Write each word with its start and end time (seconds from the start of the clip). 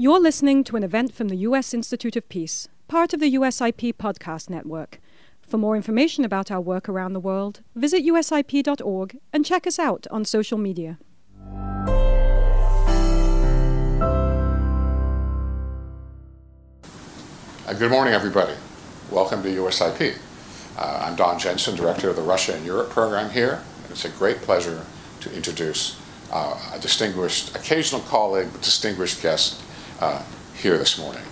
You're 0.00 0.18
listening 0.18 0.64
to 0.64 0.76
an 0.76 0.82
event 0.82 1.12
from 1.12 1.28
the 1.28 1.36
U.S. 1.36 1.74
Institute 1.74 2.16
of 2.16 2.26
Peace, 2.30 2.68
part 2.88 3.12
of 3.12 3.20
the 3.20 3.34
USIP 3.34 3.96
podcast 3.96 4.48
network. 4.48 4.98
For 5.42 5.58
more 5.58 5.76
information 5.76 6.24
about 6.24 6.50
our 6.50 6.58
work 6.58 6.88
around 6.88 7.12
the 7.12 7.20
world, 7.20 7.60
visit 7.74 8.02
usip.org 8.02 9.18
and 9.30 9.44
check 9.44 9.66
us 9.66 9.78
out 9.78 10.06
on 10.10 10.24
social 10.24 10.56
media. 10.56 10.98
Uh, 17.66 17.74
good 17.78 17.90
morning, 17.90 18.14
everybody. 18.14 18.54
Welcome 19.10 19.42
to 19.42 19.50
USIP. 19.50 20.16
Uh, 20.78 21.04
I'm 21.04 21.14
Don 21.14 21.38
Jensen, 21.38 21.76
Director 21.76 22.08
of 22.08 22.16
the 22.16 22.22
Russia 22.22 22.54
and 22.54 22.64
Europe 22.64 22.88
program 22.88 23.28
here, 23.28 23.62
it's 23.90 24.06
a 24.06 24.08
great 24.08 24.38
pleasure 24.38 24.86
to 25.20 25.36
introduce 25.36 26.00
uh, 26.32 26.58
a 26.72 26.78
distinguished, 26.78 27.54
occasional 27.54 28.00
colleague, 28.00 28.48
but 28.50 28.62
distinguished 28.62 29.20
guest 29.20 29.62
uh, 30.00 30.22
here 30.54 30.78
this 30.78 30.98
morning. 30.98 31.22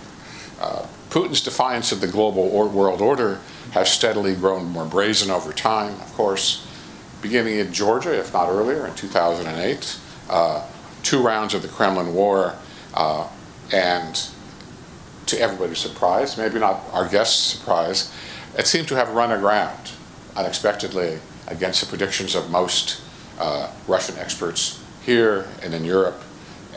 Uh, 0.59 0.85
Putin's 1.09 1.41
defiance 1.41 1.91
of 1.91 2.01
the 2.01 2.07
global 2.07 2.43
or 2.43 2.67
world 2.67 3.01
order 3.01 3.39
has 3.71 3.91
steadily 3.91 4.35
grown 4.35 4.65
more 4.65 4.85
brazen 4.85 5.31
over 5.31 5.51
time, 5.51 5.93
of 6.01 6.13
course, 6.13 6.67
beginning 7.21 7.59
in 7.59 7.73
Georgia, 7.73 8.17
if 8.17 8.33
not 8.33 8.49
earlier, 8.49 8.85
in 8.87 8.95
2008, 8.95 9.99
uh, 10.29 10.65
two 11.03 11.21
rounds 11.21 11.53
of 11.53 11.61
the 11.61 11.67
Kremlin 11.67 12.13
War, 12.13 12.55
uh, 12.93 13.27
and 13.73 14.29
to 15.25 15.39
everybody's 15.39 15.79
surprise, 15.79 16.37
maybe 16.37 16.59
not 16.59 16.81
our 16.91 17.07
guest's 17.07 17.43
surprise, 17.43 18.13
it 18.57 18.65
seemed 18.67 18.87
to 18.87 18.95
have 18.95 19.09
run 19.09 19.31
aground 19.31 19.91
unexpectedly 20.35 21.19
against 21.47 21.81
the 21.81 21.87
predictions 21.87 22.35
of 22.35 22.49
most 22.49 23.01
uh, 23.39 23.71
Russian 23.87 24.17
experts 24.17 24.83
here 25.03 25.47
and 25.61 25.73
in 25.73 25.85
Europe. 25.85 26.21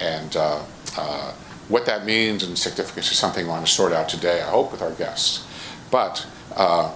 And 0.00 0.36
uh, 0.36 0.62
uh, 0.96 1.32
what 1.68 1.86
that 1.86 2.04
means 2.04 2.42
and 2.42 2.58
significance 2.58 3.10
is 3.10 3.18
something 3.18 3.44
we 3.44 3.50
want 3.50 3.66
to 3.66 3.72
sort 3.72 3.92
out 3.92 4.08
today, 4.08 4.42
I 4.42 4.50
hope, 4.50 4.72
with 4.72 4.82
our 4.82 4.92
guests. 4.92 5.46
But 5.90 6.26
uh, 6.56 6.92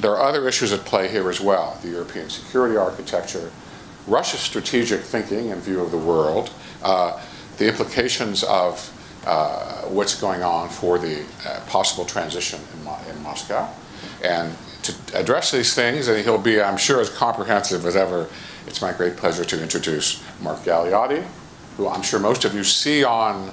there 0.00 0.12
are 0.12 0.28
other 0.28 0.46
issues 0.46 0.72
at 0.72 0.80
play 0.80 1.08
here 1.08 1.28
as 1.30 1.40
well 1.40 1.78
the 1.82 1.88
European 1.88 2.28
security 2.28 2.76
architecture, 2.76 3.50
Russia's 4.06 4.40
strategic 4.40 5.00
thinking 5.00 5.48
in 5.48 5.60
view 5.60 5.80
of 5.80 5.90
the 5.90 5.98
world, 5.98 6.50
uh, 6.82 7.20
the 7.58 7.68
implications 7.68 8.44
of 8.44 8.92
uh, 9.26 9.82
what's 9.82 10.20
going 10.20 10.42
on 10.42 10.68
for 10.68 10.98
the 10.98 11.24
uh, 11.46 11.60
possible 11.66 12.04
transition 12.04 12.60
in, 12.74 12.84
Mo- 12.84 13.00
in 13.10 13.20
Moscow. 13.22 13.68
And 14.22 14.54
to 14.82 14.94
address 15.14 15.50
these 15.50 15.74
things, 15.74 16.06
and 16.06 16.22
he'll 16.22 16.38
be, 16.38 16.60
I'm 16.60 16.76
sure, 16.76 17.00
as 17.00 17.10
comprehensive 17.10 17.84
as 17.86 17.96
ever, 17.96 18.28
it's 18.66 18.80
my 18.80 18.92
great 18.92 19.16
pleasure 19.16 19.44
to 19.44 19.62
introduce 19.62 20.22
Mark 20.40 20.58
Galeotti, 20.60 21.24
who 21.76 21.88
I'm 21.88 22.02
sure 22.02 22.20
most 22.20 22.44
of 22.44 22.54
you 22.54 22.62
see 22.62 23.02
on, 23.02 23.52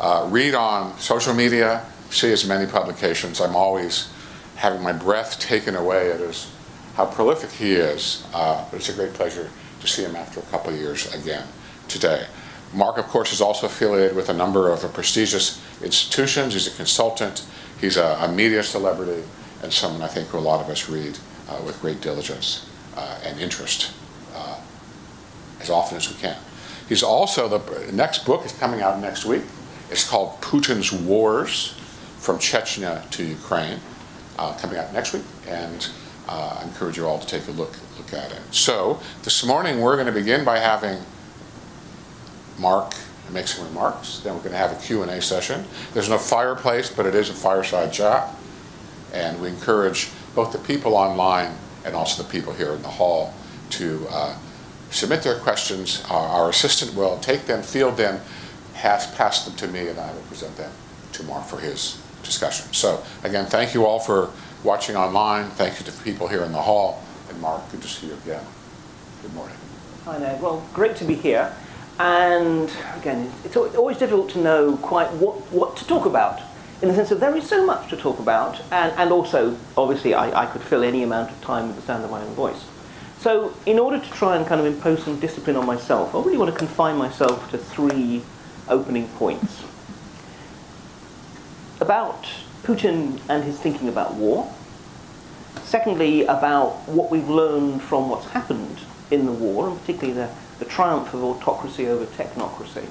uh, 0.00 0.26
read 0.30 0.54
on 0.54 0.98
social 0.98 1.34
media, 1.34 1.84
see 2.10 2.28
his 2.28 2.46
many 2.46 2.70
publications. 2.70 3.40
I'm 3.40 3.56
always 3.56 4.12
having 4.56 4.82
my 4.82 4.92
breath 4.92 5.38
taken 5.38 5.74
away 5.74 6.12
at 6.12 6.20
his, 6.20 6.50
how 6.94 7.06
prolific 7.06 7.50
he 7.50 7.72
is. 7.72 8.24
Uh, 8.32 8.64
but 8.70 8.78
it's 8.78 8.88
a 8.88 8.92
great 8.92 9.14
pleasure 9.14 9.50
to 9.80 9.86
see 9.86 10.02
him 10.02 10.16
after 10.16 10.40
a 10.40 10.44
couple 10.44 10.72
of 10.72 10.78
years 10.78 11.12
again 11.14 11.46
today. 11.88 12.26
Mark, 12.72 12.98
of 12.98 13.06
course, 13.06 13.32
is 13.32 13.40
also 13.40 13.66
affiliated 13.66 14.16
with 14.16 14.28
a 14.28 14.32
number 14.32 14.70
of 14.70 14.80
prestigious 14.92 15.62
institutions. 15.82 16.54
He's 16.54 16.66
a 16.66 16.76
consultant, 16.76 17.46
he's 17.80 17.96
a, 17.96 18.18
a 18.20 18.32
media 18.32 18.62
celebrity, 18.62 19.22
and 19.62 19.72
someone 19.72 20.02
I 20.02 20.08
think 20.08 20.32
a 20.32 20.38
lot 20.38 20.60
of 20.60 20.68
us 20.68 20.88
read 20.88 21.18
uh, 21.48 21.60
with 21.64 21.80
great 21.80 22.00
diligence 22.00 22.68
uh, 22.96 23.18
and 23.24 23.38
interest 23.40 23.92
uh, 24.34 24.58
as 25.60 25.70
often 25.70 25.96
as 25.96 26.08
we 26.08 26.16
can. 26.20 26.36
He's 26.88 27.02
also, 27.02 27.48
the 27.48 27.92
next 27.92 28.26
book 28.26 28.44
is 28.44 28.52
coming 28.52 28.82
out 28.82 29.00
next 29.00 29.24
week. 29.24 29.42
It's 29.90 30.08
called 30.08 30.40
Putin's 30.40 30.92
Wars 30.92 31.74
From 32.18 32.38
Chechnya 32.38 33.08
to 33.10 33.24
Ukraine, 33.24 33.78
uh, 34.38 34.56
coming 34.58 34.78
out 34.78 34.92
next 34.92 35.12
week. 35.12 35.24
And 35.46 35.88
uh, 36.28 36.58
I 36.60 36.64
encourage 36.64 36.96
you 36.96 37.06
all 37.06 37.18
to 37.18 37.26
take 37.26 37.46
a 37.48 37.52
look, 37.52 37.76
look 37.98 38.12
at 38.12 38.32
it. 38.32 38.40
So, 38.50 39.00
this 39.22 39.44
morning 39.44 39.80
we're 39.80 39.96
going 39.96 40.06
to 40.06 40.12
begin 40.12 40.44
by 40.44 40.58
having 40.58 40.98
Mark 42.58 42.94
make 43.32 43.48
some 43.48 43.66
remarks. 43.66 44.20
Then 44.20 44.34
we're 44.34 44.40
going 44.40 44.52
to 44.52 44.58
have 44.58 44.72
a 44.72 44.80
Q&A 44.82 45.20
session. 45.20 45.64
There's 45.92 46.08
no 46.08 46.18
fireplace, 46.18 46.90
but 46.90 47.06
it 47.06 47.14
is 47.14 47.30
a 47.30 47.34
fireside 47.34 47.92
chat. 47.92 48.34
And 49.12 49.40
we 49.40 49.48
encourage 49.48 50.10
both 50.34 50.52
the 50.52 50.58
people 50.58 50.94
online 50.94 51.54
and 51.84 51.94
also 51.94 52.22
the 52.22 52.28
people 52.28 52.52
here 52.52 52.72
in 52.72 52.82
the 52.82 52.88
hall 52.88 53.34
to 53.70 54.06
uh, 54.10 54.36
submit 54.90 55.22
their 55.22 55.38
questions. 55.38 56.04
Our, 56.10 56.26
our, 56.26 56.50
assistant 56.50 56.94
will 56.94 57.18
take 57.18 57.46
them, 57.46 57.62
field 57.62 57.96
them, 57.96 58.20
pass, 58.74 59.14
pass 59.16 59.44
them 59.44 59.54
to 59.56 59.68
me, 59.68 59.88
and 59.88 59.98
I 59.98 60.12
will 60.12 60.22
present 60.22 60.56
them 60.56 60.70
to 61.12 61.22
Mark 61.24 61.46
for 61.46 61.58
his 61.58 62.02
discussion. 62.22 62.72
So 62.72 63.02
again, 63.22 63.46
thank 63.46 63.74
you 63.74 63.86
all 63.86 63.98
for 63.98 64.30
watching 64.62 64.96
online. 64.96 65.50
Thank 65.50 65.78
you 65.78 65.86
to 65.86 65.92
people 66.02 66.28
here 66.28 66.42
in 66.42 66.52
the 66.52 66.62
hall. 66.62 67.02
And 67.28 67.40
Mark, 67.40 67.70
good 67.70 67.82
to 67.82 67.88
see 67.88 68.08
you 68.08 68.14
again. 68.14 68.44
Good 69.22 69.34
morning. 69.34 69.56
Hi, 70.04 70.18
Ned. 70.18 70.42
Well, 70.42 70.66
great 70.74 70.96
to 70.96 71.04
be 71.04 71.14
here. 71.14 71.54
And 71.98 72.70
again, 72.96 73.30
it's 73.44 73.56
always 73.56 73.98
difficult 73.98 74.30
to 74.30 74.38
know 74.38 74.76
quite 74.78 75.10
what, 75.12 75.36
what 75.52 75.76
to 75.76 75.86
talk 75.86 76.06
about, 76.06 76.42
in 76.82 76.88
the 76.88 76.94
sense 76.94 77.08
that 77.10 77.20
there 77.20 77.36
is 77.36 77.48
so 77.48 77.64
much 77.64 77.88
to 77.90 77.96
talk 77.96 78.18
about, 78.18 78.60
and, 78.72 78.92
and 78.98 79.12
also, 79.12 79.56
obviously, 79.76 80.12
I, 80.12 80.42
I 80.42 80.46
could 80.46 80.60
fill 80.60 80.82
any 80.82 81.04
amount 81.04 81.30
of 81.30 81.40
time 81.40 81.68
with 81.68 81.76
the 81.76 81.82
sound 81.82 82.04
of 82.04 82.10
my 82.10 82.20
own 82.20 82.34
voice. 82.34 82.64
So, 83.20 83.54
in 83.64 83.78
order 83.78 84.00
to 84.00 84.10
try 84.10 84.36
and 84.36 84.44
kind 84.44 84.60
of 84.60 84.66
impose 84.66 85.04
some 85.04 85.20
discipline 85.20 85.56
on 85.56 85.66
myself, 85.66 86.14
I 86.14 86.18
really 86.18 86.36
want 86.36 86.52
to 86.52 86.58
confine 86.58 86.96
myself 86.96 87.48
to 87.52 87.58
three 87.58 88.22
opening 88.68 89.08
points. 89.08 89.62
About 91.80 92.26
Putin 92.62 93.20
and 93.28 93.44
his 93.44 93.58
thinking 93.58 93.88
about 93.88 94.14
war. 94.14 94.52
Secondly, 95.62 96.24
about 96.24 96.88
what 96.88 97.10
we've 97.10 97.28
learned 97.28 97.82
from 97.82 98.08
what's 98.08 98.26
happened 98.26 98.78
in 99.10 99.26
the 99.26 99.32
war, 99.32 99.68
and 99.68 99.80
particularly 99.80 100.14
the 100.14 100.30
the 100.58 100.64
triumph 100.64 101.12
of 101.14 101.22
autocracy 101.22 101.86
over 101.86 102.06
technocracy. 102.06 102.86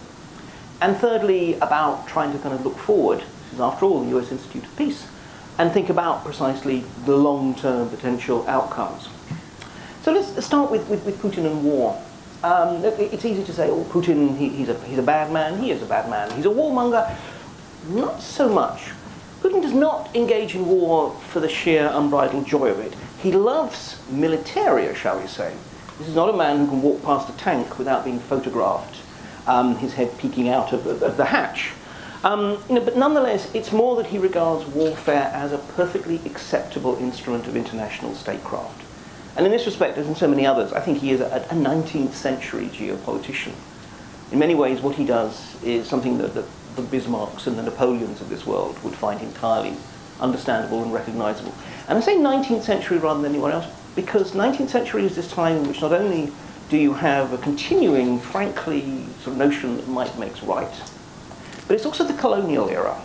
And 0.81 0.97
thirdly, 0.97 1.55
about 1.55 2.07
trying 2.07 2.33
to 2.33 2.39
kind 2.39 2.53
of 2.53 2.65
look 2.65 2.77
forward, 2.77 3.19
this 3.19 3.53
is 3.53 3.59
after 3.59 3.85
all 3.85 4.03
the 4.03 4.17
US 4.17 4.31
Institute 4.31 4.63
of 4.63 4.77
Peace, 4.77 5.07
and 5.57 5.71
think 5.71 5.89
about 5.89 6.25
precisely 6.25 6.83
the 7.05 7.15
long 7.15 7.55
term 7.55 7.89
potential 7.89 8.45
outcomes. 8.47 9.07
So 10.01 10.11
let's 10.11 10.45
start 10.45 10.71
with, 10.71 10.87
with, 10.89 11.05
with 11.05 11.21
Putin 11.21 11.45
and 11.45 11.63
war. 11.63 12.01
Um, 12.43 12.83
it's 12.83 13.23
easy 13.23 13.43
to 13.43 13.53
say, 13.53 13.69
oh, 13.69 13.85
Putin, 13.85 14.37
he, 14.37 14.49
he's, 14.49 14.67
a, 14.67 14.77
he's 14.81 14.97
a 14.97 15.03
bad 15.03 15.31
man, 15.31 15.61
he 15.61 15.71
is 15.71 15.81
a 15.81 15.85
bad 15.85 16.09
man, 16.09 16.29
he's 16.31 16.45
a 16.45 16.49
warmonger. 16.49 17.15
Not 17.87 18.21
so 18.21 18.49
much. 18.49 18.91
Putin 19.41 19.61
does 19.61 19.73
not 19.73 20.13
engage 20.15 20.55
in 20.55 20.65
war 20.65 21.11
for 21.29 21.39
the 21.39 21.49
sheer 21.49 21.89
unbridled 21.93 22.45
joy 22.45 22.69
of 22.69 22.79
it. 22.79 22.93
He 23.19 23.31
loves 23.31 23.97
militaria, 24.11 24.93
shall 24.95 25.19
we 25.19 25.27
say. 25.27 25.53
This 25.99 26.09
is 26.09 26.15
not 26.15 26.29
a 26.29 26.37
man 26.37 26.59
who 26.59 26.67
can 26.67 26.81
walk 26.81 27.01
past 27.03 27.29
a 27.29 27.37
tank 27.37 27.77
without 27.77 28.03
being 28.03 28.19
photographed, 28.19 28.97
um, 29.47 29.77
his 29.77 29.93
head 29.93 30.17
peeking 30.17 30.49
out 30.49 30.73
of, 30.73 30.85
of, 30.85 31.01
of 31.01 31.17
the 31.17 31.25
hatch. 31.25 31.71
Um, 32.23 32.63
you 32.69 32.75
know, 32.75 32.81
but 32.81 32.97
nonetheless, 32.97 33.53
it's 33.53 33.71
more 33.71 33.95
that 33.97 34.07
he 34.07 34.17
regards 34.17 34.65
warfare 34.65 35.29
as 35.33 35.51
a 35.51 35.57
perfectly 35.57 36.21
acceptable 36.25 36.97
instrument 36.97 37.47
of 37.47 37.55
international 37.55 38.15
statecraft. 38.15 38.81
And 39.35 39.45
in 39.45 39.51
this 39.51 39.65
respect, 39.65 39.97
as 39.97 40.07
in 40.07 40.15
so 40.15 40.27
many 40.27 40.45
others, 40.45 40.73
I 40.73 40.79
think 40.79 40.99
he 40.99 41.11
is 41.11 41.19
a, 41.19 41.45
a 41.49 41.55
19th 41.55 42.13
century 42.13 42.67
geopolitician. 42.67 43.53
In 44.31 44.39
many 44.39 44.55
ways, 44.55 44.81
what 44.81 44.95
he 44.95 45.05
does 45.05 45.61
is 45.63 45.87
something 45.87 46.17
that, 46.19 46.33
that 46.35 46.45
the 46.75 46.81
Bismarcks 46.83 47.47
and 47.47 47.57
the 47.57 47.63
Napoleons 47.63 48.21
of 48.21 48.29
this 48.29 48.45
world 48.45 48.81
would 48.83 48.93
find 48.93 49.21
entirely 49.21 49.75
understandable 50.19 50.83
and 50.83 50.93
recognizable. 50.93 51.53
And 51.87 51.97
I 51.97 52.01
say 52.01 52.15
19th 52.15 52.63
century 52.63 52.97
rather 52.97 53.21
than 53.21 53.31
anyone 53.31 53.51
else 53.51 53.65
because 53.95 54.31
19th 54.31 54.69
century 54.69 55.05
is 55.05 55.15
this 55.15 55.31
time 55.31 55.57
in 55.57 55.67
which 55.67 55.81
not 55.81 55.91
only 55.91 56.31
do 56.69 56.77
you 56.77 56.93
have 56.93 57.33
a 57.33 57.37
continuing, 57.37 58.19
frankly, 58.19 59.05
sort 59.21 59.33
of 59.33 59.37
notion 59.37 59.77
that 59.77 59.87
might 59.87 60.17
makes 60.17 60.41
right, 60.43 60.81
but 61.67 61.75
it's 61.75 61.85
also 61.85 62.03
the 62.03 62.13
colonial 62.13 62.69
era. 62.69 62.99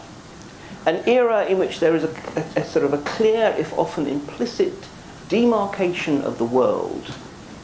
An 0.86 1.06
era 1.06 1.44
in 1.44 1.58
which 1.58 1.80
there 1.80 1.94
is 1.94 2.04
a, 2.04 2.10
a, 2.36 2.60
a 2.60 2.64
sort 2.64 2.84
of 2.84 2.94
a 2.94 2.98
clear, 2.98 3.54
if 3.58 3.76
often 3.78 4.06
implicit, 4.06 4.72
demarcation 5.28 6.22
of 6.22 6.38
the 6.38 6.44
world 6.44 7.14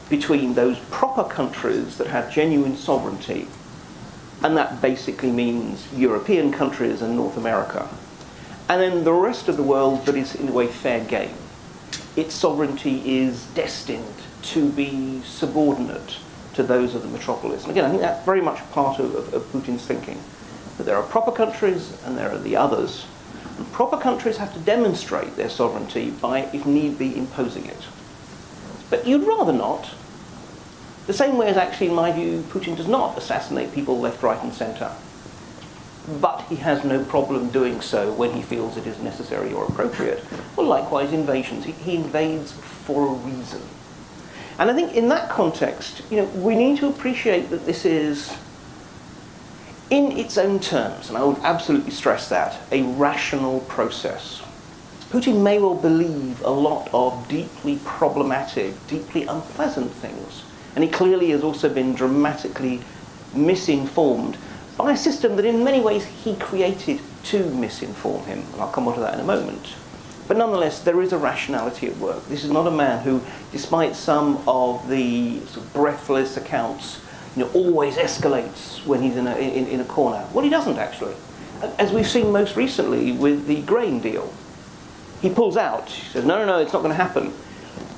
between 0.08 0.54
those 0.54 0.78
proper 0.90 1.24
countries 1.24 1.98
that 1.98 2.06
have 2.06 2.32
genuine 2.32 2.76
sovereignty, 2.76 3.46
and 4.42 4.56
that 4.56 4.82
basically 4.82 5.30
means 5.30 5.86
European 5.94 6.52
countries 6.52 7.02
and 7.02 7.16
North 7.16 7.36
America, 7.36 7.88
and 8.68 8.80
then 8.80 9.04
the 9.04 9.12
rest 9.12 9.48
of 9.48 9.56
the 9.56 9.62
world 9.62 10.04
that 10.06 10.14
is, 10.14 10.34
in 10.34 10.48
a 10.48 10.52
way, 10.52 10.66
fair 10.66 11.04
game 11.04 11.34
its 12.16 12.34
sovereignty 12.34 13.18
is 13.18 13.46
destined 13.54 14.04
to 14.42 14.68
be 14.70 15.20
subordinate 15.24 16.18
to 16.54 16.62
those 16.62 16.94
of 16.94 17.02
the 17.02 17.08
metropolis. 17.08 17.62
And 17.62 17.72
again, 17.72 17.84
I 17.84 17.88
think 17.88 18.02
that's 18.02 18.24
very 18.24 18.40
much 18.40 18.58
part 18.70 19.00
of, 19.00 19.14
of, 19.14 19.34
of 19.34 19.42
Putin's 19.52 19.84
thinking. 19.84 20.20
That 20.78 20.84
there 20.84 20.96
are 20.96 21.02
proper 21.02 21.32
countries 21.32 21.96
and 22.04 22.16
there 22.16 22.30
are 22.30 22.38
the 22.38 22.56
others. 22.56 23.06
Proper 23.72 23.96
countries 23.96 24.36
have 24.36 24.52
to 24.54 24.60
demonstrate 24.60 25.36
their 25.36 25.48
sovereignty 25.48 26.10
by, 26.10 26.40
if 26.52 26.66
need 26.66 26.98
be, 26.98 27.16
imposing 27.16 27.66
it. 27.66 27.86
But 28.90 29.06
you'd 29.06 29.26
rather 29.26 29.52
not. 29.52 29.90
The 31.06 31.12
same 31.12 31.36
way 31.36 31.48
as 31.48 31.56
actually, 31.56 31.88
in 31.88 31.94
my 31.94 32.12
view, 32.12 32.44
Putin 32.48 32.76
does 32.76 32.88
not 32.88 33.18
assassinate 33.18 33.72
people 33.74 33.98
left, 34.00 34.22
right, 34.22 34.42
and 34.42 34.52
centre. 34.52 34.92
but 36.20 36.42
he 36.42 36.56
has 36.56 36.84
no 36.84 37.02
problem 37.04 37.48
doing 37.48 37.80
so 37.80 38.12
when 38.12 38.32
he 38.32 38.42
feels 38.42 38.76
it 38.76 38.86
is 38.86 38.98
necessary 39.00 39.52
or 39.52 39.64
appropriate. 39.64 40.22
Well, 40.56 40.66
likewise, 40.66 41.12
invasions. 41.12 41.64
He, 41.64 41.72
he 41.72 41.96
invades 41.96 42.52
for 42.52 43.08
a 43.08 43.12
reason. 43.12 43.62
And 44.58 44.70
I 44.70 44.74
think 44.74 44.94
in 44.94 45.08
that 45.08 45.30
context, 45.30 46.02
you 46.10 46.18
know, 46.18 46.26
we 46.26 46.54
need 46.54 46.78
to 46.78 46.88
appreciate 46.88 47.50
that 47.50 47.66
this 47.66 47.84
is, 47.84 48.32
in 49.90 50.12
its 50.12 50.38
own 50.38 50.60
terms, 50.60 51.08
and 51.08 51.18
I 51.18 51.24
would 51.24 51.38
absolutely 51.38 51.90
stress 51.90 52.28
that, 52.30 52.60
a 52.72 52.82
rational 52.82 53.60
process. 53.60 54.42
Putin 55.10 55.42
may 55.42 55.58
well 55.58 55.74
believe 55.74 56.40
a 56.42 56.50
lot 56.50 56.88
of 56.92 57.28
deeply 57.28 57.78
problematic, 57.84 58.74
deeply 58.88 59.24
unpleasant 59.26 59.92
things. 59.92 60.44
And 60.74 60.82
he 60.82 60.90
clearly 60.90 61.30
has 61.30 61.44
also 61.44 61.72
been 61.72 61.94
dramatically 61.94 62.80
misinformed 63.32 64.36
by 64.76 64.92
a 64.92 64.96
system 64.96 65.36
that 65.36 65.44
in 65.44 65.62
many 65.62 65.80
ways 65.80 66.04
he 66.04 66.34
created 66.36 67.00
to 67.24 67.44
misinform 67.44 68.24
him. 68.24 68.40
And 68.52 68.60
I'll 68.60 68.72
come 68.72 68.88
on 68.88 68.94
to 68.94 69.00
that 69.00 69.14
in 69.14 69.20
a 69.20 69.24
moment. 69.24 69.74
But 70.26 70.36
nonetheless, 70.38 70.80
there 70.80 71.00
is 71.02 71.12
a 71.12 71.18
rationality 71.18 71.86
at 71.86 71.96
work. 71.98 72.26
This 72.26 72.42
is 72.42 72.50
not 72.50 72.66
a 72.66 72.70
man 72.70 73.04
who, 73.04 73.20
despite 73.52 73.94
some 73.94 74.42
of 74.48 74.88
the 74.88 75.38
sort 75.46 75.58
of 75.58 75.72
breathless 75.74 76.36
accounts, 76.36 77.00
you 77.36 77.44
know, 77.44 77.50
always 77.52 77.96
escalates 77.96 78.84
when 78.86 79.02
he's 79.02 79.16
in 79.16 79.26
a, 79.26 79.36
in, 79.36 79.66
in 79.66 79.80
a 79.80 79.84
corner. 79.84 80.26
Well, 80.32 80.44
he 80.44 80.50
doesn't 80.50 80.78
actually. 80.78 81.14
As 81.78 81.92
we've 81.92 82.06
seen 82.06 82.30
most 82.30 82.56
recently 82.56 83.12
with 83.12 83.46
the 83.46 83.62
grain 83.62 84.00
deal. 84.00 84.32
He 85.22 85.30
pulls 85.30 85.56
out. 85.56 85.88
He 85.88 86.10
says, 86.10 86.24
no, 86.24 86.38
no, 86.38 86.44
no, 86.44 86.58
it's 86.58 86.72
not 86.72 86.80
going 86.80 86.90
to 86.90 87.02
happen. 87.02 87.32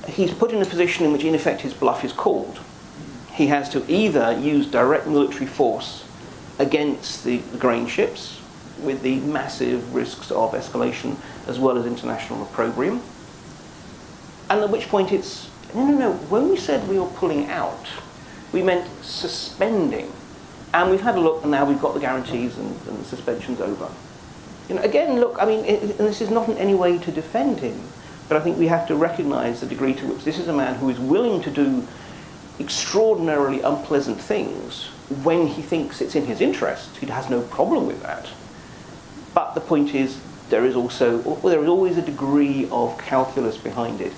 He's 0.06 0.32
put 0.32 0.52
in 0.52 0.62
a 0.62 0.64
position 0.64 1.04
in 1.04 1.12
which, 1.12 1.24
in 1.24 1.34
effect, 1.34 1.62
his 1.62 1.74
bluff 1.74 2.04
is 2.04 2.12
called. 2.12 2.60
He 3.32 3.48
has 3.48 3.68
to 3.70 3.84
either 3.90 4.38
use 4.38 4.66
direct 4.66 5.08
military 5.08 5.46
force 5.46 6.04
against 6.58 7.24
the, 7.24 7.38
the 7.38 7.58
grain 7.58 7.88
ships, 7.88 8.40
with 8.80 9.02
the 9.02 9.18
massive 9.20 9.94
risks 9.94 10.30
of 10.30 10.52
escalation 10.52 11.16
as 11.46 11.58
well 11.58 11.76
as 11.76 11.86
international 11.86 12.42
opprobrium. 12.42 13.02
And 14.48 14.60
at 14.60 14.70
which 14.70 14.88
point 14.88 15.12
it's, 15.12 15.50
no, 15.74 15.84
no, 15.84 15.98
no, 15.98 16.12
when 16.12 16.48
we 16.48 16.56
said 16.56 16.86
we 16.88 16.98
were 16.98 17.06
pulling 17.06 17.46
out, 17.50 17.86
we 18.52 18.62
meant 18.62 18.88
suspending. 19.02 20.12
And 20.74 20.90
we've 20.90 21.00
had 21.00 21.14
a 21.14 21.20
look 21.20 21.42
and 21.42 21.50
now 21.50 21.64
we've 21.64 21.80
got 21.80 21.94
the 21.94 22.00
guarantees 22.00 22.58
and, 22.58 22.68
and 22.88 22.98
the 22.98 23.04
suspension's 23.04 23.60
over. 23.60 23.88
You 24.68 24.74
know, 24.74 24.82
again, 24.82 25.20
look, 25.20 25.36
I 25.40 25.46
mean, 25.46 25.64
it, 25.64 25.82
and 25.82 26.08
this 26.08 26.20
is 26.20 26.30
not 26.30 26.48
in 26.48 26.58
any 26.58 26.74
way 26.74 26.98
to 26.98 27.12
defend 27.12 27.60
him, 27.60 27.80
but 28.28 28.36
I 28.36 28.40
think 28.40 28.58
we 28.58 28.66
have 28.66 28.86
to 28.88 28.96
recognize 28.96 29.60
the 29.60 29.66
degree 29.66 29.94
to 29.94 30.06
which 30.06 30.24
this 30.24 30.38
is 30.38 30.48
a 30.48 30.52
man 30.52 30.74
who 30.74 30.90
is 30.90 30.98
willing 30.98 31.40
to 31.42 31.50
do 31.50 31.86
extraordinarily 32.58 33.60
unpleasant 33.60 34.20
things 34.20 34.86
when 35.22 35.46
he 35.46 35.62
thinks 35.62 36.00
it's 36.00 36.16
in 36.16 36.26
his 36.26 36.40
interest. 36.40 36.96
He 36.96 37.06
has 37.06 37.30
no 37.30 37.42
problem 37.42 37.86
with 37.86 38.02
that. 38.02 38.28
But 39.34 39.54
the 39.54 39.60
point 39.60 39.94
is, 39.94 40.18
there 40.48 40.64
is 40.64 40.74
also 40.74 41.18
well, 41.18 41.36
there 41.36 41.62
is 41.62 41.68
always 41.68 41.96
a 41.96 42.02
degree 42.02 42.68
of 42.70 42.98
calculus 42.98 43.56
behind 43.56 44.00
it. 44.00 44.12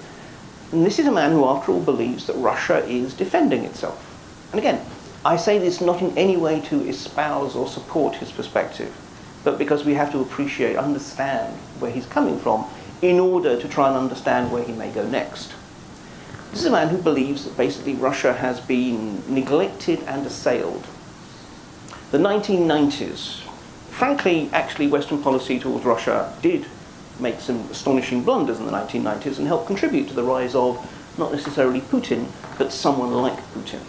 And 0.72 0.84
this 0.84 0.98
is 0.98 1.06
a 1.06 1.12
man 1.12 1.32
who, 1.32 1.44
after 1.46 1.72
all, 1.72 1.81
believes 1.81 2.26
that 2.26 2.34
Russia 2.34 2.84
is 2.86 3.14
defending 3.14 3.64
itself. 3.64 4.07
And 4.50 4.58
again, 4.58 4.84
I 5.24 5.36
say 5.36 5.58
this 5.58 5.80
not 5.80 6.00
in 6.00 6.16
any 6.16 6.36
way 6.36 6.60
to 6.62 6.88
espouse 6.88 7.54
or 7.54 7.66
support 7.66 8.16
his 8.16 8.32
perspective, 8.32 8.94
but 9.44 9.58
because 9.58 9.84
we 9.84 9.94
have 9.94 10.12
to 10.12 10.20
appreciate, 10.20 10.76
understand 10.76 11.54
where 11.80 11.90
he's 11.90 12.06
coming 12.06 12.38
from 12.38 12.66
in 13.02 13.20
order 13.20 13.60
to 13.60 13.68
try 13.68 13.88
and 13.88 13.96
understand 13.96 14.50
where 14.50 14.64
he 14.64 14.72
may 14.72 14.90
go 14.90 15.06
next. 15.06 15.52
This 16.50 16.60
is 16.60 16.66
a 16.66 16.70
man 16.70 16.88
who 16.88 16.98
believes 16.98 17.44
that 17.44 17.56
basically 17.56 17.94
Russia 17.94 18.32
has 18.32 18.58
been 18.60 19.22
neglected 19.32 20.02
and 20.06 20.26
assailed. 20.26 20.86
The 22.10 22.18
1990s, 22.18 23.40
frankly, 23.90 24.48
actually, 24.52 24.86
Western 24.86 25.22
policy 25.22 25.58
towards 25.58 25.84
Russia 25.84 26.34
did 26.40 26.64
make 27.20 27.40
some 27.40 27.68
astonishing 27.70 28.22
blunders 28.22 28.60
in 28.60 28.66
the 28.66 28.72
1990s 28.72 29.38
and 29.38 29.46
help 29.46 29.66
contribute 29.66 30.08
to 30.08 30.14
the 30.14 30.22
rise 30.22 30.54
of 30.54 30.78
not 31.18 31.32
necessarily 31.32 31.80
Putin, 31.80 32.26
but 32.56 32.72
someone 32.72 33.12
like 33.12 33.38
Putin. 33.52 33.80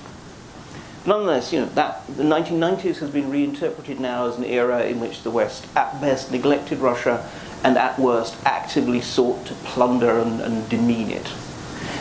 Nonetheless, 1.10 1.52
you 1.52 1.62
know, 1.62 1.66
that, 1.70 2.06
the 2.18 2.22
1990s 2.22 2.98
has 2.98 3.10
been 3.10 3.32
reinterpreted 3.32 4.00
now 4.00 4.28
as 4.28 4.38
an 4.38 4.44
era 4.44 4.84
in 4.84 5.00
which 5.00 5.24
the 5.24 5.32
West, 5.32 5.66
at 5.76 6.00
best, 6.00 6.32
neglected 6.32 6.78
Russia 6.78 7.28
and 7.64 7.80
at 7.80 7.98
worst, 7.98 8.36
actively 8.46 9.02
sought 9.02 9.44
to 9.48 9.56
plunder 9.56 10.20
and, 10.20 10.40
and 10.40 10.70
demean 10.70 11.10
it. 11.10 11.26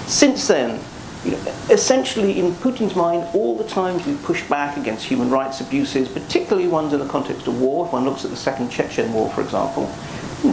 Since 0.06 0.46
then, 0.48 0.78
you 1.24 1.30
know, 1.30 1.38
essentially 1.70 2.38
in 2.38 2.52
Putin's 2.56 2.94
mind, 2.94 3.26
all 3.34 3.56
the 3.56 3.64
times 3.64 4.06
we 4.06 4.14
push 4.16 4.46
back 4.46 4.76
against 4.76 5.06
human 5.06 5.30
rights 5.30 5.62
abuses, 5.62 6.06
particularly 6.06 6.68
ones 6.68 6.92
in 6.92 6.98
the 6.98 7.08
context 7.08 7.46
of 7.46 7.58
war, 7.58 7.86
if 7.86 7.94
one 7.94 8.04
looks 8.04 8.26
at 8.26 8.30
the 8.30 8.36
Second 8.36 8.68
Chechen 8.68 9.10
War, 9.14 9.30
for 9.30 9.40
example, 9.40 9.86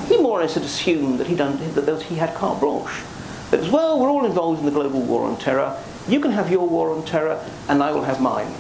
he 0.07 0.15
more 0.15 0.39
or 0.39 0.43
less 0.43 0.53
had 0.53 0.63
assumed 0.63 1.19
that, 1.19 1.27
done, 1.35 1.57
that 1.73 2.01
he 2.03 2.15
had 2.15 2.33
carte 2.33 2.61
blanche. 2.61 3.03
That 3.51 3.59
as 3.59 3.69
well, 3.69 3.99
we're 3.99 4.09
all 4.09 4.25
involved 4.25 4.61
in 4.61 4.65
the 4.65 4.71
global 4.71 5.01
war 5.01 5.25
on 5.25 5.37
terror. 5.39 5.77
You 6.07 6.19
can 6.19 6.31
have 6.31 6.51
your 6.51 6.67
war 6.67 6.91
on 6.91 7.03
terror, 7.05 7.43
and 7.67 7.81
I 7.81 7.91
will 7.91 8.03
have 8.03 8.21
mine. 8.21 8.53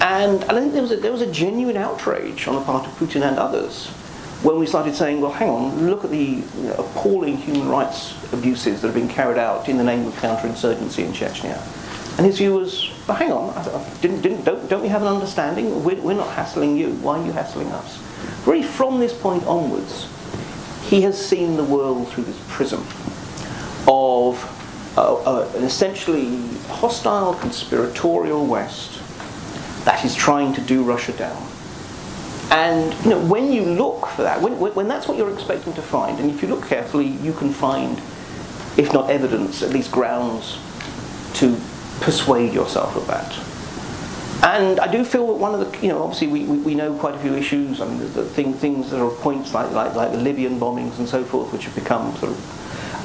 And, 0.00 0.42
and 0.44 0.52
I 0.52 0.60
think 0.60 0.72
there 0.72 0.82
was, 0.82 0.92
a, 0.92 0.96
there 0.96 1.12
was 1.12 1.22
a 1.22 1.30
genuine 1.30 1.76
outrage 1.76 2.46
on 2.46 2.54
the 2.54 2.60
part 2.62 2.86
of 2.86 2.92
Putin 2.94 3.22
and 3.22 3.38
others 3.38 3.88
when 4.42 4.58
we 4.58 4.66
started 4.66 4.94
saying, 4.94 5.20
well, 5.20 5.32
hang 5.32 5.48
on, 5.48 5.90
look 5.90 6.04
at 6.04 6.10
the 6.10 6.42
appalling 6.78 7.36
human 7.36 7.68
rights 7.68 8.14
abuses 8.32 8.80
that 8.80 8.86
have 8.86 8.94
been 8.94 9.08
carried 9.08 9.38
out 9.38 9.68
in 9.68 9.76
the 9.76 9.82
name 9.82 10.06
of 10.06 10.14
counterinsurgency 10.14 11.04
in 11.04 11.12
Chechnya. 11.12 11.60
And 12.18 12.26
his 12.26 12.38
view 12.38 12.54
was, 12.54 12.88
hang 13.08 13.32
on, 13.32 13.52
didn't, 14.00 14.22
didn't, 14.22 14.44
don't, 14.44 14.68
don't 14.68 14.82
we 14.82 14.88
have 14.88 15.02
an 15.02 15.08
understanding? 15.08 15.82
We're, 15.82 16.00
we're 16.00 16.14
not 16.14 16.32
hassling 16.34 16.76
you. 16.76 16.92
Why 16.94 17.18
are 17.18 17.26
you 17.26 17.32
hassling 17.32 17.68
us? 17.72 18.00
Really, 18.46 18.62
from 18.62 19.00
this 19.00 19.12
point 19.12 19.44
onwards, 19.44 20.08
he 20.88 21.00
has 21.02 21.18
seen 21.20 21.56
the 21.56 21.64
world 21.64 22.08
through 22.08 22.24
this 22.24 22.40
prism 22.48 22.80
of 23.88 24.57
an 24.98 25.64
essentially 25.64 26.46
hostile, 26.68 27.34
conspiratorial 27.34 28.46
West 28.46 29.00
that 29.84 30.04
is 30.04 30.14
trying 30.14 30.52
to 30.54 30.60
do 30.60 30.82
Russia 30.82 31.12
down 31.12 31.48
and 32.50 32.94
you 33.04 33.10
know, 33.10 33.20
when 33.26 33.52
you 33.52 33.62
look 33.62 34.06
for 34.06 34.22
that, 34.22 34.40
when, 34.40 34.58
when 34.58 34.88
that's 34.88 35.06
what 35.06 35.18
you're 35.18 35.32
expecting 35.32 35.74
to 35.74 35.82
find, 35.82 36.18
and 36.18 36.30
if 36.30 36.40
you 36.40 36.48
look 36.48 36.66
carefully, 36.66 37.06
you 37.06 37.32
can 37.34 37.52
find, 37.52 37.98
if 38.78 38.92
not 38.92 39.10
evidence, 39.10 39.62
at 39.62 39.70
least 39.70 39.90
grounds 39.90 40.58
to 41.34 41.58
persuade 42.00 42.54
yourself 42.54 42.96
of 42.96 43.06
that. 43.06 43.38
And 44.42 44.80
I 44.80 44.90
do 44.90 45.04
feel 45.04 45.26
that 45.26 45.34
one 45.34 45.54
of 45.54 45.60
the, 45.60 45.86
you 45.86 45.88
know, 45.88 46.02
obviously 46.02 46.28
we, 46.28 46.44
we, 46.44 46.58
we 46.58 46.74
know 46.74 46.94
quite 46.94 47.14
a 47.14 47.18
few 47.18 47.34
issues. 47.34 47.82
I 47.82 47.86
mean, 47.86 47.98
the 47.98 48.24
thing, 48.24 48.54
things 48.54 48.90
that 48.90 49.00
are 49.02 49.10
points 49.10 49.52
like, 49.52 49.70
like, 49.72 49.94
like 49.94 50.12
the 50.12 50.18
Libyan 50.18 50.58
bombings 50.58 50.98
and 50.98 51.08
so 51.08 51.24
forth, 51.24 51.52
which 51.52 51.64
have 51.64 51.74
become 51.74 52.16
sort 52.16 52.32
of 52.32 52.57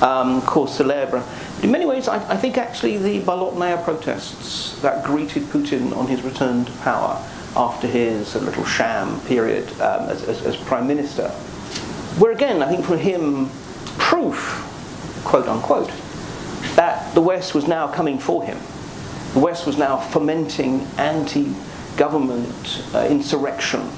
um, 0.03 0.41
cause 0.41 0.75
celebre. 0.75 1.23
in 1.63 1.71
many 1.71 1.85
ways, 1.85 2.07
I, 2.07 2.17
I 2.29 2.37
think 2.37 2.57
actually 2.57 2.97
the 2.97 3.21
Bolotnaya 3.21 3.83
protests 3.83 4.79
that 4.81 5.03
greeted 5.03 5.43
Putin 5.43 5.95
on 5.95 6.07
his 6.07 6.21
return 6.21 6.65
to 6.65 6.71
power 6.83 7.17
after 7.55 7.87
his 7.87 8.35
little 8.35 8.65
sham 8.65 9.19
period 9.21 9.69
um, 9.79 10.09
as, 10.09 10.23
as, 10.27 10.45
as, 10.45 10.57
prime 10.57 10.87
minister, 10.87 11.31
were 12.19 12.31
again, 12.31 12.61
I 12.61 12.69
think, 12.69 12.85
for 12.85 12.97
him, 12.97 13.49
proof, 13.97 14.69
quote 15.23 15.47
unquote, 15.47 15.91
that 16.75 17.13
the 17.13 17.21
West 17.21 17.55
was 17.55 17.67
now 17.67 17.87
coming 17.87 18.17
for 18.17 18.43
him. 18.43 18.57
The 19.33 19.39
West 19.39 19.65
was 19.65 19.77
now 19.77 19.97
fomenting 19.97 20.81
anti-government 20.97 22.83
uh, 22.93 23.07
insurrection 23.09 23.89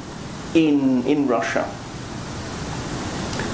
in, 0.54 1.04
in 1.08 1.28
Russia. 1.28 1.70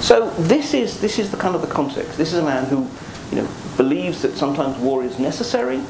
So 0.02 0.30
this 0.30 0.74
is, 0.74 1.00
this 1.00 1.20
is 1.20 1.30
the 1.30 1.36
kind 1.36 1.54
of 1.54 1.60
the 1.60 1.68
context. 1.68 2.18
This 2.18 2.32
is 2.32 2.40
a 2.40 2.44
man 2.44 2.64
who 2.64 2.88
you 3.30 3.40
know, 3.40 3.48
believes 3.76 4.20
that 4.22 4.36
sometimes 4.36 4.76
war 4.78 5.04
is 5.04 5.18
necessary, 5.20 5.80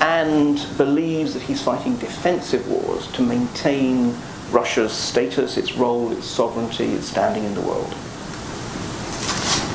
and 0.00 0.64
believes 0.76 1.34
that 1.34 1.42
he's 1.42 1.62
fighting 1.62 1.96
defensive 1.98 2.68
wars 2.68 3.06
to 3.12 3.22
maintain 3.22 4.12
Russia's 4.50 4.92
status, 4.92 5.56
its 5.56 5.74
role, 5.76 6.10
its 6.10 6.26
sovereignty, 6.26 6.86
its 6.86 7.06
standing 7.06 7.44
in 7.44 7.54
the 7.54 7.60
world. 7.60 7.94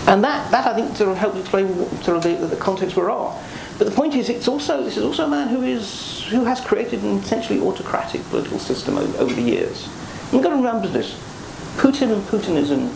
And 0.07 0.21
that, 0.23 0.51
that 0.51 0.67
I 0.67 0.75
think 0.75 0.95
sort 0.97 1.11
of 1.11 1.17
helps 1.17 1.39
explain 1.39 1.73
sort 2.03 2.17
of 2.17 2.23
the, 2.23 2.35
the 2.47 2.57
context 2.57 2.97
we're 2.97 3.11
on. 3.11 3.41
But 3.77 3.85
the 3.85 3.95
point 3.95 4.15
is, 4.15 4.27
it's 4.27 4.49
also 4.49 4.83
this 4.83 4.97
is 4.97 5.05
also 5.05 5.25
a 5.25 5.29
man 5.29 5.47
who 5.47 5.63
is 5.63 6.23
who 6.29 6.43
has 6.43 6.59
created 6.59 7.01
an 7.03 7.17
essentially 7.19 7.59
autocratic 7.61 8.21
political 8.29 8.59
system 8.59 8.97
over, 8.97 9.17
over 9.17 9.33
the 9.33 9.41
years. 9.41 9.87
And 10.25 10.33
you've 10.33 10.43
got 10.43 10.49
to 10.49 10.57
remember 10.57 10.87
this: 10.87 11.15
Putin 11.77 12.11
and 12.11 12.21
Putinism 12.23 12.91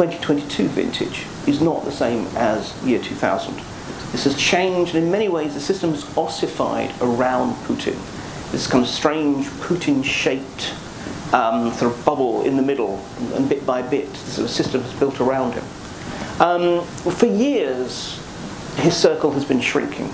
2022 0.00 0.66
vintage 0.68 1.26
is 1.46 1.60
not 1.60 1.84
the 1.84 1.92
same 1.92 2.26
as 2.34 2.74
year 2.82 2.98
2000. 2.98 3.54
This 4.12 4.24
has 4.24 4.34
changed, 4.34 4.94
and 4.94 5.04
in 5.04 5.10
many 5.10 5.28
ways, 5.28 5.52
the 5.52 5.60
system 5.60 5.90
has 5.90 6.16
ossified 6.16 6.90
around 7.02 7.54
Putin. 7.66 7.98
This 8.50 8.66
kind 8.66 8.82
of 8.82 8.88
strange 8.88 9.44
Putin-shaped 9.60 10.74
um, 11.34 11.70
sort 11.74 11.92
of 11.92 12.02
bubble 12.06 12.44
in 12.44 12.56
the 12.56 12.62
middle, 12.62 13.04
and 13.34 13.46
bit 13.46 13.66
by 13.66 13.82
bit, 13.82 14.10
the 14.10 14.16
sort 14.16 14.44
of 14.46 14.50
system 14.50 14.80
has 14.80 14.94
built 14.94 15.20
around 15.20 15.52
him. 15.52 15.64
Um, 16.40 16.82
for 16.86 17.26
years, 17.26 18.18
his 18.76 18.96
circle 18.96 19.30
has 19.32 19.44
been 19.44 19.60
shrinking. 19.60 20.10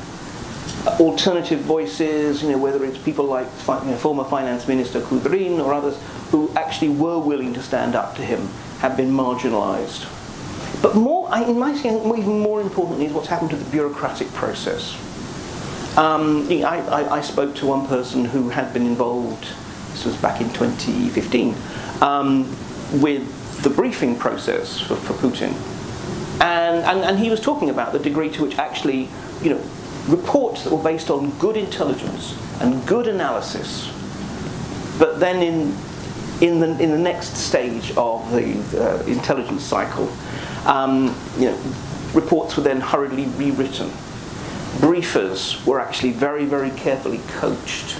Alternative 0.99 1.61
voices, 1.61 2.43
you 2.43 2.50
know, 2.50 2.59
whether 2.59 2.85
it's 2.85 2.99
people 2.99 3.26
like 3.26 3.47
you 3.69 3.90
know, 3.93 3.97
former 3.97 4.25
finance 4.25 4.66
minister 4.66 5.00
Kudrin 5.00 5.64
or 5.64 5.73
others, 5.73 5.97
who 6.33 6.50
actually 6.57 6.88
were 6.88 7.21
willing 7.21 7.55
to 7.55 7.62
stand 7.62 7.95
up 7.95 8.16
to 8.16 8.23
him 8.23 8.49
have 8.78 8.97
been 8.97 9.11
marginalised. 9.11 10.12
But 10.83 10.95
more, 10.95 11.35
in 11.37 11.59
my 11.59 11.73
opinion, 11.73 12.06
even 12.18 12.40
more 12.40 12.61
importantly, 12.61 13.06
is 13.06 13.12
what's 13.12 13.28
happened 13.28 13.50
to 13.50 13.56
the 13.56 13.71
bureaucratic 13.71 14.28
process. 14.35 14.95
Um, 15.97 16.47
I, 16.50 16.80
I, 16.80 17.16
I, 17.16 17.21
spoke 17.23 17.54
to 17.56 17.66
one 17.66 17.87
person 17.87 18.26
who 18.26 18.50
had 18.50 18.75
been 18.75 18.85
involved, 18.85 19.47
this 19.92 20.04
was 20.04 20.14
back 20.18 20.42
in 20.42 20.50
2015, 20.50 21.54
um, 22.02 22.42
with 23.00 23.62
the 23.62 23.71
briefing 23.71 24.14
process 24.18 24.78
for, 24.78 24.97
for 24.97 25.14
Putin. 25.14 25.54
And, 26.42 26.85
and, 26.85 27.00
and 27.00 27.18
he 27.18 27.30
was 27.30 27.40
talking 27.40 27.71
about 27.71 27.95
the 27.95 27.99
degree 27.99 28.28
to 28.33 28.42
which 28.42 28.59
actually, 28.59 29.09
you 29.40 29.50
know, 29.50 29.62
reports 30.06 30.64
that 30.64 30.73
were 30.73 30.83
based 30.83 31.09
on 31.11 31.30
good 31.38 31.56
intelligence 31.56 32.37
and 32.61 32.87
good 32.87 33.09
analysis, 33.09 33.90
but 34.99 35.18
then 35.18 35.42
in, 35.42 35.75
in, 36.40 36.61
the, 36.61 36.69
in 36.83 36.90
the 36.90 36.99
next 36.99 37.37
stage 37.37 37.93
of 37.97 38.31
the 38.33 38.59
uh, 38.81 39.02
intelligence 39.05 39.62
cycle, 39.62 40.11
um, 40.66 41.14
you 41.38 41.47
know, 41.47 41.59
reports 42.12 42.57
were 42.57 42.62
then 42.62 42.81
hurriedly 42.81 43.26
rewritten. 43.37 43.88
Briefers 44.81 45.64
were 45.64 45.81
actually 45.81 46.12
very, 46.12 46.45
very 46.45 46.71
carefully 46.71 47.21
coached 47.28 47.97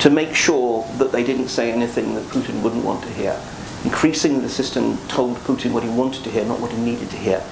to 0.00 0.10
make 0.10 0.34
sure 0.34 0.86
that 0.98 1.12
they 1.12 1.24
didn't 1.24 1.48
say 1.48 1.72
anything 1.72 2.14
that 2.14 2.24
Putin 2.24 2.60
wouldn't 2.62 2.84
want 2.84 3.02
to 3.04 3.10
hear. 3.10 3.40
Increasingly, 3.84 4.40
the 4.40 4.48
system 4.48 4.98
told 5.08 5.36
Putin 5.38 5.72
what 5.72 5.82
he 5.82 5.88
wanted 5.88 6.24
to 6.24 6.30
hear, 6.30 6.44
not 6.44 6.60
what 6.60 6.72
he 6.72 6.78
needed 6.78 7.08
to 7.10 7.16
hear. 7.16 7.42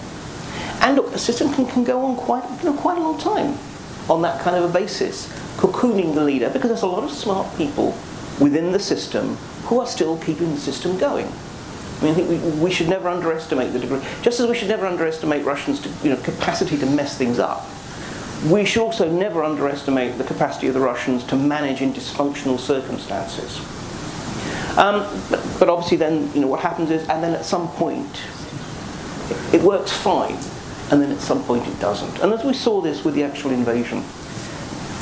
And 0.81 0.97
look, 0.97 1.13
a 1.15 1.19
system 1.19 1.53
can, 1.53 1.67
can 1.67 1.85
go 1.85 2.05
on 2.05 2.17
quite, 2.17 2.45
you 2.63 2.71
know, 2.71 2.77
quite 2.77 2.99
a 2.99 3.01
long 3.01 3.19
time 3.19 3.59
on 4.09 4.23
that 4.23 4.41
kind 4.41 4.57
of 4.57 4.69
a 4.69 4.73
basis, 4.73 5.29
cocooning 5.57 6.15
the 6.15 6.25
leader, 6.25 6.51
because 6.51 6.69
there's 6.69 6.83
a 6.83 6.87
lot 6.87 7.05
of 7.05 7.11
smart 7.11 7.47
people 7.57 7.95
within 8.41 8.73
the 8.73 8.81
system 8.81 9.37
who 9.65 9.81
are 9.81 9.87
still 9.87 10.17
keeping 10.19 10.55
the 10.55 10.61
system 10.61 10.99
going. 10.99 11.27
I 11.27 12.05
mean, 12.05 12.13
I 12.13 12.15
think 12.15 12.31
we, 12.31 12.39
we 12.63 12.71
should 12.71 12.89
never 12.89 13.09
underestimate 13.09 13.73
the 13.73 13.79
degree, 13.79 14.01
just 14.23 14.41
as 14.41 14.49
we 14.49 14.57
should 14.57 14.69
never 14.69 14.87
underestimate 14.87 15.45
Russians' 15.45 15.81
to, 15.81 15.91
you 16.03 16.15
know, 16.15 16.23
capacity 16.23 16.79
to 16.79 16.87
mess 16.87 17.19
things 17.19 17.39
up. 17.39 17.67
We 18.49 18.65
should 18.65 18.83
also 18.83 19.11
never 19.11 19.45
underestimate 19.45 20.17
the 20.17 20.25
capacity 20.25 20.69
of 20.69 20.75
the 20.75 20.81
Russians 20.81 21.25
to 21.25 21.37
manage 21.37 21.83
in 21.83 21.93
dysfunctional 21.93 22.59
circumstances. 22.59 23.59
Um, 24.79 25.07
but, 25.29 25.45
but, 25.59 25.69
obviously, 25.69 25.99
then 25.99 26.33
you 26.33 26.41
know 26.41 26.47
what 26.47 26.61
happens 26.61 26.91
is, 26.91 27.07
and 27.09 27.23
then 27.23 27.35
at 27.35 27.45
some 27.45 27.69
point, 27.69 28.23
it, 29.29 29.57
it 29.57 29.63
works 29.63 29.93
fine, 29.93 30.39
and 30.91 31.03
then 31.03 31.13
at 31.13 31.21
some 31.21 31.45
point 31.45 31.67
it 31.67 31.79
doesn't. 31.81 32.21
And 32.21 32.33
as 32.33 32.45
we 32.45 32.55
saw 32.55 32.81
this 32.81 33.05
with 33.05 33.15
the 33.15 33.25
actual 33.25 33.51
invasion, 33.51 34.03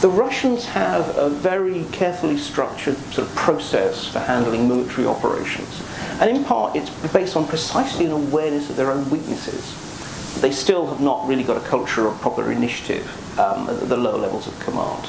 the 0.00 0.08
Russians 0.08 0.64
have 0.64 1.16
a 1.16 1.28
very 1.28 1.84
carefully 1.90 2.38
structured 2.38 2.96
sort 3.12 3.26
of 3.26 3.34
process 3.34 4.06
for 4.06 4.20
handling 4.20 4.68
military 4.68 5.08
operations. 5.08 5.82
And 6.20 6.36
in 6.36 6.44
part, 6.44 6.76
it's 6.76 6.90
based 7.12 7.34
on 7.34 7.48
precisely 7.48 8.06
an 8.06 8.12
awareness 8.12 8.70
of 8.70 8.76
their 8.76 8.92
own 8.92 9.10
weaknesses. 9.10 10.40
They 10.40 10.52
still 10.52 10.86
have 10.86 11.00
not 11.00 11.26
really 11.26 11.42
got 11.42 11.56
a 11.56 11.68
culture 11.68 12.06
of 12.06 12.16
proper 12.20 12.52
initiative 12.52 13.08
um, 13.40 13.68
at 13.68 13.88
the 13.88 13.96
lower 13.96 14.18
levels 14.18 14.46
of 14.46 14.56
command. 14.60 15.04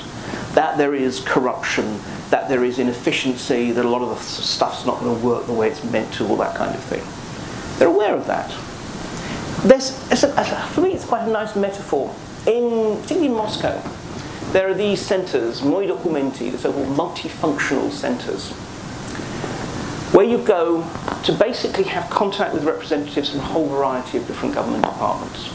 That 0.56 0.80
there 0.80 0.96
is 0.96 1.20
corruption, 1.20 2.00
that 2.32 2.50
there 2.50 2.64
is 2.64 2.80
inefficiency, 2.80 3.72
that 3.72 3.86
a 3.86 3.90
lot 3.90 4.02
of 4.02 4.10
the 4.10 4.24
stuff's 4.24 4.88
not 4.88 5.00
going 5.02 5.20
to 5.20 5.26
work 5.26 5.46
the 5.46 5.54
way 5.54 5.70
it's 5.70 5.84
meant 5.84 6.12
to, 6.16 6.26
all 6.28 6.38
that 6.38 6.56
kind 6.56 6.74
of 6.74 6.82
thing. 6.86 7.04
They're 7.78 7.90
aware 7.90 8.16
of 8.16 8.26
that. 8.26 8.50
There's, 9.68 9.92
for 10.74 10.82
me, 10.82 10.94
it's 10.94 11.06
quite 11.06 11.28
a 11.28 11.32
nice 11.32 11.56
metaphor. 11.56 12.16
In, 12.48 12.96
particularly 13.02 13.28
in 13.28 13.34
Moscow, 13.34 13.80
there 14.52 14.68
are 14.68 14.74
these 14.74 15.00
centres, 15.00 15.62
moi 15.62 15.86
documenti, 15.86 16.52
the 16.52 16.58
so-called 16.58 16.88
multifunctional 16.88 17.92
centres, 17.92 18.52
where 20.14 20.26
you 20.26 20.40
go 20.40 20.82
to 21.24 21.32
basically 21.34 21.84
have 21.84 22.10
contact 22.10 22.54
with 22.54 22.64
representatives 22.64 23.30
from 23.30 23.40
a 23.40 23.44
whole 23.44 23.68
variety 23.68 24.18
of 24.18 24.26
different 24.26 24.56
government 24.56 24.84
departments. 24.84 25.52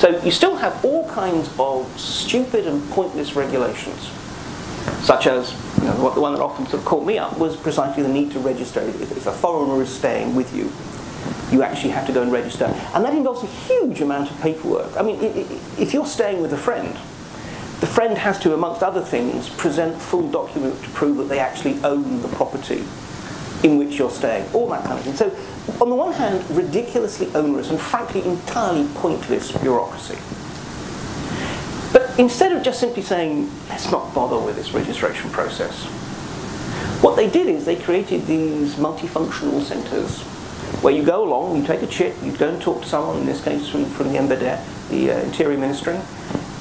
So 0.00 0.20
you 0.22 0.30
still 0.30 0.56
have 0.56 0.84
all 0.84 1.08
kinds 1.08 1.48
of 1.58 1.88
stupid 1.98 2.66
and 2.66 2.82
pointless 2.90 3.36
regulations, 3.36 4.10
such 5.04 5.26
as 5.26 5.52
you 5.78 5.84
know, 5.84 5.92
what 6.02 6.14
the 6.14 6.20
one 6.20 6.34
that 6.34 6.42
often 6.42 6.66
sort 6.66 6.80
of 6.82 6.84
caught 6.84 7.06
me 7.06 7.18
up 7.18 7.38
was 7.38 7.56
precisely 7.56 8.02
the 8.02 8.08
need 8.08 8.32
to 8.32 8.40
register. 8.40 8.80
If, 8.80 9.12
if 9.12 9.26
a 9.26 9.32
foreigner 9.32 9.80
is 9.82 9.88
staying 9.88 10.34
with 10.34 10.54
you, 10.54 10.72
you 11.50 11.62
actually 11.62 11.90
have 11.90 12.06
to 12.08 12.12
go 12.12 12.22
and 12.22 12.32
register, 12.32 12.64
and 12.64 13.04
that 13.04 13.14
involves 13.14 13.42
a 13.44 13.46
huge 13.46 14.00
amount 14.00 14.30
of 14.30 14.40
paperwork. 14.40 14.96
I 14.96 15.02
mean, 15.02 15.18
if 15.78 15.94
you're 15.94 16.06
staying 16.06 16.42
with 16.42 16.52
a 16.52 16.58
friend, 16.58 16.96
the 17.80 17.86
friend 17.86 18.16
has 18.16 18.38
to, 18.40 18.54
amongst 18.54 18.82
other 18.82 19.02
things, 19.02 19.48
present 19.50 20.00
full 20.00 20.30
documents 20.30 20.80
to 20.82 20.88
prove 20.90 21.18
that 21.18 21.24
they 21.24 21.38
actually 21.38 21.82
own 21.84 22.22
the 22.22 22.28
property 22.28 22.84
in 23.62 23.78
which 23.78 23.98
you're 23.98 24.10
staying, 24.10 24.50
all 24.54 24.68
that 24.68 24.84
kind 24.84 24.98
of 24.98 25.04
thing. 25.04 25.14
So, 25.14 25.30
on 25.82 25.90
the 25.90 25.94
one 25.96 26.12
hand, 26.12 26.48
ridiculously 26.50 27.28
onerous 27.34 27.70
and 27.70 27.80
frankly 27.80 28.24
entirely 28.24 28.88
pointless 28.94 29.52
bureaucracy. 29.52 30.16
But 31.92 32.18
instead 32.18 32.52
of 32.52 32.62
just 32.62 32.80
simply 32.80 33.02
saying, 33.02 33.50
let's 33.68 33.90
not 33.90 34.14
bother 34.14 34.38
with 34.38 34.56
this 34.56 34.72
registration 34.72 35.30
process, 35.30 35.84
what 37.02 37.16
they 37.16 37.28
did 37.28 37.46
is 37.46 37.64
they 37.64 37.76
created 37.76 38.26
these 38.26 38.74
multifunctional 38.76 39.62
centres 39.62 40.22
where 40.82 40.94
you 40.94 41.02
go 41.02 41.24
along, 41.24 41.56
you 41.56 41.66
take 41.66 41.82
a 41.82 41.86
chip, 41.86 42.14
you 42.22 42.32
go 42.32 42.48
and 42.48 42.60
talk 42.60 42.82
to 42.82 42.88
someone, 42.88 43.18
in 43.18 43.26
this 43.26 43.42
case 43.42 43.68
from, 43.68 43.84
from 43.86 44.12
the 44.12 44.18
MVD, 44.18 44.88
the 44.88 45.10
uh, 45.10 45.20
Interior 45.20 45.58
Ministry, 45.58 45.98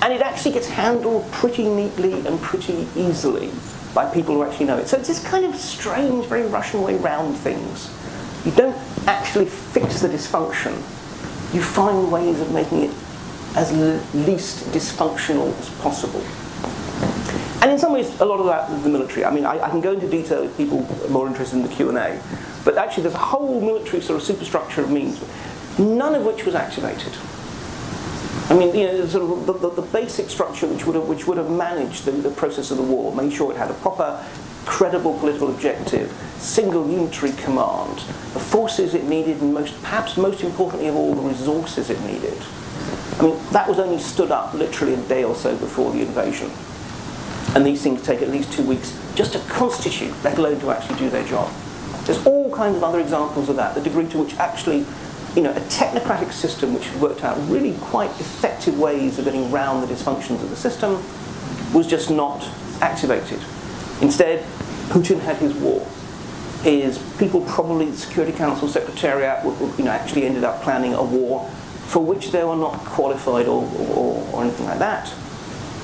and 0.05 0.13
it 0.13 0.21
actually 0.21 0.51
gets 0.51 0.67
handled 0.67 1.29
pretty 1.31 1.67
neatly 1.67 2.13
and 2.27 2.39
pretty 2.39 2.87
easily 2.95 3.49
by 3.95 4.07
people 4.13 4.35
who 4.35 4.43
actually 4.43 4.67
know 4.67 4.77
it. 4.77 4.87
So 4.87 4.97
it's 4.97 5.07
this 5.07 5.27
kind 5.27 5.43
of 5.43 5.55
strange, 5.55 6.27
very 6.27 6.45
Russian 6.45 6.83
way 6.83 6.95
round 6.97 7.35
things. 7.35 7.89
You 8.45 8.51
don't 8.51 8.77
actually 9.07 9.47
fix 9.47 10.01
the 10.01 10.07
dysfunction. 10.07 10.75
You 11.55 11.63
find 11.63 12.11
ways 12.11 12.39
of 12.39 12.51
making 12.51 12.83
it 12.83 12.91
as 13.55 13.71
least 14.13 14.65
dysfunctional 14.65 15.57
as 15.59 15.71
possible. 15.81 16.21
And 17.63 17.71
in 17.71 17.79
some 17.79 17.91
ways, 17.91 18.21
a 18.21 18.25
lot 18.25 18.39
of 18.39 18.45
that 18.45 18.69
is 18.69 18.83
the 18.83 18.89
military. 18.89 19.25
I 19.25 19.31
mean, 19.31 19.47
I, 19.47 19.59
I 19.59 19.71
can 19.71 19.81
go 19.81 19.93
into 19.93 20.07
detail 20.07 20.43
if 20.43 20.55
people 20.55 20.85
are 21.03 21.09
more 21.09 21.25
interested 21.25 21.55
in 21.55 21.63
the 21.63 21.69
Q&A. 21.69 22.21
But 22.63 22.77
actually, 22.77 23.03
there's 23.03 23.15
a 23.15 23.17
whole 23.17 23.59
military 23.59 24.03
sort 24.03 24.17
of 24.17 24.23
superstructure 24.23 24.81
of 24.81 24.91
means, 24.91 25.19
none 25.79 26.13
of 26.13 26.27
which 26.27 26.45
was 26.45 26.53
activated. 26.53 27.13
I 28.49 28.53
mean, 28.53 28.75
you 28.75 28.85
know, 28.85 29.05
sort 29.07 29.23
of 29.23 29.45
the, 29.47 29.53
the, 29.53 29.81
the, 29.81 29.81
basic 29.81 30.29
structure 30.29 30.67
which 30.67 30.85
would 30.85 30.95
have, 30.95 31.07
which 31.07 31.25
would 31.25 31.37
have 31.37 31.49
managed 31.49 32.05
the, 32.05 32.11
the 32.11 32.29
process 32.29 32.69
of 32.69 32.77
the 32.77 32.83
war, 32.83 33.13
made 33.15 33.33
sure 33.33 33.51
it 33.51 33.57
had 33.57 33.71
a 33.71 33.73
proper, 33.75 34.23
credible 34.65 35.17
political 35.17 35.49
objective, 35.49 36.11
single 36.37 36.87
unitary 36.87 37.31
command, 37.33 37.97
the 38.33 38.39
forces 38.39 38.93
it 38.93 39.05
needed, 39.05 39.41
and 39.41 39.51
most, 39.51 39.81
perhaps 39.81 40.15
most 40.15 40.43
importantly 40.43 40.87
of 40.87 40.95
all, 40.95 41.15
the 41.15 41.21
resources 41.21 41.89
it 41.89 41.99
needed. 42.01 42.37
I 43.19 43.23
mean, 43.23 43.39
that 43.51 43.67
was 43.67 43.79
only 43.79 43.97
stood 43.97 44.29
up 44.29 44.53
literally 44.53 44.93
a 44.93 44.97
day 45.07 45.23
or 45.23 45.33
so 45.33 45.55
before 45.57 45.91
the 45.91 46.01
invasion. 46.01 46.51
And 47.55 47.65
these 47.65 47.81
things 47.81 48.03
take 48.03 48.21
at 48.21 48.29
least 48.29 48.53
two 48.53 48.63
weeks 48.63 48.99
just 49.15 49.33
to 49.33 49.39
constitute, 49.49 50.13
let 50.23 50.37
alone 50.37 50.59
to 50.59 50.71
actually 50.71 50.99
do 50.99 51.09
their 51.09 51.25
job. 51.25 51.51
There's 52.03 52.23
all 52.27 52.53
kinds 52.53 52.77
of 52.77 52.83
other 52.83 52.99
examples 52.99 53.49
of 53.49 53.55
that, 53.55 53.73
the 53.73 53.81
degree 53.81 54.07
to 54.09 54.19
which 54.19 54.35
actually 54.35 54.85
you 55.35 55.41
know, 55.41 55.51
a 55.51 55.59
technocratic 55.61 56.31
system 56.31 56.73
which 56.73 56.87
had 56.87 57.01
worked 57.01 57.23
out 57.23 57.37
really 57.49 57.73
quite 57.79 58.09
effective 58.21 58.79
ways 58.79 59.19
of 59.19 59.25
getting 59.25 59.51
around 59.51 59.81
the 59.81 59.87
dysfunctions 59.87 60.41
of 60.41 60.49
the 60.49 60.55
system 60.55 61.03
was 61.73 61.85
just 61.87 62.09
not 62.09 62.49
activated. 62.81 63.39
Instead, 64.01 64.43
Putin 64.87 65.19
had 65.19 65.35
his 65.37 65.53
war. 65.55 65.85
His 66.61 66.97
people, 67.19 67.41
probably 67.41 67.91
the 67.91 67.97
Security 67.97 68.31
Council 68.31 68.67
Secretariat, 68.67 69.43
you 69.77 69.83
know, 69.83 69.91
actually 69.91 70.23
ended 70.25 70.45
up 70.45 70.61
planning 70.63 70.93
a 70.93 71.03
war 71.03 71.47
for 71.87 72.03
which 72.03 72.31
they 72.31 72.43
were 72.43 72.55
not 72.55 72.73
qualified 72.79 73.47
or, 73.47 73.63
or, 73.77 74.27
or 74.31 74.43
anything 74.43 74.65
like 74.65 74.79
that. 74.79 75.13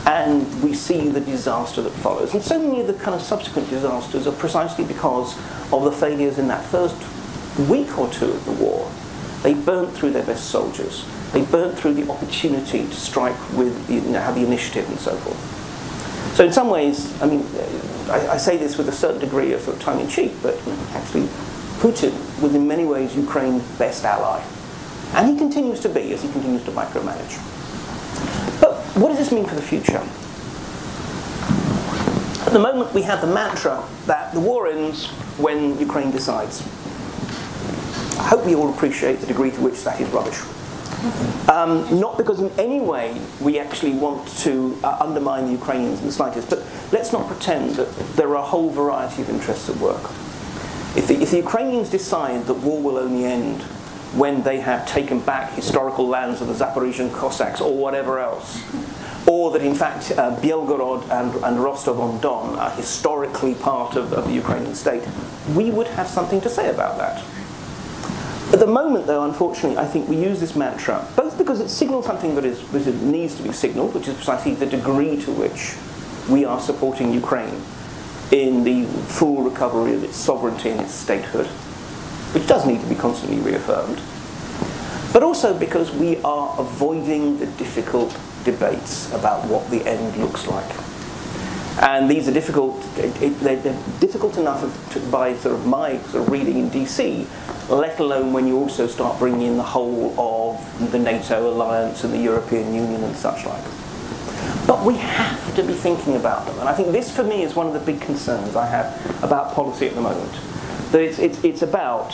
And 0.06 0.64
we 0.64 0.74
see 0.74 1.10
the 1.10 1.20
disaster 1.20 1.82
that 1.82 1.92
follows. 1.92 2.34
And 2.34 2.42
so 2.42 2.58
many 2.58 2.82
of 2.82 2.88
the 2.88 2.94
kind 2.94 3.14
of 3.14 3.22
subsequent 3.22 3.70
disasters 3.70 4.26
are 4.26 4.32
precisely 4.32 4.86
because 4.86 5.38
of 5.72 5.84
the 5.84 5.92
failures 5.92 6.40
in 6.40 6.48
that 6.48 6.66
first 6.66 6.96
week 7.70 7.98
or 8.00 8.10
two 8.10 8.32
of 8.32 8.46
the 8.46 8.54
war 8.54 8.90
they 9.44 9.54
burnt 9.54 9.92
through 9.94 10.12
their 10.12 10.26
best 10.26 10.50
soldiers. 10.50 11.06
They 11.32 11.44
burnt 11.44 11.78
through 11.78 11.96
the 11.96 12.10
opportunity 12.12 12.86
to 12.86 12.94
strike 12.94 13.38
with, 13.54 13.90
you 13.90 14.02
know, 14.02 14.20
have 14.20 14.36
the 14.36 14.46
initiative 14.46 14.88
and 14.90 15.00
so 15.00 15.16
forth. 15.18 16.36
So 16.36 16.46
in 16.46 16.54
some 16.54 16.70
ways, 16.70 17.20
I 17.22 17.26
mean, 17.26 17.46
I, 18.10 18.30
I 18.34 18.38
say 18.38 18.58
this 18.58 18.78
with 18.78 18.88
a 18.90 18.92
certain 18.92 19.20
degree 19.20 19.54
of, 19.54 19.68
of 19.68 19.80
tongue-in-cheek, 19.82 20.32
but 20.42 20.56
actually 20.94 21.28
Putin 21.80 22.14
was 22.42 22.54
in 22.54 22.68
many 22.68 22.86
ways 22.86 23.16
Ukraine's 23.16 23.64
best 23.78 24.06
ally. 24.06 24.44
And 25.14 25.28
he 25.30 25.38
continues 25.38 25.80
to 25.82 25.90
be 25.90 26.14
as 26.14 26.22
he 26.22 26.32
continues 26.32 26.64
to 26.66 26.72
micromanage. 26.72 27.40
But 28.62 28.76
what 28.96 29.10
does 29.10 29.18
this 29.18 29.32
mean 29.32 29.46
for 29.46 29.56
the 29.56 29.62
future? 29.62 30.02
At 32.46 32.54
the 32.54 32.60
moment, 32.60 32.94
we 32.94 33.02
have 33.04 33.22
the 33.22 33.28
mantra 33.28 33.84
that 34.06 34.34
the 34.34 34.40
war 34.40 34.68
ends 34.68 35.08
when 35.38 35.80
Ukraine 35.80 36.12
decides. 36.12 36.62
I 38.20 38.28
hope 38.28 38.46
we 38.46 38.56
all 38.56 38.70
appreciate 38.74 39.20
the 39.20 39.28
degree 39.28 39.52
to 39.52 39.62
which 39.62 39.84
that 39.84 40.00
is 40.00 40.10
rubbish. 40.10 40.40
Um, 41.50 42.00
not 42.00 42.18
because 42.18 42.40
in 42.40 42.52
any 42.60 42.80
way 42.80 43.20
we 43.40 43.58
actually 43.58 43.94
want 43.94 44.28
to 44.40 44.78
uh, 44.84 44.98
undermine 45.00 45.46
the 45.46 45.52
Ukrainians 45.52 46.00
in 46.00 46.06
the 46.06 46.12
slightest, 46.12 46.50
but 46.50 46.60
let's 46.92 47.12
not 47.12 47.28
pretend 47.28 47.76
that 47.76 47.90
there 48.16 48.30
are 48.30 48.36
a 48.36 48.42
whole 48.42 48.70
variety 48.70 49.24
of 49.24 49.30
interests 49.30 49.70
at 49.70 49.78
work. 49.78 50.04
If 50.96 51.08
the, 51.08 51.22
if 51.22 51.32
the 51.32 51.38
Ukrainians 51.38 51.90
decide 51.90 52.46
that 52.46 52.54
war 52.56 52.82
will 52.82 52.98
only 52.98 53.26
end 53.26 53.64
when 54.14 54.44
they 54.44 54.60
have 54.60 54.86
taken 54.88 55.22
back 55.22 55.54
historical 55.54 56.08
lands 56.08 56.42
of 56.42 56.48
the 56.48 56.54
Zaporizhian 56.54 57.12
Cossacks 57.14 57.62
or 57.62 57.76
whatever 57.76 58.20
else, 58.20 58.62
or 59.26 59.52
that 59.52 59.62
in 59.62 59.74
fact 59.74 60.12
uh, 60.12 60.36
Belgorod 60.42 61.10
and, 61.10 61.34
and 61.44 61.64
Rostov-on-Don 61.64 62.60
are 62.60 62.72
historically 62.72 63.56
part 63.56 63.96
of, 63.96 64.14
of 64.14 64.28
the 64.28 64.34
Ukrainian 64.34 64.76
state, 64.76 65.08
we 65.56 65.72
would 65.72 65.88
have 65.88 66.08
something 66.08 66.42
to 66.42 66.50
say 66.50 66.70
about 66.70 66.98
that. 66.98 67.24
At 68.54 68.60
the 68.60 68.68
moment, 68.68 69.08
though, 69.08 69.24
unfortunately, 69.24 69.78
I 69.78 69.86
think 69.86 70.10
we 70.10 70.18
use 70.18 70.42
this 70.42 70.58
mantra, 70.58 71.08
both 71.16 71.38
because 71.38 71.62
it 71.62 71.70
signals 71.70 72.06
something 72.06 72.36
that, 72.36 72.44
is, 72.44 72.62
that 72.72 72.96
needs 72.96 73.36
to 73.36 73.44
be 73.44 73.54
signaled, 73.54 73.96
which 73.96 74.10
is 74.10 74.16
precisely 74.16 74.56
the 74.56 74.66
degree 74.66 75.16
to 75.22 75.32
which 75.32 75.76
we 76.30 76.44
are 76.44 76.60
supporting 76.60 77.14
Ukraine 77.14 77.62
in 78.32 78.66
the 78.66 78.84
full 79.08 79.42
recovery 79.42 79.94
of 79.94 80.04
its 80.04 80.18
sovereignty 80.18 80.70
and 80.70 80.82
its 80.82 80.94
statehood, 80.94 81.48
which 82.34 82.46
does 82.46 82.66
need 82.66 82.82
to 82.82 82.88
be 82.88 82.96
constantly 82.96 83.40
reaffirmed, 83.40 84.02
but 85.14 85.24
also 85.24 85.58
because 85.58 85.90
we 85.92 86.22
are 86.24 86.54
avoiding 86.60 87.40
the 87.40 87.48
difficult 87.58 88.18
debates 88.44 89.12
about 89.14 89.48
what 89.48 89.70
the 89.70 89.82
end 89.88 90.18
looks 90.18 90.46
like. 90.48 90.91
And 91.80 92.10
these 92.10 92.28
are 92.28 92.34
difficult, 92.34 92.82
they're 92.96 93.78
difficult 94.00 94.38
enough 94.38 94.62
by 95.10 95.36
sort 95.36 95.56
of 95.56 95.66
my 95.66 95.98
sort 96.00 96.24
of 96.28 96.30
reading 96.30 96.58
in 96.58 96.70
DC, 96.70 97.26
let 97.70 98.00
alone 98.00 98.34
when 98.34 98.46
you 98.46 98.58
also 98.58 98.88
start 98.88 99.18
bringing 99.20 99.44
in 99.44 99.58
the 99.58 99.64
whole 99.64 100.14
of 100.20 100.92
the 100.92 101.00
NATO 101.00 101.50
alliance 101.50 102.04
and 102.04 102.14
the 102.14 102.20
European 102.20 102.74
Union 102.74 103.04
and 103.04 103.16
such 103.16 103.46
like. 103.46 103.64
But 104.68 104.86
we 104.86 104.96
have 104.98 105.56
to 105.56 105.64
be 105.64 105.74
thinking 105.74 106.16
about 106.16 106.46
them. 106.46 106.60
And 106.60 106.68
I 106.68 106.74
think 106.74 106.92
this, 106.92 107.16
for 107.16 107.24
me, 107.24 107.44
is 107.44 107.56
one 107.56 107.68
of 107.68 107.74
the 107.74 107.80
big 107.80 108.02
concerns 108.02 108.56
I 108.56 108.68
have 108.68 109.24
about 109.24 109.54
policy 109.54 109.88
at 109.88 109.96
the 109.96 110.02
moment. 110.02 110.32
That 110.92 111.02
it's, 111.02 111.20
it's, 111.20 111.44
it's 111.44 111.62
about 111.62 112.14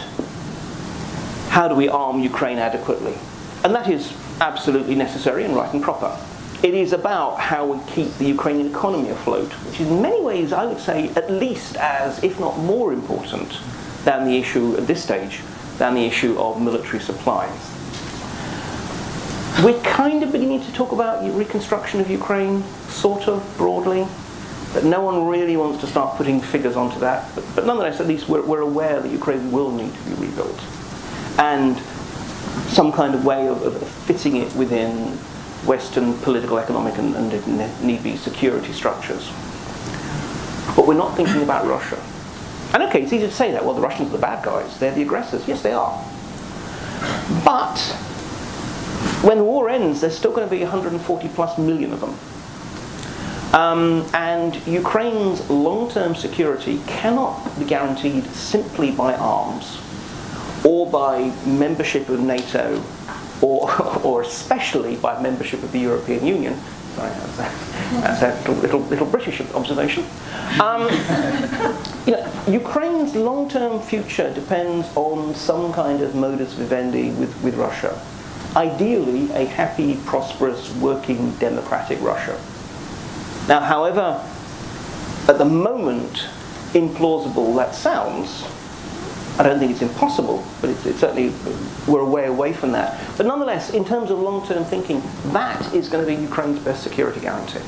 how 1.50 1.68
do 1.68 1.76
we 1.76 1.90
arm 1.90 2.20
Ukraine 2.20 2.60
adequately? 2.60 3.16
And 3.64 3.74
that 3.74 3.90
is 3.90 4.14
absolutely 4.40 4.96
necessary 4.96 5.44
and 5.44 5.56
right 5.56 5.74
and 5.74 5.82
proper. 5.82 6.16
It 6.64 6.74
is 6.74 6.92
about 6.92 7.40
how 7.40 7.66
we 7.66 7.92
keep 7.92 8.12
the 8.18 8.26
Ukrainian 8.26 8.68
economy 8.68 9.10
afloat, 9.10 9.52
which 9.66 9.80
is, 9.80 9.88
in 9.88 10.02
many 10.02 10.22
ways, 10.22 10.52
I 10.52 10.66
would 10.66 10.80
say, 10.80 11.10
at 11.10 11.30
least 11.30 11.76
as, 11.76 12.24
if 12.24 12.40
not 12.40 12.58
more 12.58 12.94
important 12.94 13.60
than 14.04 14.26
the 14.26 14.38
issue 14.38 14.76
at 14.76 14.88
this 14.88 15.04
stage, 15.04 15.42
than 15.78 15.94
the 15.94 16.06
issue 16.06 16.38
of 16.40 16.60
military 16.60 17.00
supply. 17.00 17.46
We're 19.64 19.80
kind 19.82 20.24
of 20.24 20.32
beginning 20.32 20.62
to 20.64 20.74
talk 20.74 20.92
about 20.92 21.24
reconstruction 21.36 22.00
of 22.00 22.10
Ukraine, 22.10 22.64
sort 22.90 23.28
of 23.28 23.44
broadly, 23.58 24.08
but 24.74 24.84
no 24.84 25.02
one 25.02 25.28
really 25.28 25.58
wants 25.58 25.80
to 25.82 25.88
start 25.88 26.18
putting 26.18 26.42
figures 26.42 26.76
onto 26.76 27.00
that. 27.00 27.34
But, 27.36 27.44
but 27.56 27.66
nonetheless, 27.66 28.00
at 28.00 28.08
least 28.08 28.28
we're, 28.30 28.44
we're, 28.44 28.62
aware 28.62 29.00
that 29.00 29.12
Ukraine 29.12 29.52
will 29.52 29.72
need 29.72 29.94
to 29.94 30.04
be 30.10 30.28
rebuilt. 30.28 30.60
And 31.40 31.78
some 32.70 32.92
kind 32.92 33.14
of 33.16 33.26
way 33.26 33.48
of, 33.48 33.62
of 33.62 33.88
fitting 33.88 34.38
it 34.38 34.54
within 34.56 35.18
Western 35.66 36.18
political, 36.20 36.58
economic, 36.60 36.98
and, 36.98 37.16
and 37.16 37.84
need 37.84 38.04
be 38.04 38.16
security 38.16 38.74
structures. 38.74 39.32
But 40.76 40.88
we're 40.88 40.94
not 40.94 41.16
thinking 41.16 41.42
about 41.42 41.66
Russia. 41.66 42.02
And 42.74 42.84
okay, 42.84 43.02
it's 43.04 43.14
easy 43.14 43.26
to 43.26 43.32
say 43.32 43.52
that. 43.52 43.64
Well, 43.64 43.74
the 43.74 43.82
Russians 43.82 44.10
are 44.10 44.14
the 44.14 44.18
bad 44.20 44.44
guys. 44.44 44.78
They're 44.80 44.94
the 44.94 45.02
aggressors. 45.02 45.48
Yes, 45.48 45.62
they 45.62 45.74
are. 45.74 46.04
But 47.44 47.80
when 49.24 49.38
the 49.38 49.44
war 49.44 49.70
ends, 49.70 50.02
there's 50.02 50.18
still 50.18 50.32
going 50.32 50.48
to 50.48 50.54
be 50.54 50.62
140 50.62 51.28
plus 51.30 51.58
million 51.58 51.94
of 51.94 52.02
them. 52.02 52.18
Um, 53.54 54.06
and 54.14 54.56
Ukraine's 54.68 55.50
long-term 55.50 56.16
security 56.16 56.82
cannot 56.86 57.58
be 57.58 57.66
guaranteed 57.66 58.26
simply 58.26 58.92
by 58.92 59.16
arms 59.16 59.82
or 60.66 60.90
by 60.90 61.32
membership 61.46 62.10
of 62.10 62.20
NATO 62.20 62.84
or, 63.42 63.72
or 64.04 64.22
especially 64.22 64.96
by 64.98 65.22
membership 65.22 65.64
of 65.64 65.72
the 65.72 65.80
European 65.80 66.26
Union. 66.26 66.60
Sorry, 66.96 67.12
that's 67.12 68.22
a, 68.24 68.50
little, 68.50 68.56
little, 68.56 68.80
little 68.82 69.06
British 69.06 69.40
observation. 69.54 70.04
Um, 70.60 70.84
you 72.08 72.14
know, 72.14 72.32
Ukraine's 72.48 73.16
long-term 73.16 73.82
future 73.82 74.34
depends 74.34 74.88
on 74.96 75.36
some 75.36 75.72
kind 75.74 76.02
of 76.02 76.16
modus 76.16 76.54
vivendi 76.54 77.12
with, 77.12 77.44
with 77.44 77.56
Russia 77.56 78.00
ideally 78.58 79.32
a 79.34 79.46
happy, 79.46 79.98
prosperous, 80.06 80.74
working, 80.78 81.32
democratic 81.36 82.02
Russia. 82.02 82.40
Now, 83.48 83.60
however, 83.60 84.24
at 85.28 85.38
the 85.38 85.46
moment, 85.46 86.28
implausible 86.74 87.56
that 87.58 87.76
sounds, 87.76 88.44
I 89.40 89.44
don't 89.44 89.60
think 89.60 89.72
it's 89.72 89.84
impossible, 89.84 90.44
but 90.62 90.72
it's, 90.72 90.86
it's, 90.86 91.00
certainly, 91.00 91.32
we're 91.88 92.02
a 92.02 92.10
way 92.10 92.26
away 92.26 92.54
from 92.54 92.72
that. 92.72 93.00
But 93.18 93.28
nonetheless, 93.28 93.70
in 93.70 93.86
terms 93.86 94.10
of 94.10 94.20
long-term 94.20 94.66
thinking, 94.66 95.02
that 95.28 95.74
is 95.74 95.90
going 95.90 96.04
to 96.04 96.16
be 96.16 96.20
Ukraine's 96.20 96.60
best 96.60 96.82
security 96.82 97.20
guarantee. 97.20 97.62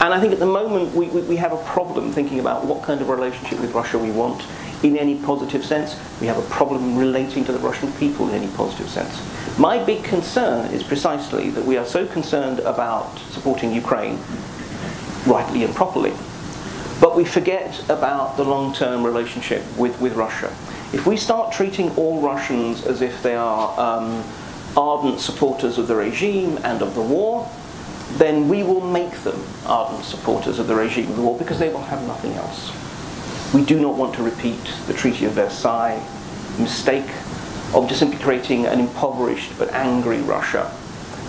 And 0.00 0.12
I 0.12 0.20
think 0.20 0.32
at 0.32 0.38
the 0.38 0.46
moment 0.46 0.94
we, 0.94 1.08
we, 1.08 1.20
we 1.22 1.36
have 1.36 1.52
a 1.52 1.62
problem 1.64 2.12
thinking 2.12 2.40
about 2.40 2.64
what 2.64 2.82
kind 2.82 3.00
of 3.00 3.08
relationship 3.08 3.60
with 3.60 3.72
Russia 3.74 3.98
we 3.98 4.10
want 4.10 4.42
in 4.82 4.96
any 4.96 5.16
positive 5.16 5.64
sense. 5.64 5.96
We 6.20 6.26
have 6.26 6.38
a 6.38 6.48
problem 6.48 6.96
relating 6.96 7.44
to 7.44 7.52
the 7.52 7.58
Russian 7.58 7.92
people 7.92 8.28
in 8.28 8.34
any 8.34 8.50
positive 8.54 8.88
sense. 8.88 9.22
My 9.58 9.82
big 9.82 10.02
concern 10.02 10.70
is 10.72 10.82
precisely 10.82 11.50
that 11.50 11.64
we 11.64 11.76
are 11.76 11.86
so 11.86 12.06
concerned 12.06 12.58
about 12.60 13.18
supporting 13.30 13.72
Ukraine, 13.72 14.18
rightly 15.26 15.62
and 15.62 15.74
properly, 15.74 16.12
but 17.00 17.16
we 17.16 17.24
forget 17.24 17.82
about 17.88 18.36
the 18.36 18.44
long-term 18.44 19.04
relationship 19.04 19.62
with, 19.76 20.00
with 20.00 20.14
Russia. 20.14 20.54
If 20.92 21.06
we 21.06 21.16
start 21.16 21.52
treating 21.52 21.94
all 21.96 22.20
Russians 22.20 22.86
as 22.86 23.02
if 23.02 23.22
they 23.22 23.34
are 23.34 23.78
um, 23.78 24.24
ardent 24.76 25.20
supporters 25.20 25.78
of 25.78 25.88
the 25.88 25.96
regime 25.96 26.58
and 26.62 26.82
of 26.82 26.94
the 26.94 27.02
war, 27.02 27.50
then 28.12 28.48
we 28.48 28.62
will 28.62 28.80
make 28.80 29.12
them 29.22 29.42
ardent 29.66 30.04
supporters 30.04 30.58
of 30.58 30.68
the 30.68 30.74
regime 30.74 31.08
of 31.10 31.16
the 31.16 31.22
war 31.22 31.36
because 31.36 31.58
they 31.58 31.68
will 31.68 31.82
have 31.82 32.06
nothing 32.06 32.32
else. 32.34 32.72
We 33.52 33.64
do 33.64 33.80
not 33.80 33.96
want 33.96 34.14
to 34.16 34.22
repeat 34.22 34.72
the 34.86 34.94
Treaty 34.94 35.24
of 35.24 35.32
Versailles 35.32 36.02
mistake 36.58 37.10
of 37.74 37.88
just 37.88 37.98
simply 37.98 38.18
creating 38.18 38.66
an 38.66 38.78
impoverished 38.78 39.58
but 39.58 39.72
angry 39.72 40.20
Russia 40.22 40.70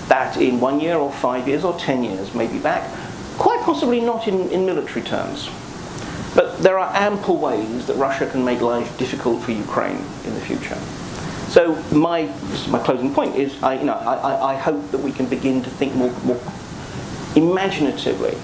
that 0.08 0.38
in 0.38 0.60
one 0.60 0.80
year 0.80 0.96
or 0.96 1.12
five 1.12 1.48
years 1.48 1.64
or 1.64 1.78
ten 1.80 2.04
years 2.04 2.34
may 2.36 2.48
be 2.48 2.60
back, 2.60 2.90
quite 3.38 3.62
possibly 3.62 4.02
not 4.02 4.28
in, 4.28 4.50
in 4.50 4.66
military 4.66 5.02
terms. 5.02 5.50
But 6.36 6.58
there 6.60 6.78
are 6.78 6.94
ample 6.96 7.38
ways 7.38 7.88
that 7.88 7.96
Russia 7.96 8.28
can 8.28 8.44
make 8.44 8.62
life 8.62 8.98
difficult 8.98 9.42
for 9.44 9.52
Ukraine 9.52 10.04
in 10.26 10.34
the 10.34 10.42
future. 10.42 10.76
So 11.50 11.76
my, 11.96 12.24
my 12.68 12.80
closing 12.80 13.14
point 13.14 13.36
is 13.36 13.62
I, 13.64 13.76
you 13.76 13.86
know, 13.86 13.94
I, 13.94 14.54
I 14.54 14.56
hope 14.56 14.92
that 14.92 14.98
we 14.98 15.12
can 15.12 15.28
begin 15.28 15.64
to 15.64 15.70
think 15.70 15.96
more, 15.96 16.12
more 16.24 16.42
imaginatively 17.36 18.38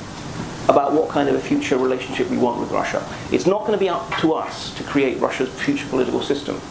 about 0.70 0.94
what 0.94 1.10
kind 1.10 1.28
of 1.28 1.36
a 1.36 1.40
future 1.40 1.78
relationship 1.78 2.30
we 2.30 2.38
want 2.38 2.60
with 2.60 2.72
Russia. 2.72 3.06
It's 3.32 3.46
not 3.46 3.62
going 3.62 3.74
to 3.74 3.78
be 3.78 3.90
up 3.90 4.10
to 4.20 4.34
us 4.34 4.74
to 4.76 4.84
create 4.84 5.20
Russia's 5.20 5.50
future 5.50 5.88
political 5.88 6.22
system 6.22 6.62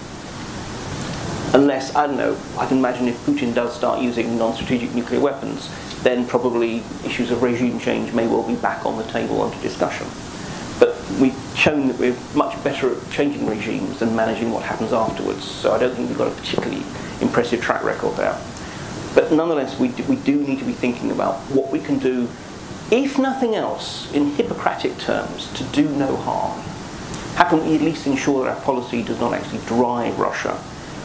unless, 1.52 1.94
I 1.94 2.06
don't 2.06 2.16
know, 2.16 2.37
I 2.59 2.66
can 2.66 2.78
imagine 2.78 3.09
if 3.09 3.16
Putin 3.26 3.54
does 3.54 3.74
start 3.74 4.00
using 4.00 4.38
non-strategic 4.38 4.94
nuclear 4.94 5.20
weapons, 5.20 5.68
then 6.02 6.26
probably 6.26 6.82
issues 7.04 7.30
of 7.30 7.42
regime 7.42 7.78
change 7.78 8.12
may 8.12 8.26
well 8.26 8.46
be 8.46 8.56
back 8.56 8.86
on 8.86 8.96
the 8.96 9.04
table 9.04 9.42
under 9.42 9.60
discussion. 9.62 10.06
But 10.78 10.96
we've 11.20 11.36
shown 11.54 11.88
that 11.88 11.98
we're 11.98 12.16
much 12.34 12.62
better 12.64 12.94
at 12.94 13.10
changing 13.10 13.46
regimes 13.46 13.98
than 13.98 14.16
managing 14.16 14.50
what 14.50 14.62
happens 14.62 14.92
afterwards, 14.92 15.44
so 15.44 15.72
I 15.72 15.78
don't 15.78 15.94
think 15.94 16.08
we've 16.08 16.18
got 16.18 16.28
a 16.28 16.34
particularly 16.34 16.82
impressive 17.20 17.60
track 17.60 17.84
record 17.84 18.16
there. 18.16 18.40
But 19.14 19.32
nonetheless, 19.32 19.78
we 19.78 19.88
do, 19.88 20.04
we 20.04 20.16
do 20.16 20.36
need 20.36 20.58
to 20.60 20.64
be 20.64 20.72
thinking 20.72 21.10
about 21.10 21.36
what 21.50 21.70
we 21.70 21.80
can 21.80 21.98
do, 21.98 22.28
if 22.90 23.18
nothing 23.18 23.54
else, 23.54 24.12
in 24.14 24.30
Hippocratic 24.32 24.96
terms, 24.98 25.52
to 25.54 25.64
do 25.64 25.88
no 25.88 26.16
harm. 26.16 26.60
How 27.34 27.48
can 27.48 27.64
we 27.64 27.74
at 27.74 27.82
least 27.82 28.06
ensure 28.06 28.44
that 28.44 28.56
our 28.56 28.62
policy 28.62 29.02
does 29.02 29.20
not 29.20 29.34
actually 29.34 29.60
drive 29.66 30.18
Russia 30.18 30.58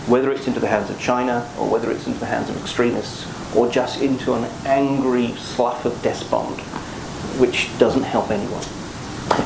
whether 0.08 0.32
it's 0.32 0.48
into 0.48 0.60
the 0.60 0.68
hands 0.68 0.90
of 0.90 1.00
China 1.00 1.50
or 1.58 1.68
whether 1.68 1.92
it's 1.92 2.06
into 2.06 2.20
the 2.20 2.26
hands 2.26 2.50
of 2.50 2.58
extremists 2.62 3.26
or 3.56 3.70
just 3.70 4.02
into 4.02 4.34
an 4.34 4.44
angry 4.66 5.32
slough 5.36 5.86
of 5.86 6.02
despond, 6.02 6.60
which 7.40 7.70
doesn't 7.78 8.04
help 8.04 8.32
anyone. 8.32 8.64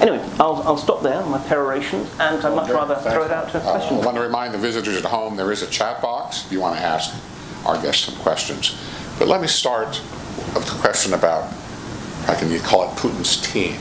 Anyway, 0.01 0.23
I'll, 0.39 0.61
I'll 0.63 0.77
stop 0.77 1.01
there 1.01 1.23
my 1.25 1.37
perorations, 1.39 2.09
and 2.19 2.45
I'd 2.45 2.55
much 2.55 2.69
rather 2.69 2.95
throw 2.95 3.23
it 3.23 3.31
out 3.31 3.49
to 3.51 3.59
uh, 3.59 3.71
questions. 3.71 4.01
I 4.01 4.05
want 4.05 4.17
to 4.17 4.23
remind 4.23 4.53
the 4.53 4.57
visitors 4.57 4.97
at 4.97 5.05
home 5.05 5.35
there 5.35 5.51
is 5.51 5.61
a 5.61 5.67
chat 5.67 6.01
box 6.01 6.45
if 6.45 6.51
you 6.51 6.59
want 6.59 6.77
to 6.77 6.81
ask 6.81 7.15
our 7.65 7.81
guests 7.81 8.05
some 8.05 8.15
questions. 8.15 8.77
But 9.17 9.27
let 9.27 9.41
me 9.41 9.47
start 9.47 10.01
with 10.53 10.65
the 10.65 10.79
question 10.79 11.13
about, 11.13 11.53
I 12.27 12.35
can 12.35 12.51
you 12.51 12.59
call 12.59 12.83
it 12.83 12.95
Putin's 12.97 13.41
team. 13.41 13.75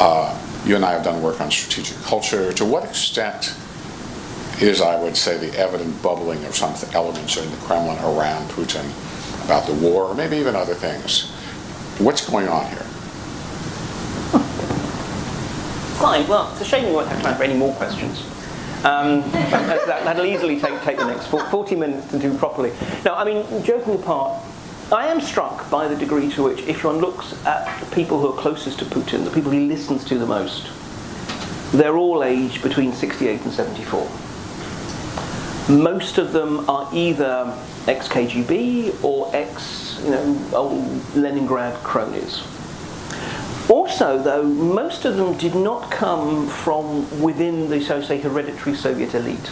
Uh, 0.00 0.38
you 0.64 0.76
and 0.76 0.84
I 0.84 0.92
have 0.92 1.04
done 1.04 1.22
work 1.22 1.40
on 1.40 1.50
strategic 1.50 1.96
culture. 2.04 2.52
To 2.52 2.64
what 2.64 2.84
extent 2.84 3.54
is, 4.60 4.80
I 4.80 5.00
would 5.02 5.16
say, 5.16 5.36
the 5.36 5.56
evident 5.58 6.02
bubbling 6.02 6.44
of 6.44 6.54
some 6.54 6.74
elements 6.94 7.36
in 7.36 7.50
the 7.50 7.56
Kremlin 7.58 7.98
around 7.98 8.48
Putin 8.50 8.84
about 9.44 9.66
the 9.66 9.74
war, 9.74 10.04
or 10.04 10.14
maybe 10.14 10.36
even 10.36 10.56
other 10.56 10.74
things. 10.74 11.30
What's 11.98 12.28
going 12.28 12.48
on 12.48 12.66
here? 12.66 12.84
Fine. 15.98 16.26
Well, 16.28 16.50
it's 16.52 16.60
a 16.60 16.64
shame 16.64 16.86
we 16.86 16.92
won't 16.92 17.08
have 17.08 17.22
time 17.22 17.36
for 17.36 17.44
any 17.44 17.54
more 17.54 17.74
questions. 17.74 18.20
Um, 18.84 19.22
that, 19.30 19.86
that'll 20.04 20.26
easily 20.26 20.60
take, 20.60 20.80
take 20.82 20.98
the 20.98 21.06
next 21.06 21.26
40 21.28 21.76
minutes 21.76 22.10
to 22.10 22.18
do 22.18 22.36
properly. 22.36 22.72
Now, 23.04 23.14
I 23.14 23.24
mean, 23.24 23.62
joking 23.62 23.94
apart, 23.94 24.42
I 24.92 25.06
am 25.06 25.20
struck 25.20 25.70
by 25.70 25.88
the 25.88 25.96
degree 25.96 26.30
to 26.32 26.42
which, 26.42 26.60
if 26.60 26.84
one 26.84 26.98
looks 26.98 27.32
at 27.46 27.80
the 27.80 27.86
people 27.94 28.20
who 28.20 28.28
are 28.28 28.36
closest 28.36 28.80
to 28.80 28.84
Putin, 28.84 29.24
the 29.24 29.30
people 29.30 29.50
he 29.50 29.60
listens 29.60 30.04
to 30.04 30.18
the 30.18 30.26
most, 30.26 30.68
they're 31.72 31.96
all 31.96 32.22
aged 32.22 32.62
between 32.62 32.92
68 32.92 33.40
and 33.40 33.52
74. 33.52 34.08
Most 35.70 36.18
of 36.18 36.32
them 36.32 36.68
are 36.68 36.88
either 36.92 37.58
ex-KGB 37.86 39.02
or 39.04 39.30
ex, 39.34 40.00
you 40.04 40.10
know, 40.10 40.50
old 40.54 41.14
Leningrad 41.14 41.74
cronies. 41.82 42.42
Also, 43.68 44.22
though, 44.22 44.42
most 44.42 45.04
of 45.04 45.16
them 45.16 45.36
did 45.38 45.54
not 45.54 45.90
come 45.90 46.46
from 46.46 47.22
within 47.22 47.70
the, 47.70 47.80
so 47.80 48.02
say, 48.02 48.20
hereditary 48.20 48.74
Soviet 48.74 49.14
elite. 49.14 49.50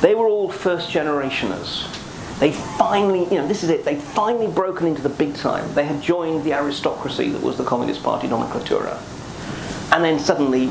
They 0.00 0.14
were 0.14 0.26
all 0.26 0.50
first 0.50 0.90
generationers. 0.90 1.88
They 2.40 2.50
finally, 2.52 3.24
you 3.24 3.40
know, 3.40 3.46
this 3.46 3.62
is 3.62 3.70
it, 3.70 3.84
they'd 3.84 4.02
finally 4.02 4.48
broken 4.48 4.88
into 4.88 5.00
the 5.00 5.08
big 5.08 5.36
time. 5.36 5.72
They 5.74 5.84
had 5.84 6.02
joined 6.02 6.42
the 6.42 6.52
aristocracy 6.52 7.28
that 7.30 7.40
was 7.40 7.56
the 7.56 7.64
Communist 7.64 8.02
Party 8.02 8.26
nomenklatura. 8.26 9.00
And 9.92 10.04
then 10.04 10.18
suddenly, 10.18 10.70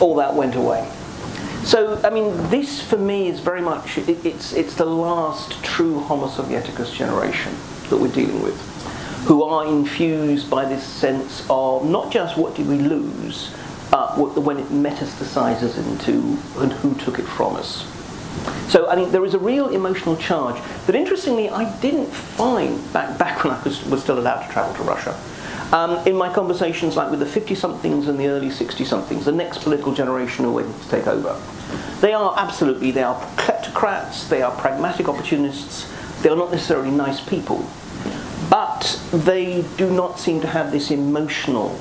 all 0.00 0.16
that 0.16 0.34
went 0.34 0.54
away. 0.54 0.90
So, 1.64 2.00
I 2.04 2.10
mean, 2.10 2.30
this 2.50 2.80
for 2.80 2.98
me 2.98 3.28
is 3.28 3.40
very 3.40 3.62
much, 3.62 3.98
it, 3.98 4.24
it's, 4.24 4.52
it's 4.52 4.74
the 4.74 4.84
last 4.84 5.62
true 5.64 6.00
Homo 6.00 6.28
Sovieticus 6.28 6.94
generation 6.94 7.54
that 7.88 7.96
we're 7.96 8.12
dealing 8.12 8.42
with 8.42 8.74
who 9.24 9.42
are 9.42 9.66
infused 9.66 10.50
by 10.50 10.66
this 10.66 10.84
sense 10.84 11.46
of 11.48 11.86
not 11.86 12.12
just 12.12 12.36
what 12.36 12.54
did 12.54 12.68
we 12.68 12.76
lose, 12.76 13.54
but 13.90 14.36
when 14.36 14.58
it 14.58 14.66
metastasizes 14.66 15.78
into 15.78 16.38
and 16.60 16.72
who 16.72 16.94
took 16.96 17.18
it 17.18 17.22
from 17.22 17.56
us. 17.56 17.86
So 18.70 18.88
I 18.88 18.96
mean, 18.96 19.10
there 19.12 19.24
is 19.24 19.32
a 19.32 19.38
real 19.38 19.68
emotional 19.68 20.16
charge 20.16 20.60
that, 20.86 20.94
interestingly, 20.94 21.48
I 21.48 21.74
didn't 21.80 22.10
find 22.10 22.92
back 22.92 23.18
back 23.18 23.44
when 23.44 23.54
I 23.54 23.62
was, 23.62 23.84
was 23.86 24.02
still 24.02 24.18
allowed 24.18 24.46
to 24.46 24.52
travel 24.52 24.74
to 24.74 24.82
Russia. 24.82 25.18
Um, 25.72 26.06
in 26.06 26.14
my 26.14 26.32
conversations, 26.32 26.96
like 26.96 27.10
with 27.10 27.20
the 27.20 27.40
50-somethings 27.40 28.06
and 28.06 28.18
the 28.18 28.28
early 28.28 28.48
60-somethings, 28.48 29.24
the 29.24 29.32
next 29.32 29.58
political 29.62 29.92
generation 29.92 30.44
who 30.44 30.50
are 30.50 30.54
waiting 30.54 30.78
to 30.78 30.88
take 30.88 31.06
over, 31.06 31.40
they 32.00 32.12
are 32.12 32.34
absolutely 32.36 32.90
they 32.90 33.02
are 33.02 33.20
kleptocrats, 33.36 34.28
they 34.28 34.42
are 34.42 34.54
pragmatic 34.56 35.08
opportunists, 35.08 35.90
they 36.22 36.28
are 36.28 36.36
not 36.36 36.50
necessarily 36.50 36.90
nice 36.90 37.20
people. 37.20 37.66
But 38.50 39.00
they 39.12 39.64
do 39.76 39.90
not 39.90 40.18
seem 40.18 40.40
to 40.42 40.46
have 40.46 40.70
this 40.70 40.90
emotional 40.90 41.80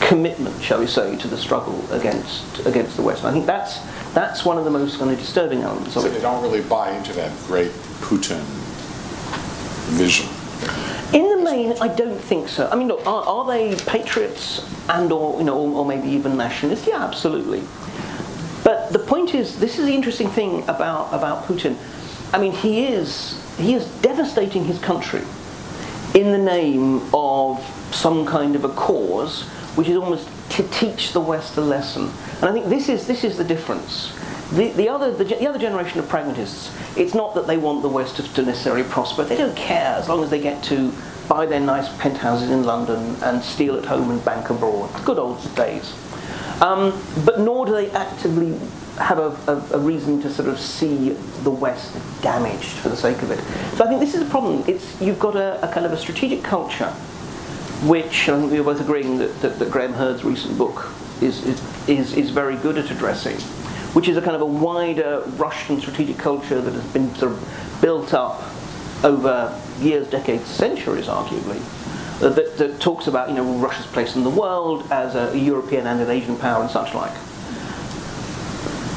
commitment, 0.00 0.60
shall 0.62 0.80
we 0.80 0.86
say, 0.86 1.16
to 1.16 1.28
the 1.28 1.36
struggle 1.36 1.82
against 1.92 2.66
against 2.66 2.96
the 2.96 3.02
West. 3.02 3.20
And 3.20 3.28
I 3.28 3.32
think 3.32 3.46
that's 3.46 3.78
that's 4.12 4.44
one 4.44 4.58
of 4.58 4.64
the 4.64 4.70
most 4.70 4.98
kind 4.98 5.10
of 5.10 5.18
disturbing 5.18 5.62
elements 5.62 5.94
so 5.94 6.00
of 6.00 6.06
it. 6.06 6.10
they 6.14 6.20
don't 6.20 6.42
really 6.42 6.62
buy 6.62 6.90
into 6.92 7.12
that 7.14 7.32
great 7.46 7.70
Putin 8.00 8.42
vision. 9.96 10.28
In 11.12 11.28
the 11.28 11.42
main, 11.42 11.74
I 11.80 11.88
don't 11.88 12.18
think 12.18 12.48
so. 12.48 12.68
I 12.70 12.76
mean, 12.76 12.88
look, 12.88 13.06
are, 13.06 13.22
are 13.24 13.46
they 13.46 13.76
patriots 13.84 14.66
and 14.88 15.12
or 15.12 15.38
you 15.38 15.44
know, 15.44 15.58
or, 15.58 15.78
or 15.78 15.84
maybe 15.84 16.08
even 16.08 16.36
nationalists? 16.36 16.86
Yeah, 16.86 17.04
absolutely. 17.04 17.62
But 18.64 18.92
the 18.92 18.98
point 18.98 19.34
is, 19.34 19.58
this 19.58 19.78
is 19.78 19.86
the 19.86 19.94
interesting 19.94 20.28
thing 20.28 20.62
about 20.68 21.12
about 21.12 21.44
Putin. 21.44 21.76
I 22.32 22.38
mean, 22.38 22.52
he 22.52 22.86
is 22.86 23.38
he 23.58 23.74
is 23.74 23.86
devastating 24.00 24.64
his 24.64 24.78
country 24.78 25.22
in 26.14 26.30
the 26.32 26.38
name 26.38 27.02
of 27.14 27.60
some 27.92 28.26
kind 28.26 28.56
of 28.56 28.64
a 28.64 28.68
cause, 28.70 29.42
which 29.76 29.88
is 29.88 29.96
almost 29.96 30.28
to 30.50 30.62
teach 30.68 31.12
the 31.12 31.20
West 31.20 31.56
a 31.56 31.60
lesson. 31.60 32.10
And 32.36 32.44
I 32.44 32.52
think 32.52 32.66
this 32.66 32.88
is, 32.88 33.06
this 33.06 33.24
is 33.24 33.38
the 33.38 33.44
difference. 33.44 34.12
The, 34.52 34.68
the, 34.70 34.88
other, 34.88 35.12
the, 35.12 35.24
the 35.24 35.48
other 35.48 35.58
generation 35.58 35.98
of 35.98 36.08
pragmatists, 36.08 36.70
it's 36.96 37.14
not 37.14 37.34
that 37.36 37.46
they 37.46 37.56
want 37.56 37.80
the 37.80 37.88
West 37.88 38.16
to, 38.16 38.42
necessarily 38.42 38.82
prosper. 38.84 39.24
They 39.24 39.36
don't 39.36 39.56
care 39.56 39.94
as 39.94 40.08
long 40.10 40.22
as 40.22 40.28
they 40.28 40.40
get 40.40 40.62
to 40.64 40.92
buy 41.26 41.46
their 41.46 41.60
nice 41.60 41.88
penthouses 41.96 42.50
in 42.50 42.64
London 42.64 43.16
and 43.22 43.42
steal 43.42 43.76
at 43.76 43.86
home 43.86 44.10
and 44.10 44.22
bank 44.24 44.50
abroad. 44.50 44.90
Good 45.06 45.18
old 45.18 45.38
days. 45.54 45.94
Um, 46.60 47.02
but 47.24 47.40
nor 47.40 47.64
do 47.64 47.72
they 47.72 47.90
actively 47.92 48.58
have 48.98 49.18
a, 49.18 49.30
a, 49.50 49.76
a, 49.76 49.78
reason 49.78 50.20
to 50.20 50.30
sort 50.30 50.48
of 50.48 50.60
see 50.60 51.10
the 51.42 51.50
West 51.50 51.96
damaged 52.20 52.68
for 52.68 52.90
the 52.90 52.96
sake 52.96 53.22
of 53.22 53.30
it. 53.30 53.40
So 53.76 53.84
I 53.84 53.88
think 53.88 54.00
this 54.00 54.14
is 54.14 54.20
a 54.20 54.30
problem. 54.30 54.62
It's, 54.68 55.00
you've 55.00 55.18
got 55.18 55.34
a, 55.34 55.66
a 55.66 55.72
kind 55.72 55.86
of 55.86 55.92
a 55.92 55.96
strategic 55.96 56.44
culture, 56.44 56.90
which 57.84 58.28
I 58.28 58.38
think 58.38 58.52
we 58.52 58.58
are 58.58 58.64
both 58.64 58.80
agreeing 58.82 59.16
that, 59.18 59.40
that, 59.40 59.58
that 59.58 59.70
Graeme 59.70 59.94
Herd's 59.94 60.24
recent 60.24 60.58
book 60.58 60.92
is, 61.22 61.42
is, 61.46 61.88
is, 61.88 62.12
is 62.12 62.30
very 62.30 62.56
good 62.56 62.76
at 62.76 62.90
addressing, 62.90 63.38
which 63.94 64.08
is 64.08 64.16
a 64.16 64.22
kind 64.22 64.34
of 64.34 64.42
a 64.42 64.46
wider 64.46 65.22
Russian 65.36 65.80
strategic 65.80 66.18
culture 66.18 66.60
that 66.60 66.72
has 66.72 66.92
been 66.92 67.14
sort 67.14 67.32
of 67.32 67.78
built 67.80 68.14
up 68.14 68.42
over 69.04 69.60
years, 69.80 70.08
decades, 70.08 70.46
centuries, 70.46 71.06
arguably, 71.06 71.60
that, 72.20 72.56
that, 72.56 72.80
talks 72.80 73.06
about 73.06 73.28
you 73.28 73.34
know 73.34 73.58
Russia's 73.58 73.86
place 73.86 74.14
in 74.14 74.22
the 74.22 74.30
world 74.30 74.90
as 74.90 75.14
a 75.14 75.36
European 75.36 75.86
and 75.86 76.00
an 76.00 76.08
Asian 76.08 76.36
power 76.36 76.62
and 76.62 76.70
such 76.70 76.94
like. 76.94 77.12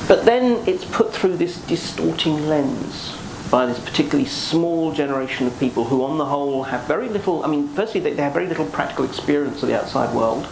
But 0.07 0.25
then 0.25 0.67
it's 0.67 0.85
put 0.85 1.11
through 1.11 1.37
this 1.37 1.57
distorting 1.61 2.47
lens 2.47 3.17
by 3.49 3.65
this 3.65 3.79
particularly 3.79 4.25
small 4.25 4.91
generation 4.91 5.47
of 5.47 5.59
people 5.59 5.85
who, 5.85 6.03
on 6.03 6.17
the 6.17 6.25
whole, 6.25 6.63
have 6.63 6.85
very 6.87 7.09
little. 7.09 7.43
I 7.43 7.47
mean, 7.47 7.67
firstly, 7.69 7.99
they, 7.99 8.15
have 8.15 8.33
very 8.33 8.47
little 8.47 8.65
practical 8.65 9.05
experience 9.05 9.63
of 9.63 9.69
the 9.69 9.79
outside 9.79 10.15
world, 10.15 10.47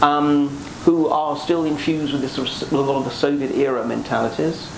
um, 0.00 0.56
who 0.88 1.06
are 1.08 1.36
still 1.36 1.66
infused 1.66 2.14
with, 2.14 2.22
this 2.22 2.38
with 2.38 2.72
a 2.72 2.80
lot 2.80 2.96
of 2.96 3.04
the 3.04 3.10
Soviet 3.10 3.54
era 3.54 3.86
mentalities, 3.86 4.70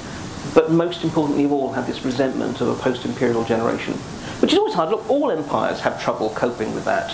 but 0.57 0.68
most 0.68 1.05
importantly 1.05 1.44
of 1.44 1.53
all, 1.53 1.73
have 1.73 1.87
this 1.87 2.05
resentment 2.05 2.61
of 2.61 2.66
a 2.66 2.75
post 2.83 3.05
imperial 3.05 3.44
generation, 3.44 3.94
which 4.42 4.53
is 4.53 4.59
always 4.59 4.75
hard. 4.75 4.90
Look, 4.90 5.09
all 5.09 5.31
empires 5.31 5.79
have 5.79 6.03
trouble 6.03 6.31
coping 6.31 6.75
with 6.75 6.85
that, 6.85 7.12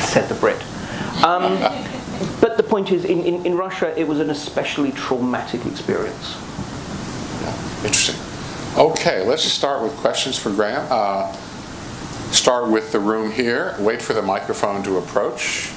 said 0.00 0.30
the 0.30 0.34
Brit. 0.36 0.56
Um, 1.22 1.60
but 2.40 2.56
the 2.56 2.62
point 2.62 2.90
is, 2.90 3.04
in, 3.04 3.20
in, 3.20 3.44
in, 3.44 3.54
Russia, 3.54 3.92
it 4.00 4.08
was 4.08 4.18
an 4.18 4.30
especially 4.30 4.90
traumatic 4.92 5.66
experience. 5.66 6.38
Yeah, 7.42 7.84
interesting. 7.84 8.16
Okay, 8.78 9.26
let's 9.26 9.44
start 9.44 9.82
with 9.82 9.94
questions 9.96 10.38
for 10.38 10.50
Graham. 10.50 10.86
Uh, 10.88 11.30
start 12.32 12.70
with 12.70 12.92
the 12.92 12.98
room 12.98 13.30
here. 13.30 13.76
Wait 13.78 14.00
for 14.00 14.14
the 14.14 14.22
microphone 14.22 14.82
to 14.84 14.96
approach. 14.96 15.70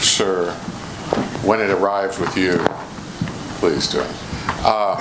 Sir, 0.00 0.52
when 1.44 1.60
it 1.60 1.70
arrives 1.70 2.18
with 2.18 2.36
you, 2.36 2.56
please 3.60 3.86
do. 3.88 4.04
Uh, 4.66 5.00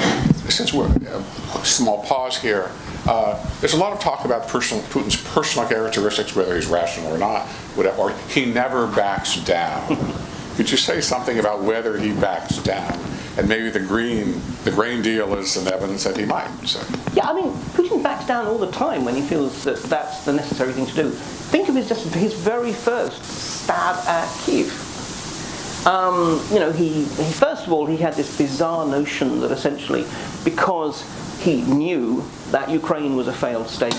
since 0.49 0.73
we're 0.73 0.88
a 0.88 1.17
uh, 1.17 1.23
small 1.63 2.03
pause 2.03 2.38
here, 2.38 2.69
uh, 3.08 3.41
there's 3.60 3.73
a 3.73 3.77
lot 3.77 3.93
of 3.93 3.99
talk 3.99 4.25
about 4.25 4.47
personal, 4.47 4.84
Putin's 4.86 5.21
personal 5.34 5.67
characteristics, 5.67 6.36
whether 6.36 6.56
he's 6.56 6.67
rational 6.67 7.13
or 7.13 7.17
not, 7.17 7.47
whatever, 7.75 7.97
or 7.97 8.12
he 8.29 8.45
never 8.45 8.88
backs 8.88 9.38
down. 9.43 9.97
Could 10.56 10.69
you 10.69 10.77
say 10.77 11.01
something 11.01 11.39
about 11.39 11.63
whether 11.63 11.97
he 11.97 12.12
backs 12.13 12.58
down? 12.58 12.99
And 13.38 13.49
maybe 13.49 13.69
the 13.71 13.79
green, 13.79 14.39
the 14.63 14.71
grain 14.71 15.01
deal 15.01 15.34
is 15.36 15.58
an 15.58 15.67
evidence 15.67 16.03
that 16.03 16.15
he 16.15 16.25
might. 16.25 16.51
So. 16.67 16.79
Yeah, 17.13 17.27
I 17.27 17.34
mean, 17.34 17.51
Putin 17.73 18.03
backs 18.03 18.27
down 18.27 18.45
all 18.45 18.60
the 18.60 18.71
time 18.71 19.03
when 19.03 19.15
he 19.15 19.21
feels 19.21 19.63
that 19.63 19.82
that's 19.84 20.25
the 20.25 20.34
necessary 20.34 20.73
thing 20.73 20.86
to 20.86 20.93
do. 20.93 21.10
Think 21.10 21.69
of 21.69 21.75
his 21.75 21.89
just 21.89 22.06
his 22.13 22.34
very 22.34 22.71
first 22.71 23.23
stab 23.23 23.95
at 24.08 24.32
Kiev. 24.45 24.92
Um, 25.86 26.41
you 26.50 26.60
know, 26.60 26.72
he, 26.72 27.04
he 27.04 27.32
first 27.34 27.67
of 27.67 27.74
all 27.74 27.86
he 27.86 27.98
had 27.98 28.13
this 28.13 28.38
bizarre 28.38 28.86
notion 28.86 29.41
that 29.41 29.52
essentially, 29.52 30.06
because 30.46 31.04
he 31.39 31.62
knew 31.63 32.24
that 32.52 32.69
Ukraine 32.69 33.15
was 33.15 33.28
a 33.28 33.34
failed 33.34 33.67
state, 33.67 33.93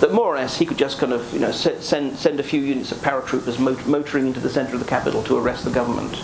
that 0.00 0.12
more 0.12 0.26
or 0.26 0.36
less 0.36 0.58
he 0.58 0.66
could 0.66 0.76
just 0.76 0.98
kind 0.98 1.12
of 1.12 1.32
you 1.32 1.40
know 1.40 1.50
send 1.50 2.16
send 2.16 2.40
a 2.40 2.42
few 2.42 2.60
units 2.60 2.92
of 2.92 2.98
paratroopers 2.98 3.58
motoring 3.86 4.26
into 4.26 4.40
the 4.40 4.50
centre 4.50 4.74
of 4.74 4.80
the 4.80 4.86
capital 4.86 5.22
to 5.24 5.36
arrest 5.38 5.64
the 5.64 5.70
government. 5.70 6.14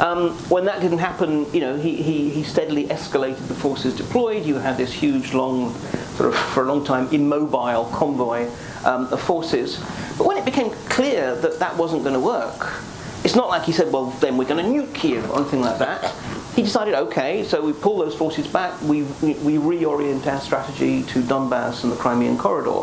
Um, 0.00 0.30
when 0.48 0.64
that 0.64 0.80
didn't 0.80 0.98
happen, 0.98 1.52
you 1.52 1.60
know, 1.60 1.76
he, 1.76 1.94
he, 1.94 2.30
he 2.30 2.42
steadily 2.42 2.86
escalated 2.86 3.46
the 3.46 3.54
forces 3.54 3.94
deployed. 3.94 4.44
You 4.44 4.56
had 4.56 4.76
this 4.76 4.92
huge, 4.92 5.32
long, 5.32 5.74
sort 6.16 6.30
of 6.30 6.36
for 6.36 6.64
a 6.64 6.66
long 6.66 6.84
time, 6.84 7.08
immobile 7.12 7.84
convoy 7.92 8.48
um, 8.84 9.12
of 9.12 9.20
forces. 9.20 9.78
But 10.18 10.26
when 10.26 10.38
it 10.38 10.44
became 10.44 10.70
clear 10.88 11.36
that 11.36 11.60
that 11.60 11.76
wasn't 11.76 12.02
going 12.02 12.14
to 12.14 12.20
work, 12.20 12.82
it's 13.24 13.34
not 13.36 13.48
like 13.48 13.62
he 13.62 13.72
said, 13.72 13.92
well, 13.92 14.06
then 14.20 14.36
we're 14.36 14.48
going 14.48 14.64
to 14.64 14.70
nuke 14.70 14.94
Kiev 14.94 15.30
or 15.30 15.40
anything 15.40 15.60
like 15.60 15.78
that. 15.78 16.12
He 16.54 16.62
decided, 16.62 16.94
okay, 16.94 17.44
so 17.44 17.62
we 17.62 17.72
pull 17.72 17.98
those 17.98 18.14
forces 18.14 18.46
back, 18.46 18.80
we, 18.82 19.02
we, 19.22 19.34
we 19.34 19.54
reorient 19.54 20.26
our 20.26 20.40
strategy 20.40 21.02
to 21.04 21.22
Donbass 21.22 21.82
and 21.82 21.92
the 21.92 21.96
Crimean 21.96 22.36
corridor. 22.36 22.82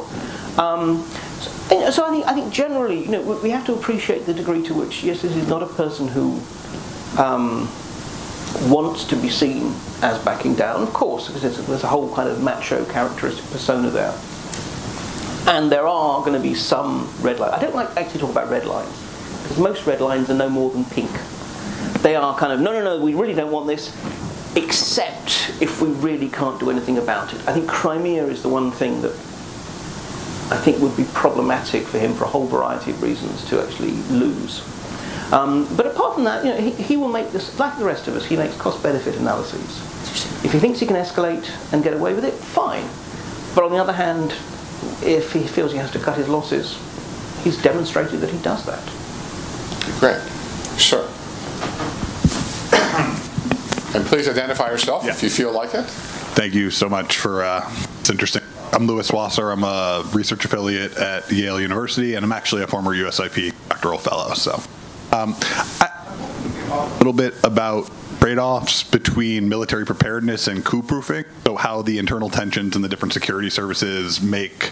Um, 0.60 1.04
so, 1.40 1.92
so, 1.92 2.06
I 2.06 2.10
think, 2.10 2.26
I 2.26 2.34
think 2.34 2.52
generally, 2.52 3.04
you 3.04 3.12
know, 3.12 3.22
we 3.22 3.52
have 3.52 3.66
to 3.68 3.74
appreciate 3.74 4.26
the 4.26 4.34
degree 4.34 4.64
to 4.64 4.74
which, 4.74 5.04
yes, 5.04 5.22
this 5.22 5.36
is 5.36 5.48
not 5.48 5.62
a 5.62 5.68
person 5.68 6.08
who 6.08 6.40
um, 7.18 7.70
wants 8.72 9.04
to 9.06 9.16
be 9.16 9.30
seen 9.30 9.74
as 10.02 10.18
backing 10.24 10.56
down, 10.56 10.82
of 10.82 10.94
course, 10.94 11.28
because 11.28 11.68
there's 11.68 11.84
a 11.84 11.88
whole 11.88 12.14
kind 12.16 12.28
of 12.28 12.42
macho 12.42 12.84
characteristic 12.86 13.46
persona 13.52 13.90
there. 13.90 14.18
And 15.48 15.72
there 15.72 15.88
are 15.88 16.22
going 16.22 16.34
to 16.34 16.40
be 16.40 16.56
some 16.56 17.12
red 17.22 17.40
lines. 17.40 17.54
I 17.54 17.62
don't 17.62 17.76
like 17.76 17.96
actually 17.98 18.22
talk 18.22 18.32
about 18.32 18.50
red 18.50 18.66
lines, 18.66 18.94
because 19.50 19.64
most 19.64 19.88
red 19.88 20.00
lines 20.00 20.30
are 20.30 20.36
no 20.36 20.48
more 20.48 20.70
than 20.70 20.86
pink. 20.86 21.10
they 22.04 22.16
are 22.16 22.38
kind 22.38 22.54
of, 22.54 22.60
no, 22.60 22.72
no, 22.72 22.84
no, 22.84 23.04
we 23.04 23.16
really 23.16 23.34
don't 23.34 23.52
want 23.52 23.66
this, 23.66 23.90
except 24.56 25.52
if 25.60 25.82
we 25.82 25.90
really 25.90 26.30
can't 26.30 26.60
do 26.60 26.70
anything 26.70 27.00
about 27.00 27.34
it. 27.34 27.40
I 27.48 27.54
think 27.54 27.68
Crimea 27.68 28.26
is 28.28 28.44
the 28.44 28.50
one 28.50 28.70
thing 28.70 29.02
that 29.02 29.12
I 30.52 30.58
think 30.58 30.80
would 30.82 30.96
be 30.96 31.06
problematic 31.14 31.84
for 31.84 31.98
him 31.98 32.14
for 32.14 32.26
a 32.26 32.28
whole 32.28 32.46
variety 32.46 32.92
of 32.92 33.02
reasons 33.02 33.44
to 33.50 33.60
actually 33.60 33.94
lose. 34.12 34.62
Um, 35.34 35.68
but 35.76 35.88
apart 35.88 36.14
from 36.14 36.26
that, 36.26 36.46
you 36.46 36.52
know, 36.52 36.58
he, 36.58 36.70
he 36.72 36.96
will 36.96 37.10
make 37.10 37.32
this, 37.32 37.58
like 37.58 37.76
the 37.80 37.86
rest 37.86 38.08
of 38.08 38.16
us, 38.16 38.26
he 38.26 38.38
makes 38.38 38.56
cost-benefit 38.56 39.16
analyses. 39.16 39.82
If 40.46 40.54
he 40.54 40.60
thinks 40.60 40.80
he 40.80 40.86
can 40.86 40.96
escalate 40.96 41.50
and 41.74 41.84
get 41.84 41.94
away 41.94 42.14
with 42.14 42.24
it, 42.24 42.34
fine. 42.34 42.86
But 43.56 43.64
on 43.64 43.72
the 43.72 43.78
other 43.78 43.94
hand, 43.94 44.32
if 45.04 45.34
he 45.34 45.42
feels 45.48 45.72
he 45.72 45.80
has 45.80 45.92
to 45.92 46.00
cut 46.00 46.18
his 46.18 46.30
losses, 46.30 46.78
he's 47.44 47.60
demonstrated 47.62 48.22
that 48.22 48.30
he 48.30 48.38
does 48.44 48.64
that. 48.66 48.84
Great. 50.00 50.22
Sure. 50.78 51.06
and 53.96 54.06
please 54.06 54.28
identify 54.30 54.70
yourself 54.70 55.04
Yeah. 55.04 55.12
if 55.12 55.24
you 55.24 55.30
feel 55.30 55.52
like 55.52 55.74
it. 55.74 55.86
Thank 56.36 56.54
you 56.54 56.70
so 56.72 56.88
much 56.88 57.18
for, 57.18 57.44
uh, 57.44 57.70
it's 58.00 58.10
interesting. 58.10 58.44
I'm 58.72 58.86
Lewis 58.86 59.12
Wasser. 59.12 59.52
I'm 59.52 59.64
a 59.64 60.04
research 60.14 60.46
affiliate 60.46 60.96
at 60.98 61.30
Yale 61.32 61.60
University, 61.60 62.14
and 62.14 62.24
I'm 62.24 62.32
actually 62.32 62.62
a 62.62 62.68
former 62.68 62.96
USIP 62.96 63.52
doctoral 63.68 63.98
fellow. 63.98 64.34
So, 64.36 64.62
um, 65.12 65.36
I, 65.82 65.90
a 66.72 66.98
little 67.00 67.14
bit 67.14 67.34
about 67.44 67.90
trade-offs 68.20 68.84
between 68.84 69.50
military 69.50 69.86
preparedness 69.86 70.48
and 70.48 70.64
coup-proofing. 70.64 71.26
So, 71.46 71.56
how 71.56 71.82
the 71.82 71.98
internal 71.98 72.30
tensions 72.30 72.76
in 72.76 72.84
the 72.84 72.88
different 72.90 73.14
security 73.14 73.50
services 73.50 74.22
make 74.22 74.72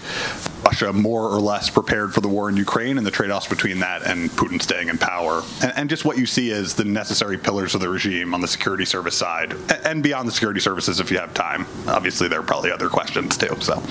Russia 0.67 0.91
more 0.91 1.29
or 1.29 1.39
less 1.39 1.69
prepared 1.69 2.13
for 2.13 2.19
the 2.19 2.27
war 2.27 2.49
in 2.49 2.57
Ukraine, 2.57 2.97
and 2.97 3.07
the 3.07 3.11
trade-offs 3.11 3.47
between 3.47 3.79
that 3.79 4.03
and 4.03 4.29
Putin 4.31 4.61
staying 4.61 4.89
in 4.89 4.97
power, 4.97 5.41
and, 5.61 5.71
and 5.77 5.89
just 5.89 6.03
what 6.03 6.17
you 6.17 6.25
see 6.25 6.51
as 6.51 6.73
the 6.73 6.83
necessary 6.83 7.37
pillars 7.37 7.73
of 7.73 7.79
the 7.79 7.87
regime 7.87 8.33
on 8.33 8.41
the 8.41 8.47
security 8.47 8.83
service 8.83 9.15
side, 9.15 9.55
and 9.85 10.03
beyond 10.03 10.27
the 10.27 10.31
security 10.31 10.59
services, 10.59 10.99
if 10.99 11.09
you 11.09 11.17
have 11.17 11.33
time. 11.33 11.65
Obviously, 11.87 12.27
there 12.27 12.41
are 12.41 12.49
probably 12.53 12.69
other 12.69 12.89
questions 12.89 13.37
too. 13.37 13.55
So. 13.61 13.81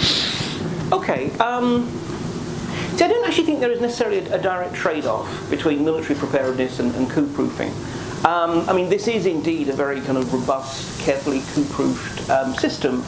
Okay. 0.92 1.30
Um, 1.38 1.88
so 2.96 3.06
I 3.06 3.08
don't 3.08 3.26
actually 3.26 3.46
think 3.46 3.60
there 3.60 3.72
is 3.72 3.80
necessarily 3.80 4.18
a, 4.18 4.34
a 4.34 4.38
direct 4.38 4.74
trade-off 4.74 5.26
between 5.48 5.82
military 5.82 6.18
preparedness 6.18 6.78
and, 6.78 6.94
and 6.94 7.08
coup-proofing. 7.08 7.72
Um, 8.24 8.68
I 8.68 8.74
mean, 8.74 8.90
this 8.90 9.08
is 9.08 9.24
indeed 9.24 9.70
a 9.70 9.72
very 9.72 10.02
kind 10.02 10.18
of 10.18 10.32
robust, 10.32 11.00
carefully 11.00 11.40
coup-proofed 11.54 12.28
um, 12.28 12.54
system. 12.54 13.02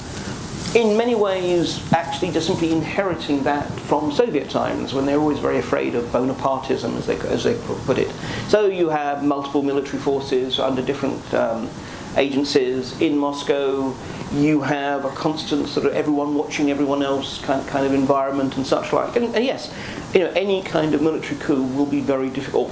In 0.74 0.98
many 0.98 1.14
ways, 1.14 1.80
actually 1.94 2.30
just 2.30 2.46
simply 2.46 2.72
inheriting 2.72 3.42
that 3.44 3.66
from 3.80 4.12
Soviet 4.12 4.50
times, 4.50 4.92
when 4.92 5.06
they 5.06 5.16
were 5.16 5.22
always 5.22 5.38
very 5.38 5.56
afraid 5.56 5.94
of 5.94 6.04
Bonapartism, 6.06 6.94
as 6.98 7.06
they, 7.06 7.16
as 7.20 7.44
they 7.44 7.54
put 7.86 7.96
it. 7.96 8.10
So 8.48 8.66
you 8.66 8.90
have 8.90 9.24
multiple 9.24 9.62
military 9.62 9.98
forces 9.98 10.58
under 10.58 10.82
different 10.82 11.32
um, 11.32 11.70
agencies 12.18 13.00
in 13.00 13.16
Moscow. 13.16 13.94
You 14.30 14.60
have 14.60 15.06
a 15.06 15.10
constant 15.10 15.68
sort 15.68 15.86
of 15.86 15.94
everyone 15.94 16.34
watching 16.34 16.70
everyone 16.70 17.02
else 17.02 17.40
kind 17.40 17.66
kind 17.66 17.86
of 17.86 17.94
environment 17.94 18.58
and 18.58 18.66
such 18.66 18.92
like. 18.92 19.16
And, 19.16 19.34
and 19.34 19.44
yes, 19.46 19.74
you 20.12 20.20
know, 20.20 20.30
any 20.32 20.62
kind 20.62 20.92
of 20.92 21.00
military 21.00 21.40
coup 21.40 21.62
will 21.62 21.86
be 21.86 22.02
very 22.02 22.28
difficult. 22.28 22.70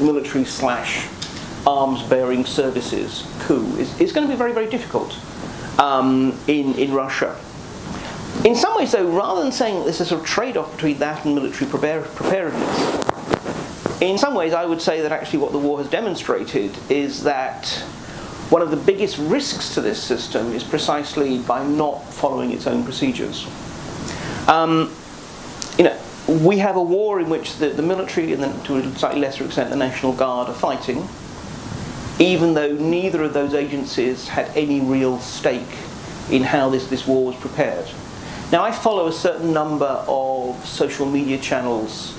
Military 0.00 0.44
slash 0.44 1.08
arms-bearing 1.66 2.44
services 2.44 3.26
coup 3.40 3.66
is, 3.76 4.00
is 4.00 4.12
going 4.12 4.24
to 4.24 4.32
be 4.32 4.38
very, 4.38 4.52
very 4.52 4.70
difficult 4.70 5.18
um, 5.78 6.38
in, 6.46 6.74
in 6.74 6.92
Russia. 6.92 7.36
In 8.44 8.54
some 8.54 8.76
ways, 8.76 8.92
though, 8.92 9.08
rather 9.10 9.42
than 9.42 9.52
saying 9.52 9.84
there's 9.84 10.00
a 10.00 10.04
sort 10.04 10.20
of 10.20 10.26
trade-off 10.26 10.72
between 10.72 10.98
that 10.98 11.24
and 11.24 11.34
military 11.34 11.70
preparedness, 11.70 13.04
in 14.00 14.18
some 14.18 14.34
ways, 14.34 14.52
I 14.52 14.66
would 14.66 14.82
say 14.82 15.00
that 15.00 15.12
actually 15.12 15.38
what 15.38 15.52
the 15.52 15.58
war 15.58 15.78
has 15.78 15.88
demonstrated 15.88 16.76
is 16.90 17.22
that 17.22 17.68
one 18.50 18.60
of 18.60 18.70
the 18.70 18.76
biggest 18.76 19.16
risks 19.18 19.72
to 19.74 19.80
this 19.80 20.02
system 20.02 20.52
is 20.52 20.62
precisely 20.62 21.38
by 21.38 21.64
not 21.64 22.04
following 22.12 22.52
its 22.52 22.66
own 22.66 22.84
procedures. 22.84 23.46
Um, 24.46 24.94
you 25.78 25.84
know, 25.84 25.98
we 26.28 26.58
have 26.58 26.76
a 26.76 26.82
war 26.82 27.20
in 27.20 27.30
which 27.30 27.56
the, 27.56 27.70
the 27.70 27.82
military 27.82 28.32
and 28.32 28.42
then 28.42 28.62
to 28.64 28.76
a 28.76 28.94
slightly 28.96 29.20
lesser 29.20 29.44
extent 29.44 29.70
the 29.70 29.76
National 29.76 30.12
Guard 30.12 30.48
are 30.48 30.54
fighting, 30.54 31.08
even 32.18 32.54
though 32.54 32.72
neither 32.72 33.22
of 33.22 33.32
those 33.32 33.54
agencies 33.54 34.28
had 34.28 34.48
any 34.56 34.80
real 34.80 35.18
stake 35.18 35.76
in 36.30 36.42
how 36.42 36.70
this, 36.70 36.86
this 36.88 37.06
war 37.06 37.26
was 37.26 37.36
prepared. 37.36 37.86
Now, 38.52 38.62
I 38.62 38.72
follow 38.72 39.06
a 39.08 39.12
certain 39.12 39.52
number 39.52 40.04
of 40.06 40.64
social 40.66 41.06
media 41.06 41.38
channels 41.38 42.16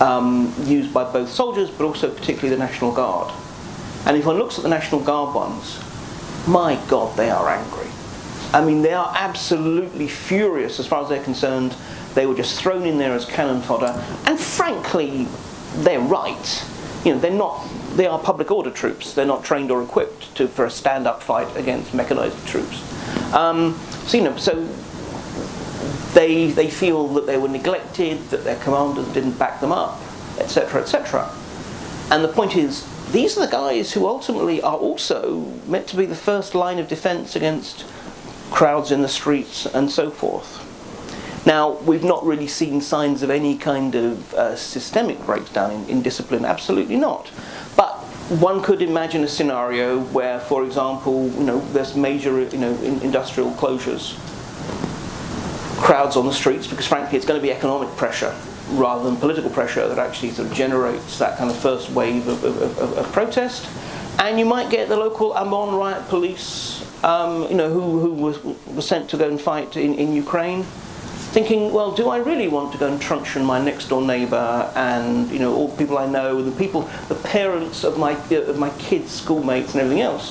um, 0.00 0.54
used 0.64 0.92
by 0.92 1.04
both 1.10 1.28
soldiers, 1.28 1.70
but 1.70 1.84
also 1.84 2.10
particularly 2.10 2.50
the 2.50 2.58
National 2.64 2.92
Guard. 2.92 3.32
And 4.06 4.16
if 4.16 4.24
one 4.24 4.38
looks 4.38 4.56
at 4.56 4.62
the 4.62 4.70
National 4.70 5.00
Guard 5.00 5.34
ones, 5.34 5.80
my 6.46 6.80
God, 6.88 7.16
they 7.16 7.28
are 7.28 7.48
angry. 7.48 7.90
I 8.52 8.64
mean, 8.64 8.82
they 8.82 8.94
are 8.94 9.12
absolutely 9.16 10.08
furious 10.08 10.78
as 10.78 10.86
far 10.86 11.02
as 11.02 11.08
they're 11.08 11.22
concerned. 11.22 11.74
They 12.14 12.26
were 12.26 12.34
just 12.34 12.58
thrown 12.60 12.84
in 12.86 12.98
there 12.98 13.12
as 13.12 13.24
cannon 13.24 13.60
fodder. 13.60 14.02
And 14.24 14.38
frankly, 14.38 15.26
they're 15.78 16.00
right. 16.00 16.64
You 17.04 17.14
know, 17.14 17.20
they're 17.20 17.30
not, 17.32 17.66
they 17.96 18.06
are 18.06 18.18
public 18.18 18.50
order 18.50 18.70
troops. 18.70 19.14
They're 19.14 19.24
not 19.24 19.42
trained 19.42 19.70
or 19.70 19.82
equipped 19.82 20.34
to, 20.36 20.46
for 20.46 20.66
a 20.66 20.70
stand-up 20.70 21.22
fight 21.22 21.54
against 21.56 21.94
mechanized 21.94 22.46
troops. 22.46 22.82
Um, 23.34 23.74
so, 24.06 24.18
you 24.18 24.24
know, 24.24 24.36
so 24.36 24.64
they, 26.12 26.50
they 26.50 26.70
feel 26.70 27.08
that 27.08 27.26
they 27.26 27.38
were 27.38 27.48
neglected, 27.48 28.18
that 28.30 28.44
their 28.44 28.56
commanders 28.60 29.08
didn't 29.14 29.38
back 29.38 29.60
them 29.60 29.72
up, 29.72 30.00
etc., 30.38 30.82
etc. 30.82 31.30
And 32.10 32.22
the 32.22 32.28
point 32.28 32.54
is, 32.54 32.86
these 33.12 33.38
are 33.38 33.46
the 33.46 33.52
guys 33.52 33.92
who 33.92 34.06
ultimately 34.06 34.60
are 34.62 34.76
also 34.76 35.40
meant 35.66 35.86
to 35.88 35.96
be 35.96 36.06
the 36.06 36.16
first 36.16 36.54
line 36.54 36.78
of 36.78 36.88
defense 36.88 37.34
against 37.34 37.84
crowds 38.50 38.92
in 38.92 39.02
the 39.02 39.08
streets 39.08 39.66
and 39.66 39.90
so 39.90 40.10
forth. 40.10 40.62
Now, 41.46 41.78
we've 41.82 42.02
not 42.02 42.26
really 42.26 42.48
seen 42.48 42.80
signs 42.80 43.22
of 43.22 43.30
any 43.30 43.56
kind 43.56 43.94
of 43.94 44.34
uh, 44.34 44.56
systemic 44.56 45.24
breakdown 45.24 45.70
in, 45.70 45.88
in 45.88 46.02
discipline, 46.02 46.44
absolutely 46.44 46.96
not. 46.96 47.30
One 48.28 48.60
could 48.60 48.82
imagine 48.82 49.22
a 49.22 49.28
scenario 49.28 50.00
where, 50.06 50.40
for 50.40 50.64
example, 50.64 51.28
you 51.30 51.44
know, 51.44 51.60
there's 51.72 51.94
major 51.94 52.40
you 52.40 52.58
know, 52.58 52.74
in, 52.78 53.00
industrial 53.00 53.52
closures, 53.52 54.18
crowds 55.80 56.16
on 56.16 56.26
the 56.26 56.32
streets, 56.32 56.66
because 56.66 56.88
frankly 56.88 57.16
it's 57.16 57.26
going 57.26 57.40
to 57.40 57.42
be 57.42 57.52
economic 57.52 57.88
pressure 57.96 58.34
rather 58.70 59.04
than 59.04 59.16
political 59.16 59.48
pressure 59.48 59.86
that 59.86 59.98
actually 59.98 60.30
sort 60.32 60.48
of 60.48 60.54
generates 60.54 61.18
that 61.20 61.38
kind 61.38 61.50
of 61.50 61.56
first 61.56 61.90
wave 61.90 62.26
of, 62.26 62.42
of, 62.42 62.78
of, 62.78 62.98
of 62.98 63.12
protest. 63.12 63.68
And 64.18 64.40
you 64.40 64.44
might 64.44 64.70
get 64.70 64.88
the 64.88 64.96
local 64.96 65.32
OMON 65.32 65.78
riot 65.78 66.08
police, 66.08 66.82
um, 67.04 67.42
you 67.42 67.54
know, 67.54 67.70
who, 67.70 68.00
who 68.00 68.12
was, 68.12 68.42
was 68.42 68.88
sent 68.88 69.08
to 69.10 69.16
go 69.16 69.28
and 69.28 69.40
fight 69.40 69.76
in, 69.76 69.94
in 69.94 70.12
Ukraine, 70.12 70.66
thinking, 71.36 71.70
well, 71.70 71.92
do 71.92 72.08
I 72.08 72.16
really 72.16 72.48
want 72.48 72.72
to 72.72 72.78
go 72.78 72.90
and 72.90 72.98
truncheon 72.98 73.44
my 73.44 73.62
next 73.62 73.88
door 73.90 74.00
neighbour 74.00 74.72
and 74.74 75.30
you 75.30 75.38
know 75.38 75.54
all 75.54 75.68
the 75.68 75.76
people 75.76 75.98
I 75.98 76.06
know, 76.06 76.40
the 76.40 76.50
people, 76.50 76.88
the 77.08 77.14
parents 77.14 77.84
of 77.84 77.98
my 77.98 78.14
uh, 78.14 78.48
of 78.48 78.58
my 78.58 78.70
kids' 78.78 79.10
schoolmates 79.10 79.74
and 79.74 79.82
everything 79.82 80.00
else, 80.00 80.30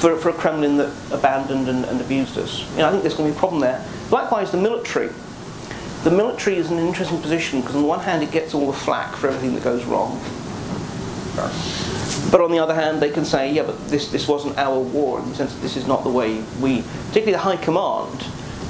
for, 0.00 0.16
for 0.16 0.30
a 0.30 0.32
Kremlin 0.32 0.78
that 0.78 0.90
abandoned 1.12 1.68
and, 1.68 1.84
and 1.84 2.00
abused 2.00 2.38
us? 2.38 2.60
You 2.70 2.78
know, 2.78 2.86
I 2.88 2.90
think 2.92 3.02
there's 3.02 3.16
going 3.16 3.28
to 3.28 3.34
be 3.34 3.36
a 3.36 3.38
problem 3.38 3.60
there. 3.60 3.84
Likewise, 4.10 4.50
the 4.50 4.56
military. 4.56 5.10
The 6.04 6.10
military 6.10 6.56
is 6.56 6.70
in 6.70 6.78
an 6.78 6.86
interesting 6.86 7.20
position 7.20 7.60
because 7.60 7.76
on 7.76 7.82
the 7.82 7.88
one 7.88 8.00
hand 8.00 8.22
it 8.22 8.30
gets 8.30 8.54
all 8.54 8.66
the 8.66 8.78
flack 8.78 9.14
for 9.16 9.26
everything 9.26 9.54
that 9.54 9.62
goes 9.62 9.84
wrong. 9.84 10.18
But 12.30 12.40
on 12.40 12.50
the 12.50 12.58
other 12.60 12.74
hand, 12.74 13.02
they 13.02 13.10
can 13.10 13.26
say, 13.26 13.52
yeah, 13.52 13.64
but 13.64 13.88
this, 13.88 14.08
this 14.10 14.26
wasn't 14.26 14.56
our 14.56 14.78
war 14.78 15.18
in 15.20 15.28
the 15.28 15.34
sense 15.34 15.52
that 15.52 15.60
this 15.60 15.76
is 15.76 15.86
not 15.86 16.02
the 16.02 16.10
way 16.10 16.42
we, 16.62 16.82
particularly 17.08 17.32
the 17.32 17.38
high 17.38 17.56
command, 17.56 18.24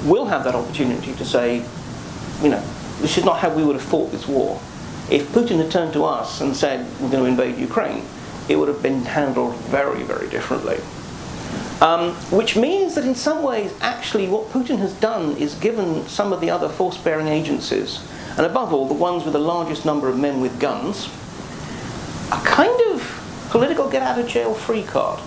will 0.05 0.25
have 0.25 0.43
that 0.43 0.55
opportunity 0.55 1.13
to 1.13 1.25
say, 1.25 1.63
you 2.41 2.49
know, 2.49 2.63
this 3.01 3.17
is 3.17 3.25
not 3.25 3.39
how 3.39 3.53
we 3.53 3.63
would 3.63 3.75
have 3.75 3.85
fought 3.85 4.11
this 4.11 4.27
war. 4.27 4.59
If 5.09 5.27
Putin 5.29 5.57
had 5.57 5.69
turned 5.69 5.93
to 5.93 6.05
us 6.05 6.41
and 6.41 6.55
said, 6.55 6.85
we're 6.99 7.09
going 7.09 7.23
to 7.23 7.29
invade 7.29 7.59
Ukraine, 7.59 8.03
it 8.47 8.55
would 8.55 8.67
have 8.67 8.81
been 8.81 9.03
handled 9.03 9.55
very, 9.55 10.03
very 10.03 10.29
differently. 10.29 10.77
Um, 11.81 12.13
which 12.31 12.55
means 12.55 12.95
that 12.95 13.05
in 13.05 13.15
some 13.15 13.43
ways, 13.43 13.73
actually, 13.81 14.27
what 14.27 14.49
Putin 14.49 14.77
has 14.77 14.93
done 14.93 15.35
is 15.37 15.55
given 15.55 16.07
some 16.07 16.31
of 16.31 16.41
the 16.41 16.49
other 16.49 16.69
force 16.69 16.97
bearing 16.97 17.27
agencies, 17.27 17.99
and 18.37 18.45
above 18.45 18.73
all, 18.73 18.87
the 18.87 18.93
ones 18.93 19.23
with 19.23 19.33
the 19.33 19.39
largest 19.39 19.85
number 19.85 20.07
of 20.07 20.17
men 20.17 20.39
with 20.39 20.59
guns, 20.59 21.09
a 22.31 22.39
kind 22.45 22.81
of 22.91 23.47
political 23.49 23.89
get 23.89 24.01
out 24.01 24.17
of 24.17 24.27
jail 24.27 24.53
free 24.53 24.83
card. 24.83 25.19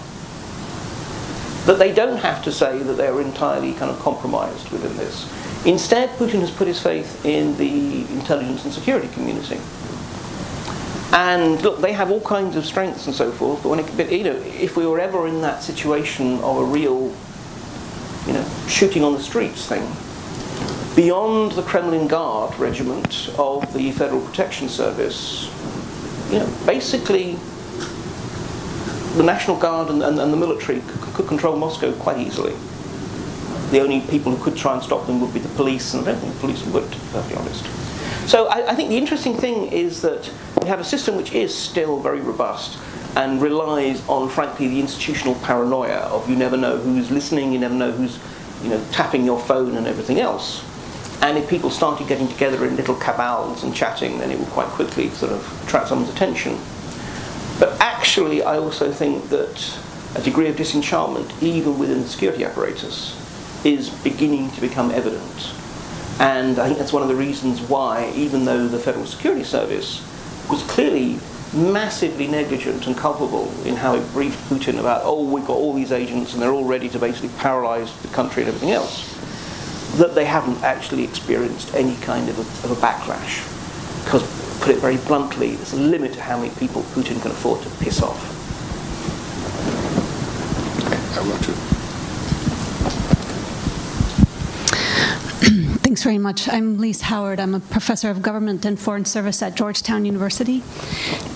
That 1.69 1.79
they 1.79 1.93
don't 1.93 2.17
have 2.17 2.43
to 2.45 2.51
say 2.51 2.79
that 2.79 2.95
they're 2.95 3.21
entirely 3.21 3.75
kind 3.75 3.91
of 3.91 3.99
compromised 4.01 4.71
within 4.71 4.97
this. 4.97 5.31
Instead, 5.67 6.09
Putin 6.17 6.41
has 6.41 6.51
put 6.51 6.67
his 6.67 6.81
faith 6.81 7.27
in 7.27 7.59
the 7.59 8.11
intelligence 8.11 8.65
and 8.65 8.73
security 8.73 9.09
community. 9.09 9.61
And 11.13 11.61
look, 11.61 11.83
they 11.83 11.93
have 11.93 12.11
all 12.11 12.23
kinds 12.23 12.57
of 12.57 12.65
strengths 12.65 13.07
and 13.07 13.15
so 13.15 13.31
forth. 13.31 13.63
But 13.63 13.81
it, 13.81 13.97
but, 13.99 14.11
you 14.11 14.25
know, 14.25 14.37
if 14.37 14.79
we 14.79 14.87
were 14.87 14.99
ever 14.99 15.27
in 15.29 15.43
that 15.43 15.63
situation 15.63 16.39
of 16.39 16.57
a 16.57 16.65
real, 16.65 17.15
you 18.27 18.33
know, 18.33 18.47
shooting 18.67 19.05
on 19.05 19.13
the 19.13 19.21
streets 19.21 19.67
thing, 19.67 19.87
beyond 20.97 21.53
the 21.53 21.63
Kremlin 21.63 22.09
Guard 22.09 22.59
regiment 22.59 23.29
of 23.37 23.71
the 23.75 23.93
Federal 23.93 24.23
Protection 24.23 24.71
Service, 24.71 25.51
you 26.33 26.39
know, 26.39 26.51
basically 26.65 27.39
the 29.19 29.25
National 29.25 29.57
Guard 29.57 29.91
and, 29.91 30.03
and, 30.03 30.19
and 30.19 30.33
the 30.33 30.37
military 30.37 30.81
could, 30.81 31.01
could 31.15 31.27
control 31.27 31.57
Moscow 31.57 31.93
quite 31.93 32.19
easily. 32.19 32.55
The 33.71 33.81
only 33.81 34.01
people 34.03 34.35
who 34.35 34.43
could 34.43 34.57
try 34.57 34.75
and 34.75 34.83
stop 34.83 35.07
them 35.07 35.21
would 35.21 35.35
be 35.35 35.41
the 35.41 35.55
police, 35.57 35.93
and 35.93 36.03
I 36.05 36.13
don't 36.13 36.21
think 36.21 36.35
the 36.35 36.41
police 36.41 36.65
would, 36.67 36.85
to 36.85 36.99
be 36.99 37.07
perfectly 37.13 37.37
honest. 37.37 37.67
So 38.29 38.47
I, 38.47 38.71
I, 38.71 38.75
think 38.75 38.91
the 38.91 38.97
interesting 38.97 39.35
thing 39.35 39.73
is 39.73 40.03
that 40.03 40.31
we 40.63 40.69
have 40.69 40.81
a 40.81 40.85
system 40.85 41.17
which 41.17 41.33
is 41.33 41.57
still 41.57 41.99
very 41.99 42.21
robust 42.21 42.79
and 43.17 43.43
relies 43.43 44.07
on, 44.09 44.29
frankly, 44.29 44.69
the 44.69 44.81
institutional 44.81 45.35
paranoia 45.37 45.97
of 45.97 46.31
you 46.31 46.37
never 46.37 46.57
know 46.57 46.77
who's 46.79 47.11
listening, 47.11 47.53
you 47.53 47.59
never 47.59 47.75
know 47.75 47.91
who's 47.91 48.19
you 48.63 48.71
know, 48.71 48.85
tapping 48.93 49.25
your 49.25 49.41
phone 49.41 49.77
and 49.77 49.87
everything 49.87 50.21
else. 50.21 50.65
And 51.23 51.37
if 51.37 51.49
people 51.49 51.71
started 51.71 52.07
getting 52.07 52.29
together 52.29 52.65
in 52.65 52.77
little 52.77 52.95
cabals 52.95 53.65
and 53.65 53.75
chatting, 53.75 54.19
then 54.19 54.31
it 54.31 54.39
would 54.39 54.49
quite 54.49 54.69
quickly 54.69 55.09
sort 55.11 55.33
of 55.33 55.65
attract 55.65 55.89
someone's 55.89 56.15
attention. 56.15 56.57
But 57.59 57.81
actually, 57.81 58.43
I 58.43 58.59
also 58.59 58.93
think 58.93 59.29
that 59.31 59.79
a 60.15 60.23
degree 60.23 60.49
of 60.49 60.57
disenchantment, 60.57 61.33
even 61.43 61.79
within 61.79 62.03
the 62.03 62.09
security 62.09 62.45
apparatus, 62.45 63.15
is 63.65 63.91
beginning 63.91 64.51
to 64.53 64.61
become 64.61 64.91
evident. 64.91 65.53
And 66.21 66.59
I 66.59 66.67
think 66.67 66.79
that's 66.79 66.93
one 66.93 67.03
of 67.03 67.09
the 67.09 67.15
reasons 67.15 67.61
why, 67.61 68.13
even 68.15 68.45
though 68.45 68.67
the 68.67 68.79
Federal 68.79 69.07
Security 69.07 69.45
Service 69.45 70.03
was 70.49 70.63
clearly 70.65 71.19
massively 71.55 72.27
negligent 72.27 72.87
and 72.87 72.97
culpable 72.97 73.53
in 73.65 73.77
how 73.77 73.95
it 73.95 74.13
briefed 74.13 74.39
Putin 74.51 74.79
about, 74.81 75.03
oh, 75.05 75.25
we've 75.25 75.47
got 75.47 75.57
all 75.57 75.73
these 75.73 75.93
agents 75.93 76.33
and 76.33 76.43
they're 76.43 76.53
all 76.53 76.65
ready 76.65 76.89
to 76.89 76.99
basically 76.99 77.31
paralyze 77.39 77.95
the 78.03 78.09
country 78.09 78.43
and 78.43 78.49
everything 78.49 78.73
else, 78.73 79.15
that 79.97 80.15
they 80.15 80.25
haven't 80.25 80.63
actually 80.63 81.05
experienced 81.05 81.75
any 81.75 81.97
kind 81.97 82.29
of 82.29 82.39
a, 82.39 82.43
of 82.67 82.77
a 82.77 82.81
backlash. 82.81 83.45
Because, 84.05 84.23
put 84.61 84.71
it 84.71 84.79
very 84.79 84.97
bluntly, 84.99 85.55
there's 85.57 85.73
a 85.73 85.77
limit 85.77 86.13
to 86.15 86.21
how 86.21 86.39
many 86.39 86.55
people 86.57 86.83
Putin 86.95 87.21
can 87.23 87.31
afford 87.31 87.63
to 87.63 87.71
piss 87.83 88.03
off. 88.03 88.35
Okay, 90.87 91.21
I 91.21 91.29
want 91.29 91.45
to. 91.45 91.79
Thanks 95.81 96.03
very 96.03 96.19
much. 96.19 96.49
I'm 96.49 96.79
Lise 96.79 97.01
Howard. 97.01 97.41
I'm 97.41 97.55
a 97.55 97.61
professor 97.61 98.11
of 98.11 98.21
government 98.21 98.65
and 98.65 98.79
foreign 98.79 99.07
service 99.07 99.43
at 99.43 99.55
Georgetown 99.55 100.05
University, 100.05 100.63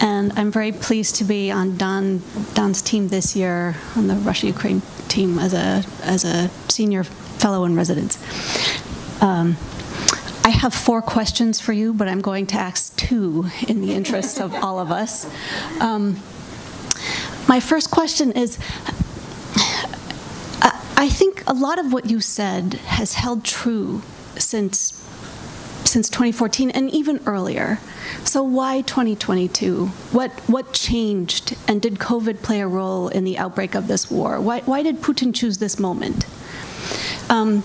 and 0.01 0.33
I'm 0.37 0.51
very 0.53 0.73
pleased 0.73 1.17
to 1.17 1.25
be 1.25 1.51
on 1.51 1.79
Don 1.79 2.23
Don's 2.53 2.83
team 2.83 3.09
this 3.09 3.35
year 3.35 3.75
on 3.97 4.09
the 4.09 4.15
Russia-Ukraine 4.15 4.83
team 5.09 5.39
as 5.39 5.55
a 5.55 5.83
as 6.03 6.25
a 6.25 6.49
senior 6.69 7.03
fellow 7.03 7.65
in 7.65 7.75
residence. 7.75 8.19
Um, 9.23 9.57
I 10.45 10.51
have 10.51 10.75
four 10.75 11.03
questions 11.03 11.61
for 11.61 11.73
you, 11.73 11.95
but 11.95 12.09
I'm 12.09 12.21
going 12.21 12.47
to 12.49 12.57
ask 12.57 12.97
two 12.97 13.47
in 13.69 13.81
the 13.81 13.93
interests 13.95 14.41
of 14.41 14.55
all 14.55 14.79
of 14.81 14.91
us. 14.91 15.31
Um, 15.81 16.21
my 17.49 17.61
first 17.61 17.91
question 17.91 18.33
is 18.33 18.59
I 21.03 21.09
think 21.09 21.43
a 21.49 21.53
lot 21.53 21.81
of 21.81 21.93
what 21.93 22.09
you 22.09 22.21
said 22.21 22.75
has 22.75 23.15
held 23.15 23.45
true 23.45 24.03
since 24.39 24.93
since 25.85 26.09
2014 26.09 26.71
and 26.71 26.89
even 26.91 27.21
earlier. 27.27 27.81
So 28.23 28.45
why 28.45 28.83
2022? 28.83 29.87
What 30.13 30.31
what 30.47 30.73
changed 30.73 31.57
and 31.67 31.83
did 31.83 31.95
COVID 31.95 32.41
play 32.43 32.61
a 32.61 32.69
role 32.69 33.09
in 33.09 33.25
the 33.25 33.37
outbreak 33.37 33.75
of 33.75 33.89
this 33.89 34.13
war? 34.13 34.41
Why 34.41 34.61
why 34.61 34.85
did 34.85 35.03
Putin 35.03 35.35
choose 35.35 35.59
this 35.59 35.77
moment? 35.79 36.25
Um, 37.29 37.63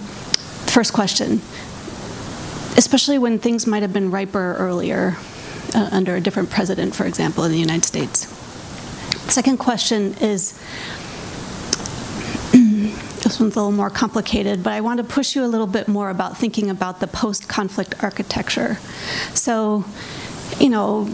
first 0.66 0.94
question. 0.94 1.42
Especially 2.78 3.18
when 3.18 3.40
things 3.40 3.68
might 3.68 3.82
have 3.82 3.92
been 3.92 4.12
riper 4.12 4.56
earlier 4.58 5.18
uh, 5.76 5.90
under 5.92 6.16
a 6.16 6.22
different 6.22 6.50
president, 6.50 6.96
for 6.96 7.06
example, 7.06 7.44
in 7.44 7.52
the 7.52 7.58
United 7.58 7.84
States. 7.84 8.28
Second 9.32 9.58
question 9.58 10.13
is 10.22 10.54
this 12.54 13.40
one's 13.40 13.56
a 13.56 13.60
little 13.60 13.72
more 13.72 13.90
complicated, 13.90 14.63
but 14.63 14.74
I 14.74 14.82
want 14.82 15.00
to 15.00 15.04
push 15.04 15.36
you 15.36 15.44
a 15.44 15.48
little 15.48 15.68
bit 15.68 15.88
more 15.88 16.10
about 16.10 16.38
thinking 16.38 16.70
about 16.70 17.00
the 17.00 17.08
post 17.08 17.50
conflict 17.50 18.02
architecture. 18.04 18.76
So, 19.34 19.84
you 20.60 20.70
know, 20.70 21.10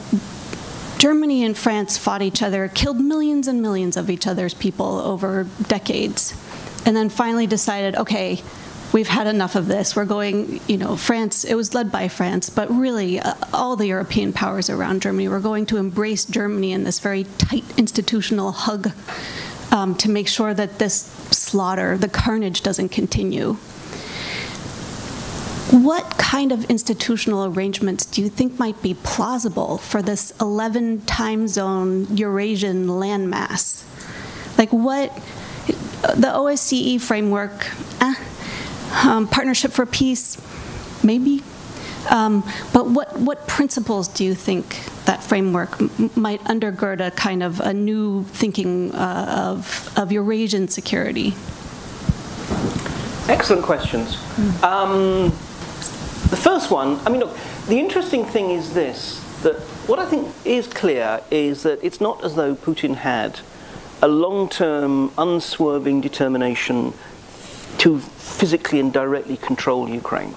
Germany 1.00 1.44
and 1.44 1.58
France 1.58 1.98
fought 1.98 2.22
each 2.22 2.42
other, 2.42 2.68
killed 2.68 3.00
millions 3.00 3.48
and 3.48 3.62
millions 3.62 3.98
of 3.98 4.10
each 4.10 4.28
other's 4.28 4.54
people 4.54 5.00
over 5.00 5.48
decades, 5.68 6.34
and 6.86 6.96
then 6.96 7.10
finally 7.10 7.48
decided, 7.48 7.96
okay, 7.96 8.42
we've 8.94 9.08
had 9.08 9.28
enough 9.28 9.56
of 9.56 9.68
this. 9.68 9.96
We're 9.96 10.06
going, 10.06 10.62
you 10.68 10.78
know, 10.78 10.96
France, 10.96 11.44
it 11.44 11.56
was 11.56 11.74
led 11.74 11.92
by 11.92 12.08
France, 12.08 12.50
but 12.50 12.70
really 12.72 13.20
uh, 13.20 13.34
all 13.52 13.76
the 13.76 13.88
European 13.88 14.32
powers 14.32 14.70
around 14.70 15.02
Germany 15.02 15.28
were 15.28 15.40
going 15.40 15.66
to 15.68 15.78
embrace 15.78 16.24
Germany 16.24 16.72
in 16.72 16.84
this 16.84 17.00
very 17.00 17.26
tight 17.38 17.66
institutional 17.78 18.52
hug 18.52 18.92
um, 19.72 19.96
to 19.96 20.10
make 20.10 20.28
sure 20.28 20.54
that 20.54 20.78
this 20.78 20.94
slaughter, 21.32 21.98
the 21.98 22.08
carnage, 22.08 22.62
doesn't 22.62 22.90
continue. 22.90 23.54
What 25.72 26.18
kind 26.20 26.52
of 26.52 26.66
institutional 26.66 27.46
arrangements 27.46 28.06
do 28.06 28.22
you 28.22 28.30
think 28.30 28.60
might 28.60 28.80
be 28.84 28.94
plausible 28.94 29.80
for 29.80 30.04
this 30.04 30.32
11 30.40 31.02
time 31.02 31.48
zone 31.48 32.16
Eurasian 32.16 32.86
landmass? 32.86 33.84
Like 34.56 34.72
what, 34.72 35.16
the 36.16 36.28
OSCE 36.28 37.02
framework, 37.02 37.72
eh, 38.02 38.14
um, 39.04 39.28
Partnership 39.28 39.72
for 39.72 39.86
Peace, 39.86 40.38
maybe. 41.04 41.44
Um, 42.10 42.44
but 42.74 42.90
what, 42.90 43.18
what 43.20 43.48
principles 43.48 44.08
do 44.08 44.26
you 44.26 44.36
think 44.36 44.84
that 45.06 45.24
framework 45.24 45.80
might 46.18 46.42
undergird 46.42 47.06
a 47.06 47.12
kind 47.12 47.42
of 47.44 47.60
a 47.62 47.74
new 47.74 48.24
thinking 48.26 48.94
uh, 48.94 49.54
of, 49.56 49.94
of 49.98 50.12
Eurasian 50.12 50.68
security? 50.68 51.34
Excellent 53.30 53.64
questions. 53.64 54.18
Mm. 54.36 54.64
Um, 54.64 55.24
the 56.30 56.38
first 56.38 56.72
one, 56.72 57.00
I 57.06 57.10
mean, 57.10 57.22
look, 57.22 57.38
the 57.68 57.80
interesting 57.80 58.26
thing 58.26 58.52
is 58.52 58.74
this 58.74 59.22
that 59.44 59.56
what 59.88 60.00
I 60.00 60.06
think 60.06 60.28
is 60.46 60.68
clear 60.68 61.22
is 61.30 61.64
that 61.64 61.84
it's 61.84 62.00
not 62.00 62.24
as 62.24 62.36
though 62.36 62.56
Putin 62.56 62.96
had 62.96 63.40
a 64.02 64.08
long 64.08 64.50
term, 64.50 65.12
unswerving 65.18 66.02
determination 66.02 66.94
to 67.84 68.00
physically 68.00 68.80
and 68.80 68.94
directly 68.94 69.36
control 69.36 69.90
Ukraine. 69.90 70.34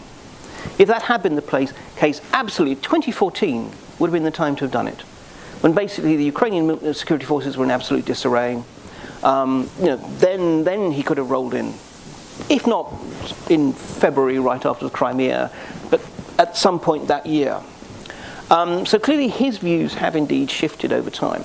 If 0.78 0.88
that 0.88 1.02
had 1.02 1.22
been 1.22 1.36
the 1.36 1.42
place, 1.42 1.72
case, 1.94 2.20
absolutely, 2.32 2.74
2014 2.82 3.70
would 4.00 4.08
have 4.08 4.12
been 4.12 4.24
the 4.24 4.32
time 4.32 4.56
to 4.56 4.64
have 4.64 4.72
done 4.72 4.88
it. 4.88 5.02
When 5.60 5.72
basically 5.72 6.16
the 6.16 6.24
Ukrainian 6.24 6.92
security 6.92 7.24
forces 7.24 7.56
were 7.56 7.64
in 7.64 7.70
absolute 7.70 8.04
disarray, 8.04 8.60
um, 9.22 9.70
you 9.78 9.86
know, 9.86 9.96
then, 10.18 10.64
then 10.64 10.90
he 10.90 11.04
could 11.04 11.18
have 11.18 11.30
rolled 11.30 11.54
in. 11.54 11.68
If 12.50 12.66
not 12.66 12.92
in 13.48 13.72
February, 13.72 14.40
right 14.40 14.66
after 14.66 14.84
the 14.84 14.90
Crimea, 14.90 15.52
but 15.88 16.04
at 16.40 16.56
some 16.56 16.80
point 16.80 17.06
that 17.06 17.26
year. 17.26 17.62
Um, 18.50 18.84
so 18.86 18.98
clearly 18.98 19.28
his 19.28 19.58
views 19.58 19.94
have 19.94 20.16
indeed 20.16 20.50
shifted 20.50 20.92
over 20.92 21.10
time. 21.10 21.44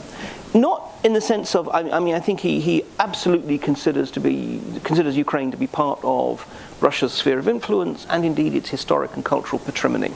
Not 0.54 0.90
in 1.04 1.14
the 1.14 1.22
sense 1.22 1.56
of, 1.56 1.70
I, 1.70 1.90
I 1.90 2.00
mean, 2.00 2.14
I 2.14 2.20
think 2.20 2.42
he, 2.42 2.60
he 2.60 2.84
absolutely 3.00 3.58
considers, 3.58 4.12
to 4.12 4.20
be, 4.20 4.62
considers 4.84 5.16
Ukraine 5.16 5.52
to 5.52 5.58
be 5.58 5.68
part 5.68 6.00
of 6.04 6.46
Russia's 6.82 7.14
sphere 7.14 7.40
of 7.40 7.48
influence 7.48 8.06
and 8.10 8.26
indeed 8.26 8.54
its 8.54 8.70
historic 8.70 9.16
and 9.16 9.24
cultural 9.24 9.60
patrimony. 9.60 10.14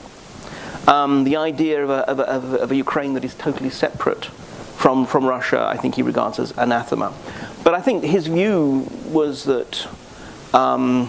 Um, 0.87 1.23
the 1.23 1.37
idea 1.37 1.83
of 1.83 1.89
a, 1.89 2.09
of, 2.09 2.19
a, 2.19 2.57
of 2.61 2.71
a, 2.71 2.75
Ukraine 2.75 3.13
that 3.13 3.23
is 3.23 3.33
totally 3.35 3.69
separate 3.69 4.25
from, 4.25 5.05
from 5.05 5.25
Russia, 5.25 5.65
I 5.65 5.77
think 5.77 5.95
he 5.95 6.01
regards 6.01 6.37
as 6.37 6.51
anathema. 6.57 7.13
But 7.63 7.73
I 7.73 7.81
think 7.81 8.03
his 8.03 8.27
view 8.27 8.87
was 9.07 9.45
that 9.45 9.87
um, 10.53 11.07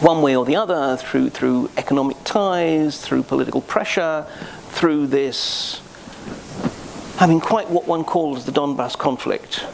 one 0.00 0.20
way 0.20 0.36
or 0.36 0.44
the 0.44 0.56
other, 0.56 0.96
through, 0.96 1.30
through 1.30 1.70
economic 1.76 2.16
ties, 2.24 3.00
through 3.00 3.22
political 3.22 3.60
pressure, 3.60 4.26
through 4.70 5.06
this, 5.06 5.80
Mean, 7.20 7.40
quite 7.40 7.70
what 7.70 7.86
one 7.86 8.02
calls 8.02 8.46
the 8.46 8.52
Donbass 8.52 8.98
conflict, 8.98 9.64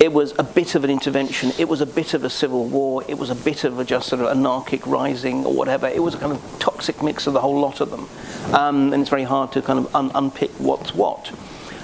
it 0.00 0.12
was 0.12 0.32
a 0.38 0.42
bit 0.42 0.74
of 0.74 0.84
an 0.84 0.90
intervention. 0.90 1.52
It 1.58 1.68
was 1.68 1.80
a 1.80 1.86
bit 1.86 2.14
of 2.14 2.24
a 2.24 2.30
civil 2.30 2.64
war. 2.64 3.04
It 3.08 3.18
was 3.18 3.28
a 3.28 3.34
bit 3.34 3.64
of 3.64 3.78
a 3.78 3.84
just 3.84 4.08
sort 4.08 4.22
of 4.22 4.28
anarchic 4.28 4.86
rising 4.86 5.44
or 5.44 5.52
whatever. 5.52 5.86
It 5.86 6.02
was 6.02 6.14
a 6.14 6.18
kind 6.18 6.32
of 6.32 6.58
toxic 6.58 7.02
mix 7.02 7.26
of 7.26 7.34
the 7.34 7.40
whole 7.40 7.60
lot 7.60 7.80
of 7.80 7.90
them. 7.90 8.08
Um, 8.54 8.92
and 8.92 9.02
it's 9.02 9.10
very 9.10 9.24
hard 9.24 9.52
to 9.52 9.60
kind 9.60 9.80
of 9.80 9.94
un- 9.94 10.12
unpick 10.14 10.50
what's 10.52 10.94
what. 10.94 11.32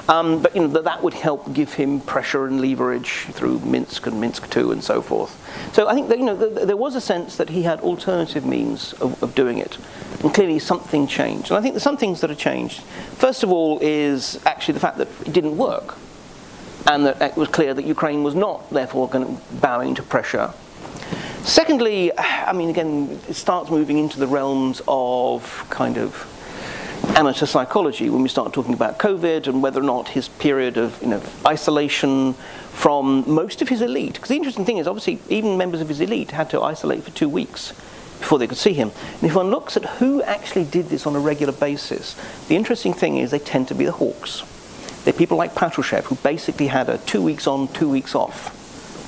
Um, 0.09 0.43
but 0.43 0.55
you 0.55 0.63
know 0.63 0.69
that, 0.69 0.85
that 0.85 1.03
would 1.03 1.15
help 1.15 1.53
give 1.55 1.75
him 1.75 2.01
pressure 2.01 2.47
and 2.47 2.61
leverage 2.61 3.27
through 3.33 3.61
Minsk 3.61 4.07
and 4.07 4.21
Minsk 4.21 4.55
II 4.55 4.73
and 4.73 4.85
so 4.85 5.01
forth. 5.01 5.41
So 5.73 5.89
I 5.89 5.95
think 5.95 6.09
that 6.09 6.19
you 6.19 6.27
know 6.27 6.37
th- 6.37 6.67
there 6.67 6.77
was 6.77 6.95
a 6.95 7.01
sense 7.01 7.37
that 7.37 7.49
he 7.49 7.63
had 7.63 7.81
alternative 7.81 8.45
means 8.45 8.93
of, 8.95 9.23
of, 9.23 9.35
doing 9.35 9.59
it, 9.59 9.79
and 10.21 10.35
clearly 10.35 10.59
something 10.59 11.07
changed. 11.07 11.51
And 11.51 11.57
I 11.57 11.63
think 11.63 11.75
there's 11.75 11.83
some 11.83 11.97
things 11.97 12.21
that 12.21 12.29
have 12.29 12.39
changed. 12.39 12.83
First 13.17 13.43
of 13.43 13.51
all 13.51 13.79
is 13.81 14.39
actually 14.45 14.75
the 14.75 14.81
fact 14.81 14.99
that 14.99 15.09
it 15.25 15.33
didn't 15.33 15.57
work 15.57 15.97
and 16.87 17.07
that 17.07 17.23
it 17.23 17.37
was 17.37 17.49
clear 17.49 17.73
that 17.73 17.85
Ukraine 17.85 18.23
was 18.23 18.35
not, 18.35 18.69
therefore, 18.71 19.09
going 19.09 19.25
to 19.25 19.55
bow 19.55 19.81
into 19.81 20.03
pressure. 20.03 20.53
Secondly, 21.43 22.11
I 22.19 22.53
mean, 22.53 22.71
again, 22.71 23.21
it 23.29 23.35
starts 23.35 23.71
moving 23.71 23.99
into 23.99 24.19
the 24.19 24.27
realms 24.27 24.83
of 24.87 25.67
kind 25.71 25.99
of 25.99 26.15
amateur 27.17 27.47
psychology 27.47 28.11
when 28.11 28.23
we 28.23 28.29
start 28.29 28.53
talking 28.53 28.75
about 28.75 28.99
COVID 28.99 29.47
and 29.47 29.63
whether 29.63 29.81
or 29.81 29.85
not 29.85 30.09
his 30.09 30.29
period 30.29 30.77
of 30.77 31.01
you 31.01 31.09
know, 31.09 31.23
isolation 31.47 32.35
from 32.73 33.25
most 33.27 33.63
of 33.63 33.69
his 33.69 33.81
elite. 33.81 34.15
Because 34.15 34.29
the 34.29 34.37
interesting 34.37 34.65
thing 34.65 34.79
is, 34.79 34.89
obviously, 34.89 35.21
even 35.29 35.57
members 35.57 35.81
of 35.81 35.89
his 35.89 36.01
elite 36.01 36.33
had 36.33 36.51
to 36.51 36.61
isolate 36.61 37.05
for 37.05 37.11
two 37.13 37.29
weeks 37.29 37.71
before 38.19 38.39
they 38.39 38.47
could 38.47 38.59
see 38.59 38.73
him. 38.73 38.91
And 39.21 39.25
if 39.25 39.37
one 39.37 39.51
looks 39.51 39.77
at 39.77 39.85
who 39.85 40.23
actually 40.23 40.65
did 40.65 40.87
this 40.87 41.07
on 41.07 41.15
a 41.15 41.21
regular 41.21 41.53
basis, 41.53 42.17
the 42.49 42.57
interesting 42.57 42.93
thing 42.93 43.19
is 43.19 43.31
they 43.31 43.39
tend 43.39 43.69
to 43.69 43.75
be 43.75 43.85
the 43.85 43.93
hawks. 43.93 44.43
They're 45.05 45.13
people 45.13 45.37
like 45.37 45.55
Patrushev, 45.55 46.05
who 46.05 46.17
basically 46.17 46.67
had 46.67 46.89
a 46.89 46.99
two 46.99 47.23
weeks 47.23 47.47
on, 47.47 47.69
two 47.69 47.89
weeks 47.89 48.15
off 48.15 48.61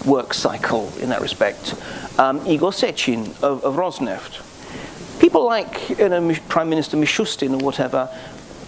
work 0.07 0.33
cycle 0.33 0.93
in 0.99 1.09
that 1.09 1.21
respect. 1.21 1.75
Um, 2.19 2.47
Igor 2.47 2.71
Sechin 2.71 3.27
of, 3.43 3.65
of 3.65 3.75
Rosneft. 3.75 4.46
People 5.21 5.45
like 5.45 5.91
you 5.91 6.09
know, 6.09 6.35
Prime 6.49 6.69
Minister 6.69 6.97
Mishustin 6.97 7.61
or 7.61 7.65
whatever, 7.65 8.09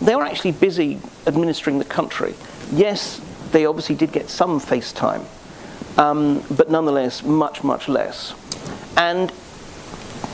they 0.01 0.15
were 0.15 0.25
actually 0.25 0.53
busy 0.53 1.01
administering 1.27 1.79
the 1.79 1.85
country. 1.85 2.35
Yes, 2.73 3.21
they 3.53 3.67
obviously 3.67 3.95
did 3.95 4.13
get 4.13 4.29
some 4.29 4.61
face 4.61 4.93
time, 4.93 5.25
um, 5.97 6.45
but 6.51 6.71
nonetheless, 6.71 7.23
much, 7.23 7.65
much 7.65 7.89
less. 7.89 8.35
And 8.97 9.33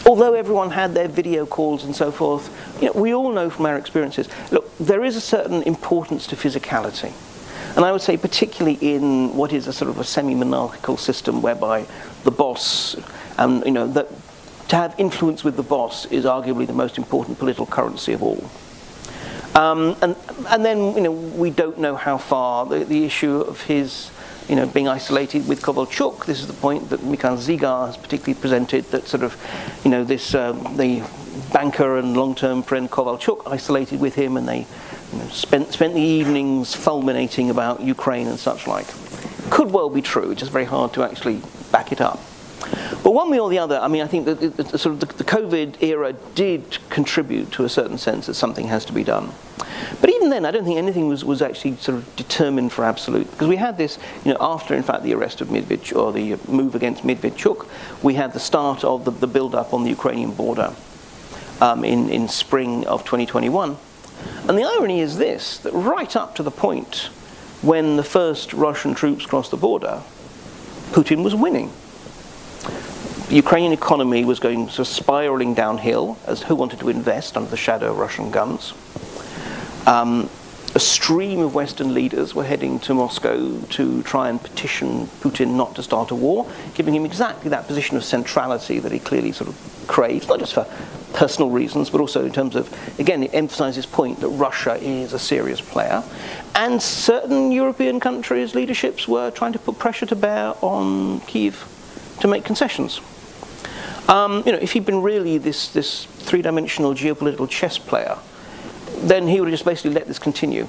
although 0.06 0.34
everyone 0.34 0.70
had 0.70 0.94
their 0.94 1.08
video 1.08 1.46
calls 1.46 1.84
and 1.84 1.94
so 1.94 2.10
forth, 2.10 2.50
you 2.80 2.88
know, 2.88 3.00
we 3.00 3.14
all 3.14 3.32
know 3.32 3.50
from 3.50 3.66
our 3.66 3.76
experiences, 3.76 4.28
look, 4.50 4.76
there 4.78 5.04
is 5.04 5.16
a 5.16 5.20
certain 5.20 5.62
importance 5.62 6.26
to 6.28 6.36
physicality. 6.36 7.12
And 7.76 7.84
I 7.84 7.90
would 7.90 8.02
say 8.02 8.16
particularly 8.16 8.78
in 8.80 9.34
what 9.34 9.52
is 9.52 9.66
a 9.66 9.72
sort 9.72 9.90
of 9.90 9.98
a 9.98 10.04
semi-monarchical 10.04 10.96
system 10.96 11.42
whereby 11.42 11.86
the 12.22 12.30
boss, 12.30 12.96
and 13.36 13.64
you 13.64 13.72
know, 13.72 13.88
that 13.88 14.08
to 14.68 14.76
have 14.76 14.94
influence 14.98 15.44
with 15.44 15.56
the 15.56 15.62
boss 15.62 16.06
is 16.06 16.24
arguably 16.24 16.66
the 16.66 16.72
most 16.72 16.98
important 16.98 17.38
political 17.38 17.66
currency 17.66 18.12
of 18.12 18.22
all. 18.22 18.50
Um, 19.54 19.96
and, 20.02 20.16
and 20.48 20.64
then, 20.64 20.94
you 20.96 21.00
know, 21.00 21.12
we 21.12 21.50
don't 21.50 21.78
know 21.78 21.94
how 21.94 22.18
far 22.18 22.66
the, 22.66 22.84
the 22.84 23.04
issue 23.04 23.40
of 23.40 23.60
his, 23.62 24.10
you 24.48 24.56
know, 24.56 24.66
being 24.66 24.88
isolated 24.88 25.46
with 25.46 25.62
Kovalchuk. 25.62 26.26
This 26.26 26.40
is 26.40 26.48
the 26.48 26.54
point 26.54 26.90
that 26.90 27.04
Mikhail 27.04 27.36
Zygar 27.36 27.86
has 27.86 27.96
particularly 27.96 28.40
presented 28.40 28.84
that 28.86 29.06
sort 29.06 29.22
of, 29.22 29.36
you 29.84 29.90
know, 29.90 30.02
this, 30.02 30.34
um, 30.34 30.76
the 30.76 31.08
banker 31.52 31.98
and 31.98 32.16
long-term 32.16 32.64
friend 32.64 32.90
Kovalchuk 32.90 33.42
isolated 33.46 34.00
with 34.00 34.16
him 34.16 34.36
and 34.36 34.48
they 34.48 34.66
you 35.12 35.18
know, 35.18 35.28
spent, 35.28 35.72
spent 35.72 35.94
the 35.94 36.00
evenings 36.00 36.74
fulminating 36.74 37.50
about 37.50 37.80
Ukraine 37.80 38.26
and 38.26 38.38
such 38.38 38.66
like. 38.66 38.86
Could 39.50 39.70
well 39.70 39.90
be 39.90 40.02
true, 40.02 40.32
it's 40.32 40.40
just 40.40 40.50
very 40.50 40.64
hard 40.64 40.92
to 40.94 41.04
actually 41.04 41.40
back 41.70 41.92
it 41.92 42.00
up. 42.00 42.18
But 43.04 43.12
one 43.12 43.30
way 43.30 43.38
or 43.38 43.50
the 43.50 43.58
other, 43.58 43.78
I 43.78 43.88
mean, 43.88 44.02
I 44.02 44.06
think 44.06 44.24
that 44.24 44.40
the, 44.40 44.48
the, 44.48 44.78
sort 44.78 44.94
of 44.94 45.00
the, 45.00 45.06
the, 45.06 45.24
COVID 45.24 45.82
era 45.82 46.14
did 46.34 46.78
contribute 46.88 47.52
to 47.52 47.64
a 47.64 47.68
certain 47.68 47.98
sense 47.98 48.26
that 48.26 48.34
something 48.34 48.68
has 48.68 48.84
to 48.86 48.94
be 48.94 49.04
done. 49.04 49.30
But 50.00 50.08
even 50.10 50.30
then, 50.30 50.46
I 50.46 50.50
don't 50.50 50.64
think 50.64 50.78
anything 50.78 51.08
was, 51.08 51.22
was 51.22 51.42
actually 51.42 51.76
sort 51.76 51.98
of 51.98 52.16
determined 52.16 52.72
for 52.72 52.84
absolute. 52.84 53.30
Because 53.30 53.48
we 53.48 53.56
had 53.56 53.76
this, 53.76 53.98
you 54.24 54.32
know, 54.32 54.38
after, 54.40 54.74
in 54.74 54.82
fact, 54.82 55.02
the 55.02 55.12
arrest 55.12 55.42
of 55.42 55.48
Medvedchuk, 55.48 55.96
or 55.96 56.12
the 56.12 56.38
move 56.50 56.74
against 56.74 57.02
Medvedchuk, 57.02 57.68
we 58.02 58.14
had 58.14 58.32
the 58.32 58.40
start 58.40 58.84
of 58.84 59.04
the, 59.04 59.10
the 59.10 59.26
build-up 59.26 59.74
on 59.74 59.82
the 59.82 59.90
Ukrainian 59.90 60.32
border 60.32 60.74
um, 61.60 61.84
in, 61.84 62.08
in 62.08 62.28
spring 62.28 62.86
of 62.86 63.04
2021. 63.04 63.76
And 64.48 64.56
the 64.56 64.64
irony 64.64 65.00
is 65.00 65.18
this, 65.18 65.58
that 65.58 65.72
right 65.72 66.16
up 66.16 66.34
to 66.36 66.42
the 66.42 66.50
point 66.50 67.10
when 67.60 67.96
the 67.96 68.04
first 68.04 68.54
Russian 68.54 68.94
troops 68.94 69.26
crossed 69.26 69.50
the 69.50 69.56
border, 69.56 70.02
Putin 70.92 71.22
was 71.22 71.34
winning 71.34 71.70
the 73.28 73.36
Ukrainian 73.36 73.72
economy 73.72 74.24
was 74.24 74.38
going 74.38 74.68
sort 74.68 74.80
of 74.80 74.88
spiraling 74.88 75.54
downhill 75.54 76.18
as 76.26 76.42
who 76.42 76.54
wanted 76.54 76.78
to 76.80 76.88
invest 76.88 77.36
under 77.36 77.50
the 77.50 77.56
shadow 77.56 77.90
of 77.90 77.98
Russian 77.98 78.30
guns. 78.30 78.74
Um, 79.86 80.28
a 80.74 80.80
stream 80.80 81.40
of 81.40 81.54
Western 81.54 81.94
leaders 81.94 82.34
were 82.34 82.44
heading 82.44 82.80
to 82.80 82.94
Moscow 82.94 83.60
to 83.60 84.02
try 84.02 84.28
and 84.28 84.42
petition 84.42 85.06
Putin 85.20 85.54
not 85.54 85.74
to 85.76 85.82
start 85.82 86.10
a 86.10 86.14
war, 86.14 86.50
giving 86.74 86.94
him 86.94 87.04
exactly 87.04 87.48
that 87.50 87.66
position 87.66 87.96
of 87.96 88.04
centrality 88.04 88.78
that 88.80 88.90
he 88.90 88.98
clearly 88.98 89.32
sort 89.32 89.48
of 89.48 89.84
craves, 89.86 90.26
not 90.28 90.40
just 90.40 90.54
for 90.54 90.66
personal 91.12 91.50
reasons, 91.50 91.90
but 91.90 92.00
also 92.00 92.24
in 92.24 92.32
terms 92.32 92.56
of, 92.56 92.68
again, 92.98 93.22
it 93.22 93.32
emphasizes 93.32 93.86
point 93.86 94.20
that 94.20 94.28
Russia 94.28 94.74
is 94.82 95.12
a 95.12 95.18
serious 95.18 95.60
player. 95.60 96.02
And 96.56 96.82
certain 96.82 97.52
European 97.52 98.00
countries' 98.00 98.54
leaderships 98.54 99.06
were 99.06 99.30
trying 99.30 99.52
to 99.52 99.58
put 99.58 99.78
pressure 99.78 100.06
to 100.06 100.16
bear 100.16 100.54
on 100.60 101.20
Kiev 101.20 101.68
to 102.20 102.28
make 102.28 102.44
concessions. 102.44 103.00
Um, 104.08 104.42
you 104.44 104.52
know, 104.52 104.58
if 104.58 104.72
he'd 104.72 104.84
been 104.84 105.02
really 105.02 105.38
this, 105.38 105.68
this 105.68 106.04
three-dimensional 106.04 106.94
geopolitical 106.94 107.48
chess 107.48 107.78
player, 107.78 108.18
then 108.98 109.26
he 109.28 109.40
would 109.40 109.48
have 109.48 109.54
just 109.54 109.64
basically 109.64 109.92
let 109.92 110.06
this 110.06 110.18
continue. 110.18 110.66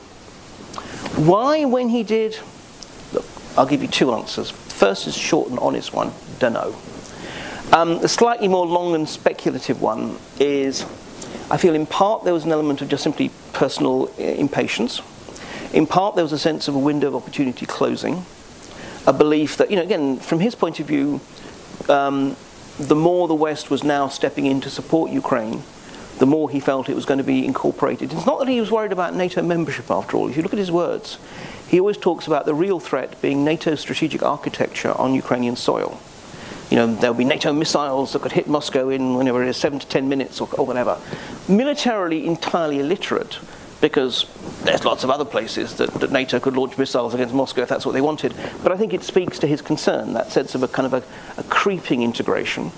Why, 1.15 1.65
when 1.65 1.89
he 1.89 2.03
did, 2.03 2.37
look, 3.13 3.25
I'll 3.57 3.65
give 3.65 3.81
you 3.81 3.87
two 3.87 4.13
answers. 4.13 4.51
First 4.51 5.07
is 5.07 5.15
short 5.15 5.49
and 5.49 5.59
honest 5.59 5.93
one, 5.93 6.11
don't 6.39 6.53
know. 6.53 6.75
Um, 7.71 7.99
the 7.99 8.07
slightly 8.07 8.47
more 8.47 8.65
long 8.65 8.95
and 8.95 9.07
speculative 9.07 9.81
one 9.81 10.17
is, 10.39 10.83
I 11.49 11.57
feel 11.57 11.75
in 11.75 11.85
part 11.85 12.23
there 12.23 12.33
was 12.33 12.45
an 12.45 12.51
element 12.51 12.81
of 12.81 12.89
just 12.89 13.03
simply 13.03 13.31
personal 13.53 14.09
uh, 14.17 14.23
impatience. 14.23 15.01
In 15.73 15.87
part 15.87 16.15
there 16.15 16.23
was 16.23 16.31
a 16.31 16.39
sense 16.39 16.67
of 16.67 16.75
a 16.75 16.79
window 16.79 17.07
of 17.07 17.15
opportunity 17.15 17.65
closing, 17.65 18.25
a 19.07 19.13
belief 19.13 19.57
that, 19.57 19.69
you 19.69 19.75
know, 19.75 19.83
again, 19.83 20.17
from 20.17 20.39
his 20.39 20.55
point 20.55 20.79
of 20.79 20.87
view, 20.87 21.21
um, 21.89 22.35
the 22.79 22.95
more 22.95 23.27
the 23.27 23.35
West 23.35 23.69
was 23.69 23.83
now 23.83 24.07
stepping 24.07 24.45
in 24.45 24.61
to 24.61 24.69
support 24.69 25.11
Ukraine, 25.11 25.63
the 26.17 26.25
more 26.25 26.49
he 26.49 26.59
felt 26.59 26.89
it 26.89 26.95
was 26.95 27.05
going 27.05 27.17
to 27.17 27.23
be 27.23 27.45
incorporated. 27.45 28.13
It's 28.13 28.25
not 28.25 28.39
that 28.39 28.47
he 28.47 28.59
was 28.59 28.71
worried 28.71 28.91
about 28.91 29.15
NATO 29.15 29.41
membership 29.41 29.91
after 29.91 30.17
all. 30.17 30.29
If 30.29 30.37
you 30.37 30.43
look 30.43 30.53
at 30.53 30.59
his 30.59 30.71
words, 30.71 31.17
he 31.67 31.79
always 31.79 31.97
talks 31.97 32.27
about 32.27 32.45
the 32.45 32.53
real 32.53 32.79
threat 32.79 33.21
being 33.21 33.43
NATO's 33.43 33.79
strategic 33.79 34.23
architecture 34.23 34.93
on 34.93 35.13
Ukrainian 35.13 35.55
soil. 35.55 35.99
You 36.69 36.77
know, 36.77 36.95
there'll 36.95 37.15
be 37.15 37.25
NATO 37.25 37.53
missiles 37.53 38.13
that 38.13 38.21
could 38.21 38.31
hit 38.31 38.47
Moscow 38.47 38.89
in 38.89 39.15
whenever 39.15 39.43
it 39.43 39.49
is 39.49 39.57
seven 39.57 39.77
to 39.79 39.87
ten 39.87 40.09
minutes 40.09 40.41
or, 40.41 40.49
or 40.57 40.65
whatever. 40.65 40.99
Militarily 41.47 42.25
entirely 42.25 42.79
illiterate, 42.79 43.39
because 43.85 44.25
there's 44.63 44.83
lots 44.83 45.03
of 45.03 45.11
other 45.11 45.23
places 45.23 45.75
that, 45.75 45.93
that, 45.93 46.11
NATO 46.11 46.39
could 46.39 46.57
launch 46.57 46.75
missiles 46.75 47.13
against 47.13 47.35
Moscow 47.35 47.61
if 47.61 47.69
that's 47.69 47.85
what 47.85 47.91
they 47.91 48.01
wanted. 48.01 48.33
But 48.63 48.71
I 48.71 48.77
think 48.77 48.95
it 48.95 49.03
speaks 49.03 49.37
to 49.39 49.47
his 49.47 49.61
concern, 49.61 50.13
that 50.13 50.31
sense 50.31 50.55
of 50.55 50.63
a 50.63 50.67
kind 50.67 50.87
of 50.91 50.95
a, 50.95 51.39
a 51.39 51.43
creeping 51.43 52.01
integration. 52.01 52.71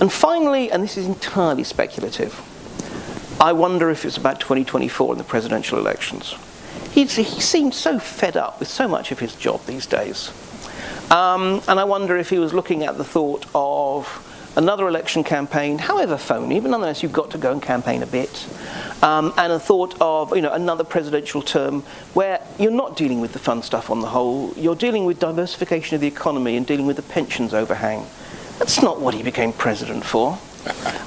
And 0.00 0.12
finally, 0.12 0.72
and 0.72 0.82
this 0.82 0.96
is 0.96 1.06
entirely 1.06 1.62
speculative, 1.62 2.34
I 3.40 3.52
wonder 3.52 3.90
if 3.90 4.04
it's 4.04 4.16
about 4.16 4.40
2024 4.40 5.12
in 5.12 5.18
the 5.18 5.24
presidential 5.24 5.78
elections. 5.78 6.34
He's, 6.90 7.14
he 7.14 7.40
seems 7.40 7.76
so 7.76 8.00
fed 8.00 8.36
up 8.36 8.58
with 8.58 8.66
so 8.66 8.88
much 8.88 9.12
of 9.12 9.20
his 9.20 9.36
job 9.36 9.64
these 9.66 9.86
days. 9.86 10.32
Um, 11.12 11.62
and 11.68 11.78
I 11.78 11.84
wonder 11.84 12.16
if 12.16 12.30
he 12.30 12.40
was 12.40 12.52
looking 12.52 12.82
at 12.82 12.98
the 12.98 13.04
thought 13.04 13.46
of 13.54 14.08
another 14.56 14.86
election 14.88 15.24
campaign, 15.24 15.78
however 15.78 16.16
phony, 16.16 16.60
but 16.60 16.70
nonetheless 16.70 17.02
you've 17.02 17.12
got 17.12 17.30
to 17.30 17.38
go 17.38 17.52
and 17.52 17.62
campaign 17.62 18.02
a 18.02 18.06
bit. 18.06 18.46
Um, 19.02 19.34
and 19.36 19.52
a 19.52 19.58
thought 19.58 19.94
of 20.00 20.34
you 20.34 20.42
know 20.42 20.52
another 20.52 20.84
presidential 20.84 21.42
term 21.42 21.82
where 22.14 22.40
you're 22.58 22.70
not 22.70 22.96
dealing 22.96 23.20
with 23.20 23.32
the 23.32 23.38
fun 23.38 23.62
stuff 23.62 23.90
on 23.90 24.00
the 24.00 24.08
whole, 24.08 24.52
you're 24.56 24.76
dealing 24.76 25.04
with 25.04 25.18
diversification 25.18 25.94
of 25.94 26.00
the 26.00 26.06
economy 26.06 26.56
and 26.56 26.66
dealing 26.66 26.86
with 26.86 26.96
the 26.96 27.02
pensions 27.02 27.52
overhang. 27.52 28.06
That's 28.58 28.82
not 28.82 29.00
what 29.00 29.14
he 29.14 29.22
became 29.22 29.52
president 29.52 30.04
for. 30.04 30.38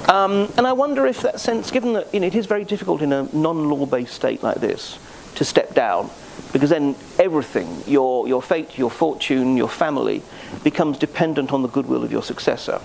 Um, 0.08 0.52
and 0.56 0.66
I 0.66 0.72
wonder 0.72 1.06
if 1.06 1.22
that 1.22 1.40
sense, 1.40 1.70
given 1.70 1.94
that 1.94 2.12
you 2.14 2.20
know, 2.20 2.26
it 2.26 2.34
is 2.34 2.46
very 2.46 2.64
difficult 2.64 3.02
in 3.02 3.12
a 3.12 3.24
non-law-based 3.34 4.12
state 4.12 4.42
like 4.42 4.60
this 4.60 4.98
to 5.34 5.44
step 5.44 5.74
down, 5.74 6.10
because 6.52 6.70
then 6.70 6.94
everything, 7.18 7.82
your, 7.86 8.28
your 8.28 8.42
fate, 8.42 8.78
your 8.78 8.90
fortune, 8.90 9.56
your 9.56 9.68
family, 9.68 10.22
becomes 10.62 10.98
dependent 10.98 11.52
on 11.52 11.62
the 11.62 11.68
goodwill 11.68 12.04
of 12.04 12.12
your 12.12 12.22
successor. 12.22 12.80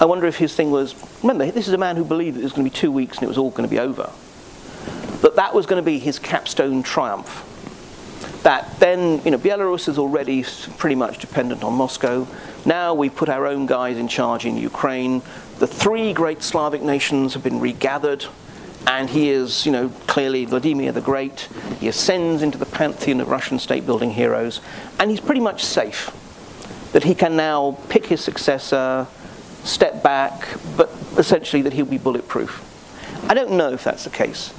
I 0.00 0.04
wonder 0.04 0.26
if 0.26 0.36
his 0.36 0.54
thing 0.54 0.70
was, 0.70 0.94
remember, 1.22 1.50
this 1.50 1.66
is 1.66 1.74
a 1.74 1.78
man 1.78 1.96
who 1.96 2.04
believed 2.04 2.36
that 2.36 2.40
it 2.40 2.44
was 2.44 2.52
going 2.52 2.64
to 2.64 2.70
be 2.70 2.76
two 2.76 2.92
weeks 2.92 3.18
and 3.18 3.24
it 3.24 3.28
was 3.28 3.38
all 3.38 3.50
going 3.50 3.68
to 3.68 3.70
be 3.70 3.80
over. 3.80 4.10
That 5.22 5.34
that 5.36 5.54
was 5.54 5.66
going 5.66 5.82
to 5.82 5.86
be 5.86 5.98
his 5.98 6.18
capstone 6.20 6.84
triumph. 6.84 7.44
That 8.44 8.78
then, 8.78 9.20
you 9.24 9.32
know, 9.32 9.38
Belarus 9.38 9.88
is 9.88 9.98
already 9.98 10.44
pretty 10.76 10.94
much 10.94 11.18
dependent 11.18 11.64
on 11.64 11.74
Moscow. 11.74 12.28
Now 12.64 12.94
we 12.94 13.10
put 13.10 13.28
our 13.28 13.46
own 13.46 13.66
guys 13.66 13.98
in 13.98 14.06
charge 14.06 14.46
in 14.46 14.56
Ukraine. 14.56 15.22
The 15.58 15.66
three 15.66 16.12
great 16.12 16.42
Slavic 16.42 16.82
nations 16.82 17.34
have 17.34 17.42
been 17.42 17.58
regathered, 17.58 18.26
and 18.86 19.10
he 19.10 19.30
is, 19.30 19.66
you 19.66 19.72
know, 19.72 19.88
clearly 20.06 20.44
Vladimir 20.44 20.92
the 20.92 21.00
Great. 21.00 21.48
He 21.80 21.88
ascends 21.88 22.42
into 22.42 22.56
the 22.56 22.66
pantheon 22.66 23.20
of 23.20 23.28
Russian 23.28 23.58
state-building 23.58 24.12
heroes, 24.12 24.60
and 25.00 25.10
he's 25.10 25.20
pretty 25.20 25.40
much 25.40 25.64
safe. 25.64 26.12
That 26.92 27.02
he 27.02 27.14
can 27.16 27.34
now 27.36 27.76
pick 27.88 28.06
his 28.06 28.22
successor, 28.22 29.08
step 29.64 30.02
back, 30.02 30.48
but 30.76 30.90
essentially 31.16 31.62
that 31.62 31.72
he'll 31.72 31.86
be 31.86 31.98
bulletproof. 31.98 32.64
I 33.28 33.34
don't 33.34 33.52
know 33.52 33.72
if 33.72 33.84
that's 33.84 34.04
the 34.04 34.10
case. 34.10 34.52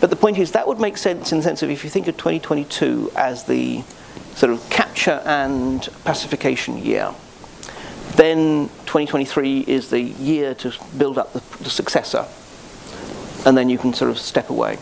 But 0.00 0.10
the 0.10 0.16
point 0.16 0.38
is 0.38 0.52
that 0.52 0.66
would 0.66 0.80
make 0.80 0.96
sense 0.96 1.30
in 1.30 1.38
the 1.38 1.44
sense 1.44 1.62
of 1.62 1.70
if 1.70 1.84
you 1.84 1.90
think 1.90 2.08
of 2.08 2.16
2022 2.16 3.12
as 3.14 3.44
the 3.44 3.82
sort 4.34 4.52
of 4.52 4.68
capture 4.68 5.22
and 5.24 5.88
pacification 6.04 6.78
year, 6.78 7.14
then 8.16 8.68
2023 8.86 9.60
is 9.60 9.90
the 9.90 10.00
year 10.00 10.54
to 10.56 10.72
build 10.98 11.18
up 11.18 11.32
the, 11.32 11.40
the 11.62 11.70
successor, 11.70 12.26
and 13.46 13.56
then 13.56 13.70
you 13.70 13.78
can 13.78 13.94
sort 13.94 14.10
of 14.10 14.18
step 14.18 14.50
away. 14.50 14.76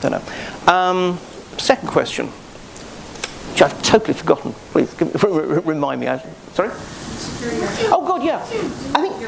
don't 0.00 0.12
know. 0.12 0.72
Um, 0.72 1.18
second 1.58 1.88
question, 1.88 2.28
which 2.28 3.62
I've 3.62 3.82
totally 3.82 4.14
forgotten. 4.14 4.52
Please 4.70 4.94
give, 4.94 5.22
remind 5.66 6.00
me. 6.00 6.08
I, 6.08 6.18
sorry. 6.52 6.70
Oh 7.90 8.04
God, 8.06 8.22
yeah. 8.24 8.38
I 8.94 9.00
think. 9.00 9.18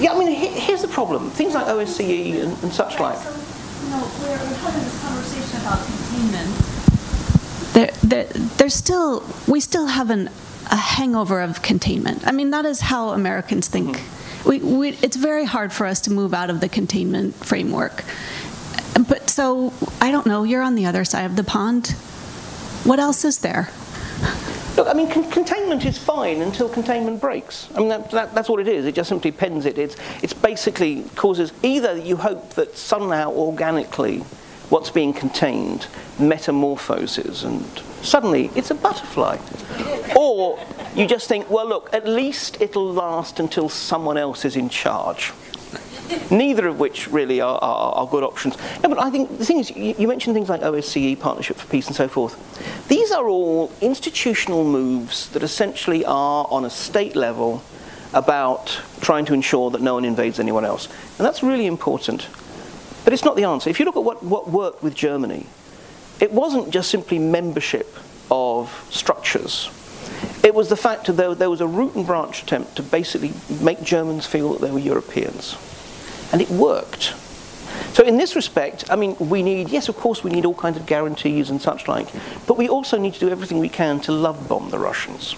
Yeah, 0.00 0.12
I 0.12 0.18
mean, 0.18 0.30
here's 0.32 0.82
the 0.82 0.88
problem. 0.88 1.30
Things 1.30 1.54
like 1.54 1.66
OSCE 1.66 2.42
and, 2.42 2.62
and 2.62 2.72
such 2.72 3.00
like. 3.00 3.18
So, 3.18 3.30
you 3.30 3.90
know, 3.90 4.10
we're 4.22 4.36
having 4.36 4.82
this 4.84 5.02
conversation 5.02 5.60
about 5.60 5.84
containment. 5.84 6.54
There, 7.72 7.90
there, 8.02 8.24
there's 8.58 8.74
still, 8.74 9.24
we 9.48 9.60
still 9.60 9.86
have 9.86 10.10
an, 10.10 10.30
a 10.70 10.76
hangover 10.76 11.40
of 11.40 11.62
containment. 11.62 12.26
I 12.26 12.32
mean, 12.32 12.50
that 12.50 12.64
is 12.64 12.80
how 12.80 13.10
Americans 13.10 13.68
think. 13.68 13.96
Mm-hmm. 13.96 14.48
We, 14.48 14.58
we, 14.60 14.88
it's 15.02 15.16
very 15.16 15.44
hard 15.44 15.72
for 15.72 15.86
us 15.86 16.00
to 16.02 16.12
move 16.12 16.32
out 16.32 16.50
of 16.50 16.60
the 16.60 16.68
containment 16.68 17.34
framework. 17.34 18.04
But 19.08 19.30
so, 19.30 19.72
I 20.00 20.10
don't 20.10 20.26
know, 20.26 20.44
you're 20.44 20.62
on 20.62 20.74
the 20.74 20.86
other 20.86 21.04
side 21.04 21.24
of 21.24 21.36
the 21.36 21.44
pond. 21.44 21.88
What 22.84 23.00
else 23.00 23.24
is 23.24 23.38
there? 23.38 23.70
Look, 24.78 24.86
I 24.86 24.92
mean, 24.92 25.10
con- 25.10 25.28
containment 25.28 25.84
is 25.84 25.98
fine 25.98 26.40
until 26.40 26.68
containment 26.68 27.20
breaks. 27.20 27.68
I 27.74 27.80
mean, 27.80 27.88
that, 27.88 28.12
that, 28.12 28.32
that's 28.32 28.48
what 28.48 28.60
it 28.60 28.68
is. 28.68 28.86
It 28.86 28.94
just 28.94 29.08
simply 29.08 29.32
pens 29.32 29.66
it. 29.66 29.76
It's, 29.76 29.96
it's 30.22 30.32
basically 30.32 31.02
causes 31.16 31.52
either 31.64 31.96
you 31.96 32.14
hope 32.14 32.50
that 32.50 32.76
somehow 32.76 33.32
organically 33.32 34.18
what's 34.70 34.88
being 34.88 35.12
contained 35.12 35.88
metamorphoses 36.20 37.42
and 37.42 37.64
suddenly 38.02 38.52
it's 38.54 38.70
a 38.70 38.74
butterfly. 38.76 39.38
or 40.16 40.64
you 40.94 41.08
just 41.08 41.26
think, 41.26 41.50
well, 41.50 41.66
look, 41.66 41.92
at 41.92 42.06
least 42.06 42.60
it'll 42.60 42.92
last 42.92 43.40
until 43.40 43.68
someone 43.68 44.16
else 44.16 44.44
is 44.44 44.54
in 44.54 44.68
charge. 44.68 45.32
Neither 46.30 46.66
of 46.68 46.78
which 46.78 47.08
really 47.08 47.40
are, 47.40 47.58
are, 47.58 47.94
are, 47.94 48.06
good 48.06 48.22
options. 48.22 48.56
No, 48.82 48.88
but 48.88 48.98
I 48.98 49.10
think 49.10 49.38
the 49.38 49.44
thing 49.44 49.58
is, 49.58 49.70
you, 49.70 49.94
you 49.98 50.08
mentioned 50.08 50.34
things 50.34 50.48
like 50.48 50.60
OSCE, 50.62 51.18
Partnership 51.18 51.56
for 51.56 51.66
Peace, 51.68 51.86
and 51.86 51.96
so 51.96 52.08
forth. 52.08 52.88
These 52.88 53.12
are 53.12 53.28
all 53.28 53.72
institutional 53.80 54.64
moves 54.64 55.28
that 55.30 55.42
essentially 55.42 56.04
are 56.04 56.46
on 56.50 56.64
a 56.64 56.70
state 56.70 57.16
level 57.16 57.62
about 58.14 58.80
trying 59.00 59.24
to 59.26 59.34
ensure 59.34 59.70
that 59.70 59.82
no 59.82 59.94
one 59.94 60.04
invades 60.04 60.40
anyone 60.40 60.64
else. 60.64 60.86
And 61.18 61.26
that's 61.26 61.42
really 61.42 61.66
important. 61.66 62.28
But 63.04 63.12
it's 63.12 63.24
not 63.24 63.36
the 63.36 63.44
answer. 63.44 63.70
If 63.70 63.78
you 63.78 63.86
look 63.86 63.96
at 63.96 64.04
what, 64.04 64.22
what 64.22 64.50
worked 64.50 64.82
with 64.82 64.94
Germany, 64.94 65.46
it 66.20 66.32
wasn't 66.32 66.70
just 66.70 66.90
simply 66.90 67.18
membership 67.18 67.96
of 68.30 68.86
structures. 68.90 69.70
It 70.42 70.54
was 70.54 70.68
the 70.68 70.76
fact 70.76 71.06
that 71.06 71.14
there, 71.14 71.34
there 71.34 71.50
was 71.50 71.60
a 71.60 71.66
root 71.66 71.94
and 71.94 72.06
branch 72.06 72.42
attempt 72.42 72.76
to 72.76 72.82
basically 72.82 73.32
make 73.62 73.82
Germans 73.82 74.26
feel 74.26 74.52
that 74.52 74.60
they 74.60 74.70
were 74.70 74.78
Europeans. 74.78 75.56
And 76.32 76.40
it 76.40 76.50
worked. 76.50 77.14
So 77.92 78.04
in 78.04 78.16
this 78.16 78.36
respect, 78.36 78.84
I 78.90 78.96
mean, 78.96 79.16
we 79.18 79.42
need, 79.42 79.70
yes, 79.70 79.88
of 79.88 79.96
course, 79.96 80.22
we 80.22 80.30
need 80.30 80.44
all 80.44 80.54
kinds 80.54 80.76
of 80.76 80.86
guarantees 80.86 81.50
and 81.50 81.60
such 81.60 81.88
like, 81.88 82.08
but 82.46 82.56
we 82.56 82.68
also 82.68 82.98
need 82.98 83.14
to 83.14 83.20
do 83.20 83.28
everything 83.28 83.58
we 83.58 83.68
can 83.68 83.98
to 84.00 84.12
love 84.12 84.48
bomb 84.48 84.70
the 84.70 84.78
Russians, 84.78 85.36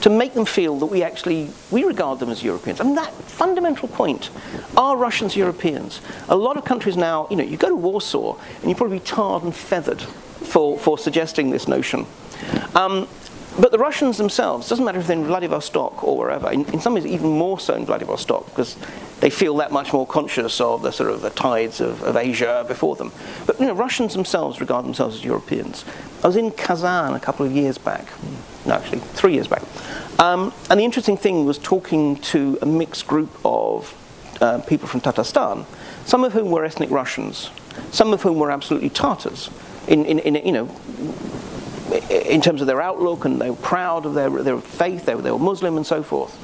to 0.00 0.10
make 0.10 0.32
them 0.34 0.44
feel 0.46 0.78
that 0.78 0.86
we 0.86 1.02
actually, 1.02 1.50
we 1.70 1.84
regard 1.84 2.18
them 2.18 2.30
as 2.30 2.42
Europeans. 2.42 2.80
I 2.80 2.84
mean, 2.84 2.94
that 2.94 3.12
fundamental 3.12 3.88
point, 3.88 4.30
are 4.76 4.96
Russians 4.96 5.36
Europeans? 5.36 6.00
A 6.28 6.36
lot 6.36 6.56
of 6.56 6.64
countries 6.64 6.96
now, 6.96 7.26
you 7.30 7.36
know, 7.36 7.44
you 7.44 7.56
go 7.56 7.68
to 7.68 7.76
Warsaw 7.76 8.36
and 8.60 8.64
you're 8.64 8.76
probably 8.76 9.00
tarred 9.00 9.42
and 9.42 9.54
feathered 9.54 10.00
for, 10.00 10.78
for 10.78 10.98
suggesting 10.98 11.50
this 11.50 11.68
notion. 11.68 12.06
Um, 12.74 13.08
but 13.60 13.72
the 13.72 13.78
Russians 13.78 14.18
themselves, 14.18 14.68
doesn't 14.68 14.84
matter 14.84 15.00
if 15.00 15.06
they're 15.06 15.18
in 15.18 15.24
Vladivostok 15.24 16.04
or 16.04 16.16
wherever, 16.16 16.50
in, 16.50 16.64
in 16.66 16.80
some 16.80 16.94
ways 16.94 17.06
even 17.06 17.30
more 17.30 17.58
so 17.58 17.74
in 17.74 17.84
Vladivostok, 17.84 18.46
because 18.46 18.76
they 19.20 19.30
feel 19.30 19.56
that 19.56 19.72
much 19.72 19.92
more 19.92 20.06
conscious 20.06 20.60
of 20.60 20.82
the 20.82 20.92
sort 20.92 21.10
of 21.10 21.22
the 21.22 21.30
tides 21.30 21.80
of, 21.80 22.02
of 22.02 22.16
Asia 22.16 22.64
before 22.68 22.94
them. 22.94 23.10
But 23.46 23.58
you 23.58 23.66
know, 23.66 23.74
Russians 23.74 24.14
themselves 24.14 24.60
regard 24.60 24.84
themselves 24.84 25.16
as 25.16 25.24
Europeans. 25.24 25.84
I 26.22 26.28
was 26.28 26.36
in 26.36 26.52
Kazan 26.52 27.14
a 27.14 27.20
couple 27.20 27.44
of 27.44 27.52
years 27.52 27.78
back, 27.78 28.06
no, 28.64 28.74
actually 28.74 29.00
three 29.00 29.34
years 29.34 29.48
back, 29.48 29.62
um, 30.20 30.52
and 30.70 30.78
the 30.78 30.84
interesting 30.84 31.16
thing 31.16 31.44
was 31.44 31.58
talking 31.58 32.16
to 32.16 32.58
a 32.62 32.66
mixed 32.66 33.06
group 33.06 33.30
of 33.44 33.94
uh, 34.40 34.60
people 34.60 34.86
from 34.86 35.00
Tatarstan, 35.00 35.66
some 36.04 36.22
of 36.22 36.32
whom 36.32 36.50
were 36.50 36.64
ethnic 36.64 36.90
Russians, 36.90 37.50
some 37.90 38.12
of 38.12 38.22
whom 38.22 38.38
were 38.38 38.50
absolutely 38.50 38.90
Tatars. 38.90 39.50
In, 39.88 40.04
in, 40.04 40.18
in 40.18 40.34
you 40.46 40.52
know, 40.52 40.66
in 42.10 42.40
terms 42.40 42.60
of 42.60 42.66
their 42.66 42.80
outlook, 42.80 43.24
and 43.24 43.40
they 43.40 43.50
were 43.50 43.56
proud 43.56 44.06
of 44.06 44.14
their, 44.14 44.30
their 44.30 44.58
faith, 44.58 45.06
they 45.06 45.14
were, 45.14 45.22
they 45.22 45.30
were 45.30 45.38
Muslim 45.38 45.76
and 45.76 45.86
so 45.86 46.02
forth. 46.02 46.36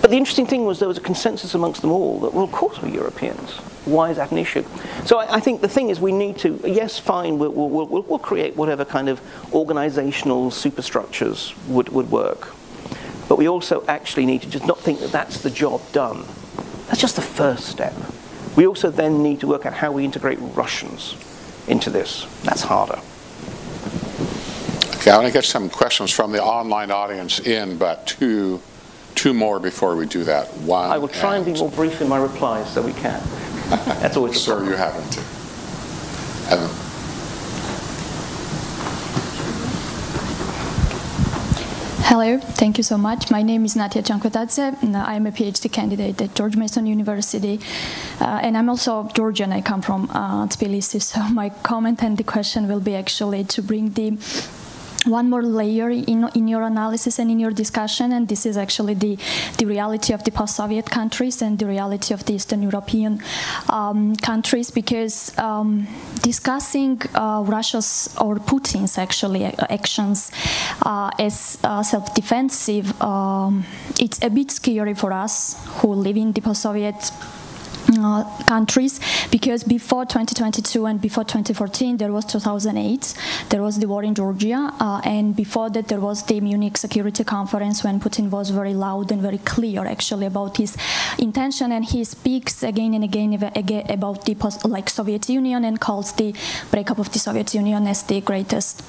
But 0.00 0.10
the 0.10 0.16
interesting 0.16 0.46
thing 0.46 0.64
was 0.64 0.78
there 0.78 0.88
was 0.88 0.98
a 0.98 1.02
consensus 1.02 1.54
amongst 1.54 1.82
them 1.82 1.90
all 1.90 2.20
that, 2.20 2.32
well, 2.32 2.44
of 2.44 2.52
course 2.52 2.80
we're 2.80 2.88
Europeans. 2.88 3.50
Why 3.84 4.10
is 4.10 4.16
that 4.16 4.30
an 4.30 4.38
issue? 4.38 4.64
So 5.04 5.18
I, 5.18 5.36
I 5.36 5.40
think 5.40 5.60
the 5.60 5.68
thing 5.68 5.90
is 5.90 6.00
we 6.00 6.12
need 6.12 6.38
to, 6.38 6.60
yes, 6.64 6.98
fine, 6.98 7.38
we'll, 7.38 7.52
we'll, 7.52 7.68
we'll, 7.68 8.02
we'll 8.02 8.18
create 8.18 8.56
whatever 8.56 8.84
kind 8.84 9.08
of 9.08 9.20
organizational 9.54 10.50
superstructures 10.50 11.54
would, 11.68 11.90
would 11.90 12.10
work. 12.10 12.54
But 13.28 13.36
we 13.36 13.48
also 13.48 13.84
actually 13.86 14.26
need 14.26 14.42
to 14.42 14.50
just 14.50 14.66
not 14.66 14.78
think 14.78 15.00
that 15.00 15.12
that's 15.12 15.42
the 15.42 15.50
job 15.50 15.80
done. 15.92 16.24
That's 16.88 17.00
just 17.00 17.16
the 17.16 17.22
first 17.22 17.66
step. 17.66 17.94
We 18.56 18.66
also 18.66 18.90
then 18.90 19.22
need 19.22 19.40
to 19.40 19.46
work 19.46 19.66
out 19.66 19.74
how 19.74 19.92
we 19.92 20.04
integrate 20.04 20.38
Russians 20.40 21.14
into 21.68 21.90
this. 21.90 22.26
That's 22.42 22.62
harder. 22.62 23.00
Okay, 25.00 25.12
I 25.12 25.16
want 25.16 25.28
to 25.28 25.32
get 25.32 25.46
some 25.46 25.70
questions 25.70 26.10
from 26.10 26.30
the 26.30 26.44
online 26.44 26.90
audience 26.90 27.40
in, 27.40 27.78
but 27.78 28.06
two 28.06 28.60
two 29.14 29.32
more 29.32 29.58
before 29.58 29.96
we 29.96 30.04
do 30.04 30.24
that. 30.24 30.46
One. 30.58 30.90
I 30.90 30.98
will 30.98 31.08
try 31.08 31.36
and, 31.36 31.46
and 31.46 31.54
be 31.54 31.58
more 31.58 31.70
brief 31.70 32.02
in 32.02 32.08
my 32.08 32.18
replies 32.18 32.70
so 32.70 32.82
we 32.82 32.92
can. 32.92 33.18
That's 33.70 34.18
always 34.18 34.38
Sir, 34.38 34.56
problem. 34.56 34.70
you 34.72 34.76
haven't. 34.76 35.16
Evan. 36.52 36.68
Hello, 42.04 42.38
thank 42.38 42.76
you 42.76 42.82
so 42.82 42.98
much. 42.98 43.30
My 43.30 43.40
name 43.40 43.64
is 43.64 43.76
Natia 43.76 44.02
Chankotadze. 44.02 44.76
I'm 44.94 45.26
a 45.26 45.30
PhD 45.30 45.72
candidate 45.72 46.20
at 46.20 46.34
George 46.34 46.56
Mason 46.56 46.84
University. 46.84 47.58
Uh, 48.20 48.40
and 48.42 48.54
I'm 48.54 48.68
also 48.68 49.08
Georgian. 49.14 49.50
I 49.50 49.62
come 49.62 49.80
from 49.80 50.10
uh, 50.10 50.46
Tbilisi. 50.48 51.00
So 51.00 51.22
my 51.30 51.48
comment 51.62 52.02
and 52.02 52.18
the 52.18 52.24
question 52.24 52.68
will 52.68 52.80
be 52.80 52.94
actually 52.94 53.44
to 53.44 53.62
bring 53.62 53.90
the 53.92 54.18
one 55.06 55.30
more 55.30 55.42
layer 55.42 55.88
in, 55.88 56.28
in 56.34 56.46
your 56.46 56.62
analysis 56.62 57.18
and 57.18 57.30
in 57.30 57.40
your 57.40 57.50
discussion, 57.50 58.12
and 58.12 58.28
this 58.28 58.44
is 58.44 58.56
actually 58.56 58.94
the, 58.94 59.18
the 59.58 59.64
reality 59.64 60.12
of 60.12 60.22
the 60.24 60.30
post-Soviet 60.30 60.90
countries 60.90 61.42
and 61.42 61.58
the 61.58 61.66
reality 61.66 62.12
of 62.12 62.24
the 62.26 62.34
Eastern 62.34 62.62
European 62.62 63.22
um, 63.70 64.14
countries, 64.16 64.70
because 64.70 65.36
um, 65.38 65.86
discussing 66.22 67.00
uh, 67.14 67.42
Russia's 67.46 68.14
or 68.20 68.36
Putin's 68.36 68.98
actually 68.98 69.44
actions 69.44 70.30
uh, 70.82 71.10
as 71.18 71.58
uh, 71.64 71.82
self-defensive, 71.82 73.00
um, 73.00 73.64
it's 73.98 74.22
a 74.22 74.28
bit 74.28 74.50
scary 74.50 74.94
for 74.94 75.12
us 75.12 75.56
who 75.78 75.94
live 75.94 76.16
in 76.16 76.32
the 76.32 76.40
post-Soviet 76.40 77.10
uh, 77.98 78.24
countries 78.44 79.00
because 79.30 79.64
before 79.64 80.04
2022 80.04 80.86
and 80.86 81.00
before 81.00 81.24
2014 81.24 81.96
there 81.96 82.12
was 82.12 82.24
2008 82.24 83.14
there 83.50 83.62
was 83.62 83.78
the 83.78 83.86
war 83.86 84.02
in 84.02 84.14
Georgia 84.14 84.72
uh, 84.80 85.00
and 85.04 85.36
before 85.36 85.70
that 85.70 85.88
there 85.88 86.00
was 86.00 86.24
the 86.26 86.40
Munich 86.40 86.76
Security 86.76 87.24
Conference 87.24 87.84
when 87.84 88.00
Putin 88.00 88.30
was 88.30 88.50
very 88.50 88.74
loud 88.74 89.10
and 89.10 89.20
very 89.20 89.38
clear 89.38 89.86
actually 89.86 90.26
about 90.26 90.56
his 90.56 90.76
intention 91.18 91.72
and 91.72 91.84
he 91.84 92.04
speaks 92.04 92.62
again 92.62 92.94
and 92.94 93.04
again 93.04 93.32
about 93.88 94.24
the 94.24 94.36
like 94.64 94.88
Soviet 94.88 95.28
Union 95.28 95.64
and 95.64 95.80
calls 95.80 96.12
the 96.12 96.34
breakup 96.70 96.98
of 96.98 97.12
the 97.12 97.18
Soviet 97.18 97.54
Union 97.54 97.86
as 97.86 98.02
the 98.04 98.20
greatest 98.20 98.82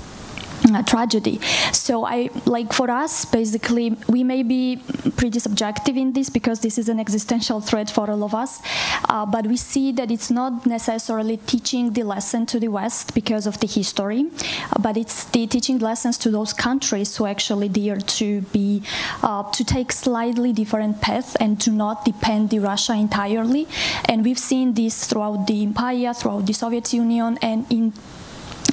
tragedy. 0.86 1.40
So 1.72 2.06
I 2.06 2.30
like 2.46 2.74
for 2.74 2.90
us 2.90 3.26
basically 3.26 3.98
we 4.08 4.24
may 4.24 4.44
be 4.44 4.82
pretty 5.18 5.40
subjective 5.40 5.98
in 5.98 6.14
this 6.14 6.30
because 6.30 6.60
this 6.62 6.78
is 6.78 6.90
an 6.90 7.00
existential 7.00 7.62
threat 7.62 7.90
for 7.90 8.10
all 8.10 8.24
of 8.24 8.34
us, 8.34 8.62
uh, 9.10 9.26
but 9.26 9.48
we 9.48 9.58
see 9.58 9.92
that 9.94 10.12
it's 10.12 10.32
not 10.32 10.66
necessarily 10.66 11.38
teaching 11.38 11.94
the 11.94 12.04
lesson 12.04 12.46
to 12.46 12.60
the 12.60 12.68
West 12.68 13.14
because 13.14 13.48
of 13.48 13.60
the 13.60 13.68
history, 13.68 14.26
but 14.80 14.98
it's 14.98 15.26
the 15.26 15.48
teaching 15.48 15.80
lessons 15.80 16.18
to 16.18 16.30
those 16.30 16.54
countries 16.54 17.16
who 17.18 17.26
actually 17.26 17.70
dare 17.70 17.98
to 17.98 18.42
be 18.54 18.82
uh, 19.24 19.44
to 19.52 19.64
take 19.64 19.92
slightly 19.92 20.54
different 20.54 21.02
path 21.02 21.36
and 21.40 21.60
to 21.62 21.72
not 21.72 22.06
depend 22.06 22.50
the 22.50 22.60
Russia 22.60 22.94
entirely. 22.94 23.68
And 24.06 24.24
we've 24.24 24.40
seen 24.40 24.74
this 24.74 25.06
throughout 25.08 25.48
the 25.48 25.64
empire, 25.64 26.14
throughout 26.14 26.46
the 26.46 26.54
Soviet 26.54 26.94
Union, 26.94 27.38
and 27.42 27.66
in 27.72 27.94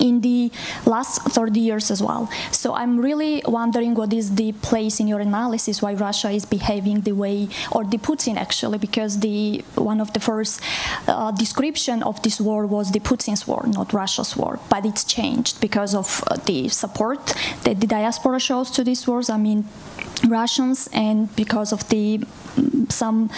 in 0.01 0.21
the 0.21 0.51
last 0.87 1.23
30 1.23 1.61
years 1.61 1.91
as 1.91 2.03
well. 2.03 2.31
So 2.53 2.75
I'm 2.75 2.99
really 2.99 3.43
wondering 3.47 3.95
what 3.95 4.13
is 4.13 4.35
the 4.35 4.53
place 4.53 5.01
in 5.01 5.09
your 5.09 5.21
analysis 5.21 5.83
why 5.83 5.95
Russia 5.95 6.31
is 6.31 6.45
behaving 6.45 7.03
the 7.03 7.13
way, 7.13 7.49
or 7.73 7.85
the 7.85 7.99
Putin 7.99 8.37
actually, 8.37 8.79
because 8.79 9.21
the 9.21 9.65
one 9.75 10.01
of 10.01 10.13
the 10.13 10.21
first 10.21 10.61
uh, 11.07 11.31
description 11.33 12.03
of 12.03 12.23
this 12.23 12.41
war 12.41 12.67
was 12.67 12.93
the 12.93 13.01
Putin's 13.01 13.47
war, 13.47 13.65
not 13.67 13.93
Russia's 13.93 14.37
war. 14.37 14.59
But 14.69 14.85
it's 14.87 15.05
changed 15.05 15.61
because 15.61 15.95
of 15.95 16.23
uh, 16.27 16.37
the 16.47 16.69
support 16.69 17.35
that 17.65 17.81
the 17.81 17.87
diaspora 17.87 18.41
shows 18.41 18.71
to 18.73 18.85
these 18.85 19.07
wars. 19.07 19.31
I 19.31 19.37
mean, 19.37 19.65
Russians 20.25 20.89
and 20.93 21.35
because 21.37 21.73
of 21.73 21.89
the 21.89 22.21
some 22.89 23.31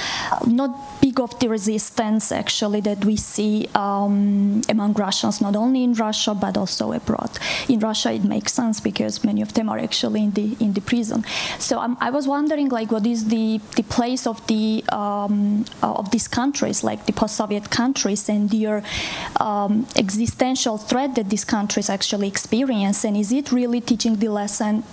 not 0.47 1.01
big 1.01 1.21
of 1.21 1.39
the 1.41 1.49
resistance 1.49 2.33
actually 2.33 2.81
that 2.81 3.05
we 3.05 3.17
see 3.17 3.69
um, 3.75 4.63
among 4.69 4.93
Russians, 4.95 5.41
not 5.41 5.57
only 5.57 5.83
in 5.85 5.95
Russia 5.95 6.35
but 6.35 6.57
also 6.57 6.93
abroad. 6.93 7.31
In 7.69 7.81
Russia, 7.81 8.13
it 8.13 8.25
makes 8.25 8.53
sense 8.53 8.81
because 8.81 9.25
many 9.25 9.43
of 9.43 9.55
them 9.55 9.69
are 9.69 9.79
actually 9.79 10.25
in 10.25 10.31
the 10.33 10.57
in 10.61 10.73
the 10.73 10.81
prison. 10.81 11.25
So 11.59 11.79
um, 11.79 11.97
I 12.01 12.11
was 12.11 12.27
wondering, 12.27 12.69
like, 12.69 12.91
what 12.91 13.07
is 13.07 13.29
the 13.29 13.61
the 13.77 13.83
place 13.83 14.27
of 14.27 14.47
the 14.47 14.85
um, 14.91 15.65
of 15.83 16.11
these 16.11 16.29
countries, 16.29 16.85
like 16.85 17.07
the 17.07 17.13
post-Soviet 17.13 17.71
countries, 17.71 18.29
and 18.29 18.51
their 18.51 18.83
um, 19.41 19.87
existential 19.97 20.79
threat 20.79 21.15
that 21.17 21.31
these 21.31 21.45
countries 21.45 21.91
actually 21.91 22.29
experience, 22.29 23.05
and 23.05 23.17
is 23.17 23.33
it 23.33 23.53
really 23.53 23.81
teaching 23.81 24.17
the 24.17 24.29
lesson? 24.29 24.85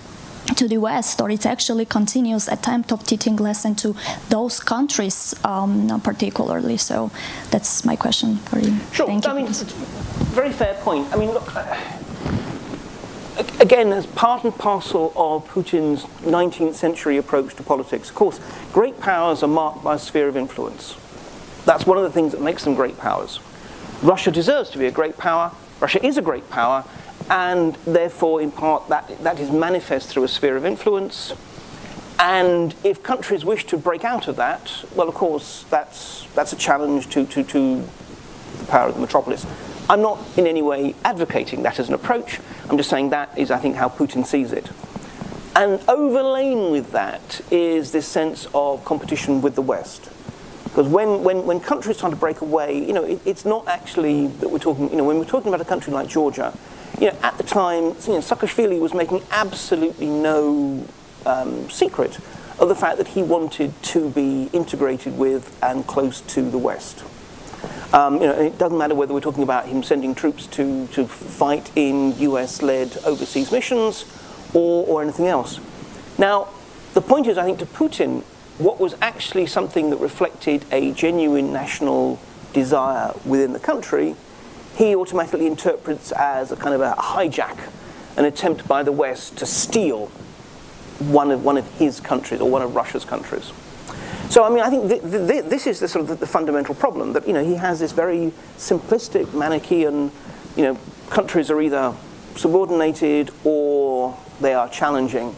To 0.55 0.67
the 0.67 0.77
West, 0.77 1.21
or 1.21 1.29
it 1.29 1.45
actually 1.45 1.85
continues 1.85 2.47
attempt 2.47 2.91
of 2.91 3.03
teaching 3.05 3.35
lesson 3.35 3.75
to 3.75 3.95
those 4.29 4.59
countries 4.59 5.35
um, 5.43 5.99
particularly. 6.01 6.77
So 6.77 7.11
that's 7.51 7.85
my 7.85 7.95
question 7.95 8.37
for 8.37 8.59
you. 8.59 8.77
Sure. 8.91 9.07
Thank 9.07 9.25
you. 9.25 9.31
I 9.31 9.33
mean, 9.33 9.47
very 10.33 10.51
fair 10.51 10.75
point. 10.75 11.13
I 11.13 11.17
mean, 11.17 11.31
look. 11.31 11.51
again, 13.59 13.91
as 13.93 14.05
part 14.05 14.43
and 14.43 14.55
parcel 14.55 15.13
of 15.15 15.47
Putin's 15.47 16.03
19th 16.23 16.75
century 16.75 17.17
approach 17.17 17.55
to 17.55 17.63
politics, 17.63 18.09
of 18.09 18.15
course, 18.15 18.39
great 18.71 18.99
powers 18.99 19.43
are 19.43 19.47
marked 19.47 19.83
by 19.83 19.95
a 19.95 19.99
sphere 19.99 20.27
of 20.27 20.37
influence. 20.37 20.95
That's 21.65 21.85
one 21.85 21.97
of 21.97 22.03
the 22.03 22.11
things 22.11 22.31
that 22.31 22.41
makes 22.41 22.63
them 22.63 22.75
great 22.75 22.97
powers. 22.97 23.39
Russia 24.01 24.31
deserves 24.31 24.69
to 24.71 24.77
be 24.77 24.85
a 24.85 24.91
great 24.91 25.17
power. 25.17 25.51
Russia 25.79 26.03
is 26.05 26.17
a 26.17 26.21
great 26.21 26.49
power, 26.49 26.85
and 27.29 27.75
therefore, 27.85 28.41
in 28.41 28.51
part, 28.51 28.87
that, 28.89 29.23
that 29.23 29.39
is 29.39 29.51
manifest 29.51 30.09
through 30.09 30.23
a 30.23 30.27
sphere 30.27 30.55
of 30.55 30.65
influence. 30.65 31.33
And 32.19 32.73
if 32.83 33.03
countries 33.03 33.45
wish 33.45 33.65
to 33.65 33.77
break 33.77 34.03
out 34.03 34.27
of 34.27 34.37
that, 34.37 34.83
well, 34.95 35.07
of 35.07 35.15
course, 35.15 35.65
that's, 35.69 36.25
that's 36.33 36.53
a 36.53 36.55
challenge 36.55 37.09
to, 37.09 37.25
to, 37.27 37.43
to 37.43 37.81
the 38.57 38.65
power 38.67 38.89
of 38.89 38.95
the 38.95 39.01
metropolis. 39.01 39.45
I'm 39.89 40.01
not 40.01 40.19
in 40.37 40.47
any 40.47 40.61
way 40.61 40.95
advocating 41.05 41.63
that 41.63 41.79
as 41.79 41.87
an 41.87 41.93
approach. 41.93 42.39
I'm 42.69 42.77
just 42.77 42.89
saying 42.89 43.11
that 43.11 43.37
is, 43.37 43.51
I 43.51 43.57
think, 43.57 43.75
how 43.75 43.87
Putin 43.87 44.25
sees 44.25 44.51
it. 44.51 44.69
And 45.55 45.81
overlaying 45.87 46.71
with 46.71 46.91
that 46.91 47.41
is 47.51 47.91
this 47.91 48.07
sense 48.07 48.47
of 48.53 48.83
competition 48.83 49.41
with 49.41 49.55
the 49.55 49.61
West. 49.61 50.09
Because 50.63 50.87
when, 50.87 51.23
when, 51.23 51.45
when 51.45 51.59
countries 51.59 51.97
try 51.97 52.09
to 52.09 52.15
break 52.15 52.41
away, 52.41 52.77
you 52.77 52.93
know, 52.93 53.03
it, 53.03 53.19
it's 53.25 53.45
not 53.45 53.67
actually 53.67 54.27
that 54.27 54.49
we're 54.49 54.59
talking, 54.59 54.89
you 54.91 54.97
know, 54.97 55.03
when 55.03 55.17
we're 55.17 55.25
talking 55.25 55.47
about 55.47 55.61
a 55.61 55.65
country 55.65 55.93
like 55.93 56.07
Georgia, 56.07 56.53
you 56.99 57.07
know, 57.11 57.17
at 57.21 57.37
the 57.37 57.43
time, 57.43 57.83
you 57.83 58.13
know, 58.13 58.19
Saakashvili 58.19 58.79
was 58.79 58.93
making 58.93 59.21
absolutely 59.31 60.07
no 60.07 60.85
um, 61.25 61.69
secret 61.69 62.17
of 62.59 62.69
the 62.69 62.75
fact 62.75 62.97
that 62.97 63.09
he 63.09 63.21
wanted 63.21 63.71
to 63.83 64.09
be 64.09 64.49
integrated 64.53 65.17
with 65.17 65.57
and 65.63 65.85
close 65.85 66.21
to 66.21 66.41
the 66.41 66.57
West. 66.57 67.03
Um, 67.93 68.15
you 68.15 68.27
know, 68.27 68.33
it 68.33 68.57
doesn't 68.57 68.77
matter 68.77 68.95
whether 68.95 69.13
we're 69.13 69.21
talking 69.21 69.43
about 69.43 69.67
him 69.67 69.83
sending 69.83 70.13
troops 70.13 70.47
to, 70.47 70.87
to 70.87 71.07
fight 71.07 71.71
in 71.75 72.17
US-led 72.19 72.97
overseas 73.05 73.51
missions 73.51 74.05
or, 74.53 74.85
or 74.87 75.01
anything 75.01 75.27
else. 75.27 75.59
Now, 76.17 76.49
the 76.93 77.01
point 77.01 77.27
is, 77.27 77.37
I 77.37 77.43
think, 77.45 77.59
to 77.59 77.65
Putin, 77.65 78.23
what 78.57 78.79
was 78.79 78.95
actually 79.01 79.45
something 79.45 79.91
that 79.91 79.97
reflected 79.97 80.65
a 80.71 80.91
genuine 80.91 81.53
national 81.53 82.19
desire 82.53 83.13
within 83.23 83.53
the 83.53 83.59
country 83.59 84.15
he 84.77 84.95
automatically 84.95 85.47
interprets 85.47 86.11
as 86.11 86.51
a 86.51 86.55
kind 86.55 86.75
of 86.75 86.81
a 86.81 86.93
hijack, 86.93 87.57
an 88.15 88.25
attempt 88.25 88.67
by 88.67 88.83
the 88.83 88.91
West 88.91 89.37
to 89.37 89.45
steal 89.45 90.07
one 90.99 91.31
of, 91.31 91.43
one 91.43 91.57
of 91.57 91.67
his 91.77 91.99
countries 91.99 92.41
or 92.41 92.49
one 92.49 92.61
of 92.61 92.75
Russia's 92.75 93.03
countries. 93.03 93.51
So, 94.29 94.43
I 94.43 94.49
mean, 94.49 94.59
I 94.59 94.69
think 94.69 94.89
th- 94.89 95.01
th- 95.01 95.45
this 95.45 95.65
is 95.67 95.79
the 95.79 95.87
sort 95.87 96.03
of 96.03 96.09
the, 96.09 96.15
the, 96.15 96.27
fundamental 96.27 96.75
problem 96.75 97.13
that, 97.13 97.25
you 97.27 97.33
know, 97.33 97.43
he 97.43 97.55
has 97.55 97.79
this 97.79 97.91
very 97.91 98.31
simplistic 98.57 99.33
Manichaean, 99.33 100.11
you 100.55 100.63
know, 100.63 100.77
countries 101.09 101.49
are 101.49 101.61
either 101.61 101.93
subordinated 102.35 103.31
or 103.43 104.15
they 104.41 104.53
are 104.53 104.69
challenging. 104.69 105.35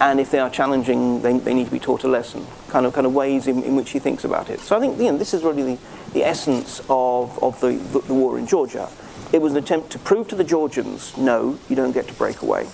And 0.00 0.18
if 0.18 0.30
they 0.30 0.38
are 0.38 0.48
challenging, 0.48 1.20
they, 1.20 1.38
they 1.38 1.54
need 1.54 1.66
to 1.66 1.70
be 1.70 1.78
taught 1.78 2.04
a 2.04 2.08
lesson, 2.08 2.46
kind 2.68 2.86
of, 2.86 2.94
kind 2.94 3.06
of 3.06 3.14
ways 3.14 3.46
in, 3.46 3.62
in 3.62 3.76
which 3.76 3.90
he 3.90 3.98
thinks 3.98 4.24
about 4.24 4.48
it. 4.48 4.58
So 4.60 4.74
I 4.74 4.80
think, 4.80 4.98
you 4.98 5.12
know, 5.12 5.18
this 5.18 5.34
is 5.34 5.42
really 5.44 5.74
the, 5.74 5.78
the 6.12 6.24
essence 6.24 6.80
of, 6.88 7.42
of 7.42 7.60
the, 7.60 7.72
the, 7.72 8.00
the 8.00 8.14
war 8.14 8.38
in 8.38 8.46
Georgia. 8.46 8.88
It 9.32 9.40
was 9.40 9.52
an 9.52 9.58
attempt 9.58 9.90
to 9.90 9.98
prove 9.98 10.28
to 10.28 10.34
the 10.34 10.44
Georgians, 10.44 11.16
no, 11.16 11.58
you 11.68 11.76
don't 11.76 11.92
get 11.92 12.08
to 12.08 12.14
break 12.14 12.42
away. 12.42 12.66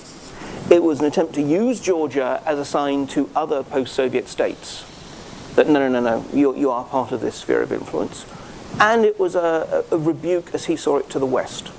It 0.71 0.83
was 0.83 1.01
an 1.01 1.07
attempt 1.07 1.35
to 1.35 1.43
use 1.43 1.81
Georgia 1.81 2.43
as 2.47 2.59
a 2.59 2.65
sign 2.65 3.07
to 3.09 3.31
other 3.37 3.63
post-Soviet 3.63 4.29
states 4.29 4.85
that 5.55 5.69
no, 5.69 5.89
no, 5.89 5.89
no, 5.89 6.01
no, 6.01 6.25
you, 6.33 6.57
you 6.57 6.71
are 6.71 6.85
part 6.85 7.13
of 7.13 7.21
this 7.21 7.37
sphere 7.37 7.63
of 7.63 7.73
influence. 7.73 8.27
And 8.81 9.05
it 9.05 9.19
was 9.19 9.35
a, 9.35 9.85
a, 9.91 9.97
rebuke, 9.97 10.55
as 10.55 10.67
he 10.67 10.77
saw 10.77 10.99
it, 10.99 11.09
to 11.11 11.19
the 11.19 11.27
West. 11.27 11.71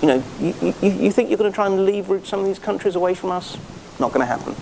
You 0.00 0.08
know, 0.08 0.24
you, 0.40 0.54
you, 0.82 0.90
you 0.90 1.12
think 1.12 1.28
you're 1.28 1.38
going 1.38 1.50
to 1.50 1.54
try 1.54 1.66
and 1.66 1.86
leverage 1.86 2.26
some 2.26 2.40
of 2.40 2.46
these 2.46 2.58
countries 2.58 2.96
away 2.96 3.14
from 3.14 3.30
us? 3.30 3.56
Not 4.00 4.12
going 4.12 4.20
to 4.20 4.26
happen. 4.26 4.54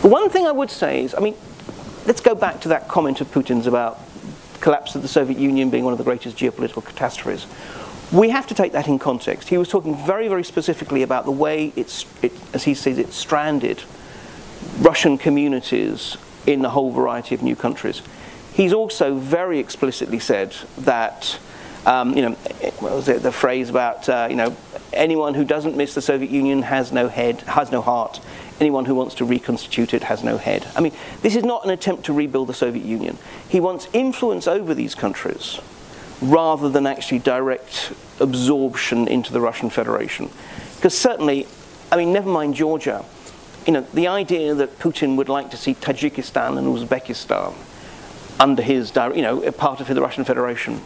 The 0.00 0.08
one 0.08 0.30
thing 0.30 0.46
I 0.46 0.52
would 0.52 0.70
say 0.70 1.04
is, 1.04 1.14
I 1.14 1.20
mean, 1.20 1.34
let's 2.06 2.20
go 2.20 2.34
back 2.34 2.60
to 2.62 2.68
that 2.68 2.88
comment 2.88 3.20
of 3.20 3.30
Putin's 3.30 3.66
about 3.66 4.00
collapse 4.60 4.94
of 4.94 5.02
the 5.02 5.08
Soviet 5.08 5.38
Union 5.38 5.70
being 5.70 5.84
one 5.84 5.92
of 5.92 5.98
the 5.98 6.04
greatest 6.04 6.36
geopolitical 6.36 6.84
catastrophes. 6.84 7.46
We 8.12 8.30
have 8.30 8.46
to 8.48 8.54
take 8.54 8.72
that 8.72 8.86
in 8.86 8.98
context. 8.98 9.48
He 9.48 9.58
was 9.58 9.68
talking 9.68 9.96
very, 10.06 10.28
very 10.28 10.44
specifically 10.44 11.02
about 11.02 11.24
the 11.24 11.32
way 11.32 11.72
it's, 11.74 12.06
it, 12.22 12.32
as 12.52 12.64
he 12.64 12.74
says, 12.74 12.98
it 12.98 13.12
stranded 13.12 13.82
Russian 14.78 15.18
communities 15.18 16.16
in 16.46 16.64
a 16.64 16.68
whole 16.68 16.92
variety 16.92 17.34
of 17.34 17.42
new 17.42 17.56
countries. 17.56 18.02
He's 18.52 18.72
also 18.72 19.16
very 19.16 19.58
explicitly 19.58 20.20
said 20.20 20.54
that, 20.78 21.38
um, 21.86 22.16
you 22.16 22.22
know, 22.22 22.32
what 22.78 22.92
was 22.92 23.08
it, 23.08 23.22
the 23.22 23.32
phrase 23.32 23.68
about, 23.68 24.08
uh, 24.08 24.28
you 24.30 24.36
know, 24.36 24.56
anyone 24.92 25.34
who 25.34 25.44
doesn't 25.44 25.76
miss 25.76 25.94
the 25.94 26.02
Soviet 26.02 26.30
Union 26.30 26.62
has 26.62 26.92
no 26.92 27.08
head, 27.08 27.40
has 27.42 27.72
no 27.72 27.80
heart, 27.80 28.20
anyone 28.60 28.84
who 28.84 28.94
wants 28.94 29.14
to 29.16 29.24
reconstitute 29.24 29.94
it 29.94 30.04
has 30.04 30.22
no 30.22 30.38
head. 30.38 30.66
I 30.76 30.80
mean, 30.80 30.92
this 31.22 31.36
is 31.36 31.44
not 31.44 31.64
an 31.64 31.70
attempt 31.70 32.04
to 32.06 32.12
rebuild 32.12 32.48
the 32.48 32.54
Soviet 32.54 32.84
Union. 32.84 33.18
He 33.48 33.60
wants 33.60 33.88
influence 33.92 34.46
over 34.46 34.74
these 34.74 34.94
countries 34.94 35.60
rather 36.20 36.68
than 36.68 36.86
actually 36.86 37.18
direct 37.18 37.92
absorption 38.20 39.08
into 39.08 39.32
the 39.32 39.40
Russian 39.40 39.70
Federation. 39.70 40.30
Because 40.76 40.96
certainly, 40.96 41.46
I 41.90 41.96
mean, 41.96 42.12
never 42.12 42.28
mind 42.28 42.54
Georgia, 42.54 43.04
you 43.66 43.72
know, 43.72 43.80
the 43.80 44.08
idea 44.08 44.54
that 44.54 44.78
Putin 44.78 45.16
would 45.16 45.28
like 45.28 45.50
to 45.50 45.56
see 45.56 45.74
Tajikistan 45.74 46.58
and 46.58 46.66
Uzbekistan 46.66 47.54
under 48.38 48.62
his, 48.62 48.92
you 48.94 49.22
know, 49.22 49.50
part 49.52 49.80
of 49.80 49.88
the 49.88 50.00
Russian 50.00 50.24
Federation. 50.24 50.80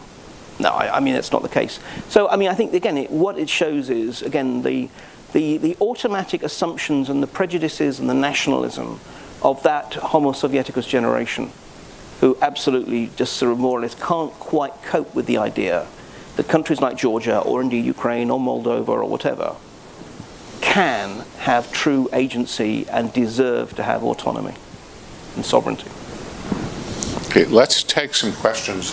No, 0.59 0.71
I, 0.71 0.97
I 0.97 0.99
mean, 0.99 1.13
that's 1.13 1.31
not 1.31 1.41
the 1.41 1.49
case. 1.49 1.79
So, 2.09 2.27
I 2.27 2.35
mean, 2.35 2.49
I 2.49 2.53
think, 2.53 2.73
again, 2.73 2.97
it, 2.97 3.11
what 3.11 3.37
it 3.37 3.49
shows 3.49 3.89
is, 3.89 4.21
again, 4.21 4.61
the, 4.61 4.89
the, 5.33 5.57
the 5.57 5.77
automatic 5.79 6.43
assumptions 6.43 7.09
and 7.09 7.21
the 7.21 7.27
prejudices 7.27 7.99
and 7.99 8.09
the 8.09 8.13
nationalism 8.13 8.99
of 9.41 9.61
that 9.63 9.93
Homo 9.95 10.31
Sovieticus 10.31 10.87
generation, 10.87 11.51
who 12.19 12.37
absolutely 12.41 13.09
just 13.15 13.33
sort 13.33 13.51
of 13.51 13.59
more 13.59 13.77
or 13.77 13.81
less 13.81 13.95
can't 13.95 14.33
quite 14.33 14.73
cope 14.83 15.13
with 15.15 15.25
the 15.25 15.37
idea 15.37 15.87
that 16.35 16.47
countries 16.47 16.81
like 16.81 16.97
Georgia 16.97 17.39
or 17.39 17.61
indeed 17.61 17.85
Ukraine 17.85 18.29
or 18.29 18.39
Moldova 18.39 18.89
or 18.89 19.05
whatever 19.05 19.55
can 20.61 21.23
have 21.39 21.71
true 21.71 22.09
agency 22.13 22.87
and 22.89 23.11
deserve 23.13 23.75
to 23.75 23.83
have 23.83 24.03
autonomy 24.03 24.53
and 25.35 25.45
sovereignty. 25.45 25.89
Okay, 27.27 27.45
let's 27.45 27.83
take 27.83 28.13
some 28.15 28.33
questions 28.33 28.91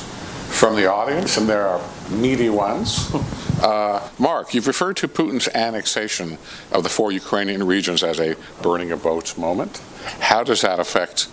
from 0.49 0.76
the 0.76 0.87
audience, 0.87 1.37
and 1.37 1.49
there 1.49 1.66
are 1.66 1.80
meaty 2.11 2.49
ones. 2.49 3.11
Uh, 3.62 4.07
Mark, 4.18 4.54
you've 4.54 4.66
referred 4.66 4.96
to 4.98 5.09
Putin's 5.09 5.48
annexation 5.48 6.38
of 6.72 6.82
the 6.82 6.88
four 6.88 7.11
Ukrainian 7.11 7.66
regions 7.66 8.02
as 8.02 8.20
a 8.20 8.36
burning 8.62 8.92
of 8.92 9.02
boats 9.02 9.38
moment. 9.38 9.80
How 10.20 10.44
does 10.44 10.61
that 10.61 10.78
affect, 10.78 11.28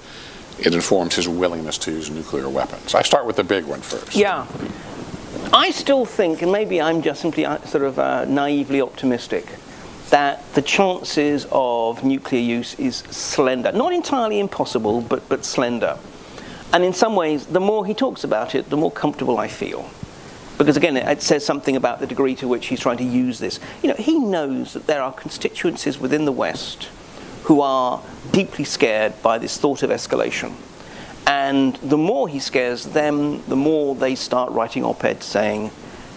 it 0.60 0.74
informs 0.74 1.16
his 1.16 1.28
willingness 1.28 1.78
to 1.80 1.92
use 1.92 2.10
nuclear 2.10 2.48
weapons? 2.48 2.96
I 2.96 3.02
start 3.02 3.26
with 3.26 3.36
the 3.36 3.44
big 3.44 3.66
one 3.66 3.82
first. 3.82 4.16
Yeah. 4.16 4.48
I 5.52 5.72
still 5.72 6.06
think, 6.06 6.42
and 6.42 6.52
maybe 6.52 6.82
I'm 6.82 7.02
just 7.02 7.22
simply 7.22 7.46
uh, 7.46 7.60
sort 7.66 7.84
of 7.84 8.00
uh, 8.00 8.26
naively 8.26 8.82
optimistic, 8.82 9.46
that 10.10 10.42
the 10.54 10.62
chances 10.62 11.46
of 11.52 12.04
nuclear 12.04 12.42
use 12.42 12.76
is 12.80 12.98
slender. 12.98 13.72
Not 13.72 13.94
entirely 13.94 14.40
impossible, 14.40 15.02
but, 15.02 15.28
but 15.28 15.44
slender. 15.44 15.98
And 16.72 16.84
in 16.84 16.94
some 16.94 17.16
ways, 17.16 17.46
the 17.48 17.60
more 17.60 17.86
he 17.86 17.94
talks 17.94 18.24
about 18.24 18.56
it, 18.56 18.70
the 18.70 18.78
more 18.78 18.92
comfortable 18.92 19.38
I 19.38 19.48
feel. 19.48 19.90
Because 20.58 20.78
again, 20.78 20.98
it 20.98 21.22
says 21.22 21.46
something 21.46 21.76
about 21.76 22.00
the 22.00 22.08
degree 22.08 22.36
to 22.36 22.48
which 22.48 22.68
he's 22.68 22.80
trying 22.80 22.98
to 22.98 23.04
use 23.04 23.40
this. 23.40 23.60
You 23.82 23.90
know, 23.90 23.96
he 23.96 24.20
knows 24.20 24.74
that 24.74 24.88
there 24.88 25.02
are 25.02 25.12
constituencies 25.12 26.00
within 26.00 26.26
the 26.26 26.32
West 26.32 26.90
who 27.44 27.62
are 27.62 28.02
deeply 28.32 28.64
scared 28.64 29.22
by 29.22 29.38
this 29.38 29.58
thought 29.58 29.84
of 29.84 29.90
escalation. 29.90 30.54
And 31.26 31.76
the 31.78 31.98
more 31.98 32.28
he 32.28 32.40
scares 32.40 32.86
them, 32.86 33.44
the 33.48 33.56
more 33.56 33.96
they 33.96 34.16
start 34.16 34.52
writing 34.52 34.84
op-eds 34.84 35.26
saying, 35.26 35.72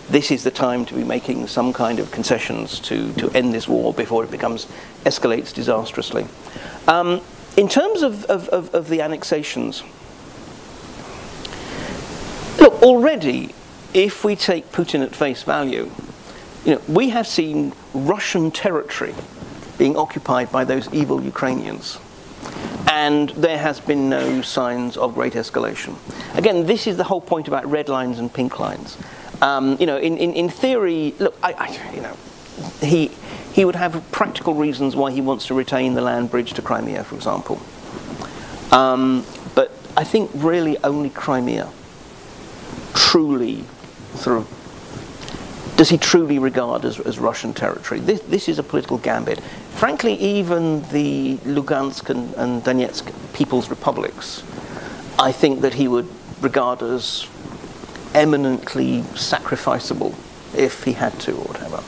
this 0.08 0.30
is 0.30 0.44
the 0.44 0.50
time 0.50 0.84
to 0.86 0.94
be 0.94 1.02
making 1.02 1.46
some 1.48 1.72
kind 1.72 1.98
of 1.98 2.10
concessions 2.12 2.78
to, 2.80 3.12
to 3.14 3.30
end 3.30 3.52
this 3.52 3.66
war 3.66 3.92
before 3.92 4.22
it 4.22 4.30
becomes 4.30 4.66
escalates 5.04 5.52
disastrously. 5.52 6.26
Um, 6.86 7.20
in 7.56 7.68
terms 7.68 8.02
of, 8.02 8.24
of, 8.26 8.48
of, 8.50 8.74
of 8.74 8.88
the 8.88 9.00
annexations, 9.00 9.82
look, 12.60 12.80
already, 12.82 13.54
if 13.94 14.24
we 14.24 14.36
take 14.36 14.72
Putin 14.72 15.02
at 15.02 15.14
face 15.14 15.42
value, 15.42 15.90
you 16.64 16.74
know, 16.74 16.82
we 16.88 17.10
have 17.10 17.26
seen 17.26 17.72
Russian 17.94 18.50
territory 18.50 19.14
being 19.78 19.96
occupied 19.96 20.50
by 20.50 20.64
those 20.64 20.92
evil 20.92 21.22
Ukrainians. 21.22 21.98
And 22.88 23.30
there 23.30 23.58
has 23.58 23.80
been 23.80 24.08
no 24.08 24.42
signs 24.42 24.96
of 24.96 25.14
great 25.14 25.34
escalation. 25.34 25.96
Again, 26.36 26.66
this 26.66 26.86
is 26.86 26.96
the 26.96 27.04
whole 27.04 27.20
point 27.20 27.48
about 27.48 27.66
red 27.66 27.88
lines 27.88 28.18
and 28.18 28.32
pink 28.32 28.58
lines. 28.58 28.96
Um, 29.42 29.76
you 29.78 29.86
know, 29.86 29.98
in, 29.98 30.16
in, 30.16 30.32
in 30.32 30.48
theory, 30.48 31.14
look, 31.18 31.36
I, 31.42 31.52
I, 31.52 31.94
you 31.94 32.00
know, 32.00 32.16
he, 32.80 33.10
he 33.52 33.64
would 33.64 33.74
have 33.76 34.02
practical 34.12 34.54
reasons 34.54 34.96
why 34.96 35.10
he 35.12 35.20
wants 35.20 35.46
to 35.48 35.54
retain 35.54 35.94
the 35.94 36.00
land 36.00 36.30
bridge 36.30 36.54
to 36.54 36.62
Crimea, 36.62 37.04
for 37.04 37.16
example. 37.16 37.60
Um, 38.72 39.24
but 39.54 39.72
I 39.96 40.04
think 40.04 40.30
really 40.34 40.78
only 40.82 41.10
Crimea 41.10 41.70
truly 42.94 43.64
sort 44.16 44.38
of 44.38 44.48
does 45.76 45.90
he 45.90 45.98
truly 45.98 46.38
regard 46.38 46.84
as, 46.84 46.98
as 47.00 47.18
Russian 47.18 47.52
territory? 47.52 48.00
This, 48.00 48.20
this 48.22 48.48
is 48.48 48.58
a 48.58 48.62
political 48.62 48.96
gambit. 48.96 49.40
Frankly, 49.74 50.14
even 50.14 50.82
the 50.88 51.36
Lugansk 51.44 52.08
and, 52.08 52.32
and 52.34 52.62
Donetsk 52.64 53.12
People's 53.34 53.68
Republics, 53.68 54.42
I 55.18 55.32
think 55.32 55.60
that 55.60 55.74
he 55.74 55.86
would 55.86 56.08
regard 56.40 56.82
as 56.82 57.28
eminently 58.14 59.02
sacrificable 59.12 60.14
if 60.56 60.84
he 60.84 60.92
had 60.92 61.18
to 61.20 61.32
or 61.32 61.44
whatever. 61.44 61.82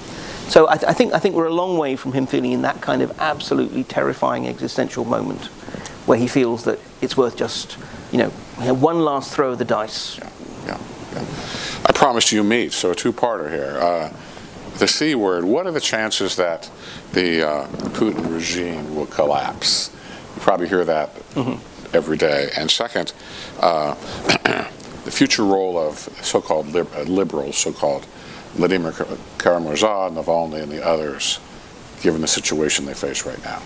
So 0.50 0.68
I, 0.68 0.76
th- 0.76 0.88
I, 0.88 0.92
think 0.92 1.14
I 1.14 1.18
think 1.18 1.34
we're 1.34 1.46
a 1.46 1.54
long 1.54 1.78
way 1.78 1.96
from 1.96 2.12
him 2.12 2.26
feeling 2.26 2.52
in 2.52 2.62
that 2.62 2.80
kind 2.80 3.00
of 3.02 3.18
absolutely 3.18 3.84
terrifying 3.84 4.46
existential 4.46 5.04
moment, 5.04 5.46
where 6.06 6.18
he 6.18 6.26
feels 6.26 6.64
that 6.64 6.78
it's 7.00 7.16
worth 7.16 7.36
just 7.36 7.78
you 8.12 8.18
know 8.18 8.28
one 8.74 9.00
last 9.00 9.32
throw 9.32 9.52
of 9.52 9.58
the 9.58 9.64
dice. 9.64 10.18
Yeah, 10.18 10.30
yeah, 10.66 10.78
yeah. 11.14 11.24
I 11.88 11.92
promised 11.92 12.32
you 12.32 12.44
meat, 12.44 12.72
so 12.72 12.92
a 12.92 12.94
two-parter 12.94 13.50
here. 13.50 13.78
Uh, 13.80 14.12
the 14.78 14.86
C 14.86 15.14
word. 15.14 15.44
What 15.44 15.66
are 15.66 15.72
the 15.72 15.80
chances 15.80 16.36
that 16.36 16.70
the 17.12 17.48
uh, 17.48 17.66
Putin 17.94 18.32
regime 18.32 18.94
will 18.94 19.06
collapse? 19.06 19.90
You 20.36 20.42
probably 20.42 20.68
hear 20.68 20.84
that 20.84 21.14
mm-hmm. 21.34 21.96
every 21.96 22.16
day. 22.16 22.50
And 22.56 22.70
second. 22.70 23.12
Uh, 23.58 23.94
the 25.04 25.10
future 25.10 25.44
role 25.44 25.78
of 25.78 25.96
so-called 26.22 26.76
uh, 26.76 26.84
liberals, 27.04 27.56
so-called 27.56 28.04
Vladimir 28.54 28.92
Kara-Murza, 29.38 30.08
and 30.08 30.16
Navalny, 30.16 30.62
and 30.62 30.70
the 30.70 30.84
others, 30.84 31.40
given 32.02 32.20
the 32.20 32.28
situation 32.28 32.84
they 32.84 32.94
face 32.94 33.24
right 33.24 33.42
now? 33.42 33.62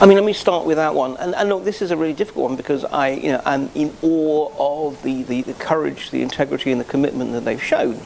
I 0.00 0.06
mean, 0.06 0.16
let 0.16 0.24
me 0.24 0.32
start 0.32 0.64
with 0.64 0.76
that 0.76 0.94
one. 0.94 1.16
And, 1.16 1.34
and 1.34 1.48
look, 1.48 1.64
this 1.64 1.82
is 1.82 1.90
a 1.90 1.96
really 1.96 2.12
difficult 2.12 2.50
one 2.50 2.56
because 2.56 2.84
I, 2.84 3.10
you 3.10 3.32
know, 3.32 3.42
I'm 3.44 3.68
in 3.74 3.92
awe 4.00 4.86
of 4.88 5.02
the, 5.02 5.24
the, 5.24 5.42
the 5.42 5.54
courage, 5.54 6.10
the 6.10 6.22
integrity, 6.22 6.70
and 6.70 6.80
the 6.80 6.84
commitment 6.84 7.32
that 7.32 7.44
they've 7.44 7.62
shown. 7.62 8.00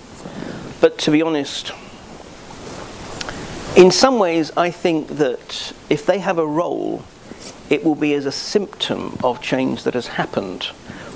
But 0.81 0.97
to 1.01 1.11
be 1.11 1.21
honest, 1.21 1.73
in 3.77 3.91
some 3.91 4.19
ways, 4.19 4.51
I 4.57 4.71
think 4.71 5.09
that 5.19 5.75
if 5.91 6.07
they 6.07 6.19
have 6.19 6.39
a 6.39 6.47
role, 6.47 7.05
it 7.69 7.85
will 7.85 7.95
be 7.95 8.15
as 8.15 8.25
a 8.25 8.33
symptom 8.33 9.19
of 9.23 9.43
change 9.43 9.85
that 9.85 9.93
has 9.93 10.07
happened 10.07 10.69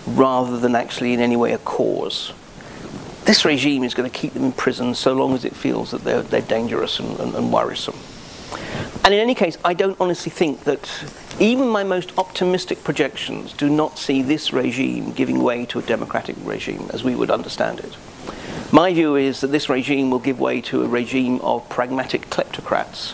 rather 0.06 0.58
than 0.58 0.74
actually 0.74 1.14
in 1.14 1.20
any 1.20 1.36
way 1.36 1.52
a 1.52 1.58
cause. 1.58 2.34
This 3.24 3.46
regime 3.46 3.82
is 3.82 3.94
going 3.94 4.10
to 4.10 4.16
keep 4.16 4.34
them 4.34 4.44
in 4.44 4.52
prison 4.52 4.94
so 4.94 5.14
long 5.14 5.34
as 5.34 5.46
it 5.46 5.56
feels 5.56 5.90
that 5.92 6.04
they're, 6.04 6.22
they're 6.22 6.42
dangerous 6.42 7.00
and, 7.00 7.18
and, 7.18 7.34
and 7.34 7.50
worrisome. 7.50 7.98
And 9.04 9.14
in 9.14 9.20
any 9.20 9.34
case, 9.34 9.56
I 9.64 9.74
don't 9.74 9.98
honestly 10.00 10.30
think 10.30 10.64
that 10.64 10.88
even 11.38 11.68
my 11.68 11.84
most 11.84 12.16
optimistic 12.18 12.82
projections 12.82 13.52
do 13.52 13.68
not 13.68 13.98
see 13.98 14.22
this 14.22 14.52
regime 14.52 15.12
giving 15.12 15.42
way 15.42 15.66
to 15.66 15.78
a 15.78 15.82
democratic 15.82 16.36
regime 16.42 16.90
as 16.92 17.04
we 17.04 17.14
would 17.14 17.30
understand 17.30 17.80
it. 17.80 17.96
My 18.72 18.92
view 18.92 19.14
is 19.14 19.40
that 19.42 19.48
this 19.48 19.68
regime 19.68 20.10
will 20.10 20.18
give 20.18 20.40
way 20.40 20.60
to 20.62 20.82
a 20.82 20.88
regime 20.88 21.40
of 21.40 21.68
pragmatic 21.68 22.30
kleptocrats 22.30 23.12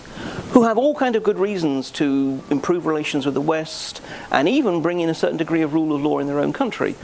who 0.52 0.62
have 0.62 0.78
all 0.78 0.94
kind 0.94 1.14
of 1.14 1.22
good 1.22 1.38
reasons 1.38 1.90
to 1.90 2.42
improve 2.48 2.86
relations 2.86 3.26
with 3.26 3.34
the 3.34 3.40
West 3.40 4.00
and 4.30 4.48
even 4.48 4.80
bring 4.80 5.00
in 5.00 5.10
a 5.10 5.14
certain 5.14 5.36
degree 5.36 5.62
of 5.62 5.74
rule 5.74 5.94
of 5.94 6.02
law 6.02 6.18
in 6.20 6.26
their 6.26 6.38
own 6.38 6.52
country, 6.52 6.94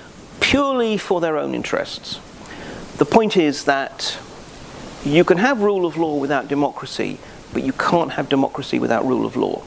purely 0.40 0.96
for 0.96 1.20
their 1.20 1.36
own 1.36 1.54
interests. 1.54 2.20
The 2.96 3.04
point 3.04 3.36
is 3.36 3.64
that 3.64 4.18
you 5.04 5.24
can 5.24 5.38
have 5.38 5.60
rule 5.60 5.84
of 5.84 5.96
law 5.96 6.16
without 6.16 6.48
democracy, 6.48 7.18
but 7.58 7.66
you 7.66 7.72
can't 7.72 8.12
have 8.12 8.28
democracy 8.28 8.78
without 8.78 9.04
rule 9.04 9.26
of 9.26 9.34
law. 9.34 9.60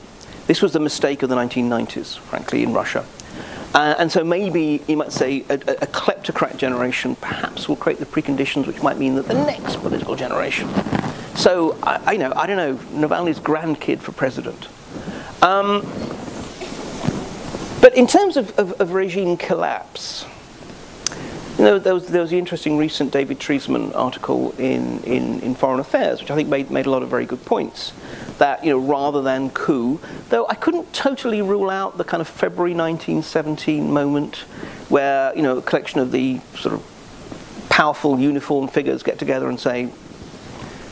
This 0.48 0.62
was 0.62 0.72
the 0.72 0.80
mistake 0.80 1.24
of 1.24 1.30
the 1.30 1.36
1990s, 1.36 2.18
frankly, 2.20 2.64
in 2.64 2.72
Russia. 2.72 3.06
Uh, 3.74 3.96
and 4.00 4.10
so 4.10 4.24
maybe 4.24 4.82
you 4.88 4.96
might 4.96 5.12
say 5.12 5.44
a, 5.50 5.56
a, 5.56 5.88
kleptocrat 5.88 6.56
generation 6.56 7.18
perhaps 7.18 7.68
will 7.68 7.76
create 7.76 8.00
the 8.00 8.06
preconditions 8.06 8.66
which 8.66 8.82
might 8.82 8.98
mean 8.98 9.16
that 9.16 9.28
the 9.28 9.34
next 9.34 9.76
political 9.82 10.16
generation. 10.16 10.70
So 11.36 11.78
I, 11.84 12.14
I 12.14 12.16
know 12.16 12.32
I 12.34 12.48
don't 12.48 12.56
know 12.56 12.76
Navalny's 13.08 13.42
grandkid 13.42 14.00
for 14.00 14.14
president. 14.14 14.70
Um, 15.44 15.82
but 17.82 17.94
in 17.94 18.08
terms 18.08 18.38
of, 18.38 18.58
of, 18.58 18.72
of 18.80 18.94
regime 18.94 19.36
collapse, 19.36 20.26
you 21.58 21.66
know, 21.66 21.80
there 21.80 21.94
was, 21.94 22.08
there 22.08 22.22
was 22.22 22.32
the 22.32 22.40
interesting 22.40 22.78
recent 22.78 23.12
David 23.12 23.40
Treisman 23.40 23.94
article 23.96 24.52
in, 24.58 25.04
in, 25.04 25.42
in 25.42 25.54
Foreign 25.56 25.80
Affairs, 25.80 26.22
which 26.22 26.32
I 26.32 26.36
think 26.36 26.50
made, 26.50 26.72
made 26.72 26.86
a 26.86 26.90
lot 26.90 27.04
of 27.04 27.10
very 27.10 27.26
good 27.26 27.44
points 27.46 27.94
that, 28.38 28.64
you 28.64 28.72
know, 28.72 28.80
rather 28.80 29.22
than 29.22 29.50
coup, 29.52 30.00
though 30.30 30.48
I 30.48 30.56
couldn't 30.56 30.92
totally 30.94 31.42
rule 31.42 31.70
out 31.70 31.98
the 31.98 32.04
kind 32.04 32.22
of 32.22 32.28
February 32.28 32.74
1917 32.74 33.92
moment 33.92 34.38
where, 34.90 35.36
you 35.36 35.42
know, 35.42 35.58
a 35.58 35.62
collection 35.62 36.00
of 36.00 36.12
the 36.12 36.40
sort 36.56 36.74
of 36.74 37.68
powerful 37.70 38.20
uniformed 38.20 38.72
figures 38.72 39.04
get 39.04 39.20
together 39.20 39.48
and 39.48 39.60
say, 39.60 39.90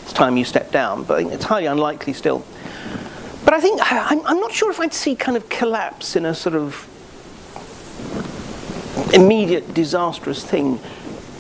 it's 0.04 0.14
time 0.14 0.38
you 0.38 0.46
step 0.46 0.72
down. 0.72 1.04
But 1.04 1.24
it's 1.24 1.46
highly 1.46 1.66
unlikely 1.66 2.14
still. 2.14 2.46
But 3.46 3.54
I 3.54 3.62
think, 3.62 3.80
I'm, 3.82 4.26
I'm 4.28 4.40
not 4.40 4.52
sure 4.52 4.70
if 4.70 4.80
I'd 4.80 4.94
see 4.94 5.16
kind 5.16 5.38
of 5.38 5.50
collapse 5.50 6.16
in 6.16 6.26
a 6.26 6.36
sort 6.36 6.56
of 6.56 6.88
immediate 9.14 9.74
disastrous 9.74 10.44
thing. 10.44 10.80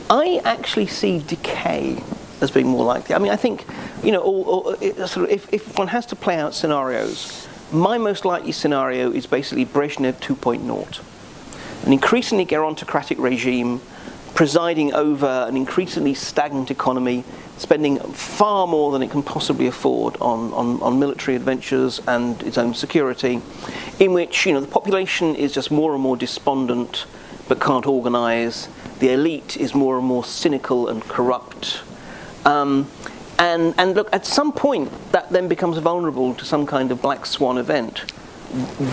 I 0.10 0.42
actually 0.44 0.88
see 0.88 1.20
decay 1.20 2.02
as 2.42 2.52
being 2.52 2.68
more 2.68 2.86
likely. 2.86 3.16
I 3.16 3.20
mean, 3.20 3.32
I 3.32 3.36
think, 3.36 3.66
you 4.04 4.12
know, 4.12 4.22
or, 4.22 4.76
or, 4.76 5.08
sort 5.08 5.26
of 5.26 5.30
if, 5.30 5.54
if 5.54 5.78
one 5.78 5.88
has 5.90 6.06
to 6.08 6.16
play 6.16 6.38
out 6.38 6.54
scenarios, 6.54 7.48
my 7.72 7.98
most 7.98 8.26
likely 8.26 8.52
scenario 8.52 9.12
is 9.12 9.26
basically 9.26 9.66
Brezhnev 9.66 10.14
2.0. 10.14 11.86
An 11.86 11.94
increasingly 11.94 12.46
gerontocratic 12.46 13.20
regime 13.20 13.82
presiding 14.34 14.94
over 14.94 15.46
an 15.48 15.58
increasingly 15.58 16.14
stagnant 16.14 16.72
economy, 16.72 17.24
spending 17.58 18.00
far 18.14 18.68
more 18.68 18.92
than 18.92 19.02
it 19.02 19.12
can 19.12 19.24
possibly 19.24 19.68
afford 19.68 20.16
on, 20.22 20.54
on, 20.54 20.82
on, 20.82 21.00
military 21.00 21.36
adventures 21.36 22.00
and 22.08 22.42
its 22.44 22.58
own 22.58 22.74
security, 22.74 23.42
in 24.00 24.14
which 24.14 24.46
you 24.46 24.54
know 24.54 24.62
the 24.62 24.68
population 24.68 25.36
is 25.36 25.52
just 25.52 25.72
more 25.72 25.94
and 25.94 26.02
more 26.02 26.16
despondent 26.16 27.06
but 27.50 27.60
can't 27.60 27.86
organise. 27.86 28.70
The 29.00 29.12
elite 29.12 29.58
is 29.58 29.76
more 29.76 29.98
and 29.98 30.08
more 30.08 30.24
cynical 30.24 30.88
and 30.88 31.02
corrupt. 31.02 31.82
Um, 32.46 32.90
and, 33.38 33.74
and 33.78 33.96
look, 33.96 34.08
at 34.14 34.26
some 34.26 34.54
point, 34.54 34.92
that 35.12 35.30
then 35.30 35.50
becomes 35.50 35.78
vulnerable 35.80 36.34
to 36.36 36.46
some 36.46 36.66
kind 36.66 36.92
of 36.92 37.02
black 37.02 37.26
swan 37.26 37.58
event, 37.58 38.00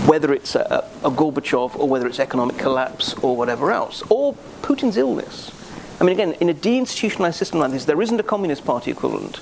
whether 0.09 0.33
it's 0.33 0.55
a, 0.55 0.89
a 1.05 1.11
Gorbachev 1.11 1.79
or 1.79 1.89
whether 1.89 2.07
it's 2.07 2.19
economic 2.19 2.59
collapse 2.59 3.15
or 3.23 3.37
whatever 3.37 3.71
else, 3.71 4.03
or 4.09 4.35
Putin's 4.63 4.97
illness. 4.97 5.53
I 6.01 6.05
mean, 6.05 6.15
again, 6.15 6.33
in 6.41 6.49
a 6.49 6.55
deinstitutionalized 6.55 7.35
system 7.35 7.61
like 7.61 7.71
this, 7.71 7.85
there 7.85 8.01
isn't 8.01 8.19
a 8.21 8.23
Communist 8.23 8.65
Party 8.65 8.91
equivalent. 8.91 9.41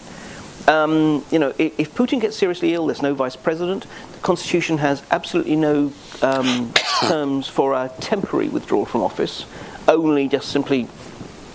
Um, 0.68 1.24
you 1.30 1.38
know, 1.38 1.52
if, 1.58 1.78
if, 1.78 1.94
Putin 1.94 2.20
gets 2.20 2.36
seriously 2.36 2.72
ill, 2.72 2.86
there's 2.86 3.02
no 3.02 3.12
vice 3.14 3.36
president. 3.36 3.86
The 4.24 4.28
constitution 4.28 4.78
has 4.78 5.02
absolutely 5.10 5.54
no 5.54 5.92
um, 6.22 6.72
terms 7.02 7.46
for 7.46 7.74
a 7.74 7.92
temporary 8.00 8.48
withdrawal 8.48 8.86
from 8.86 9.02
office, 9.02 9.44
only 9.86 10.28
just 10.28 10.48
simply 10.48 10.88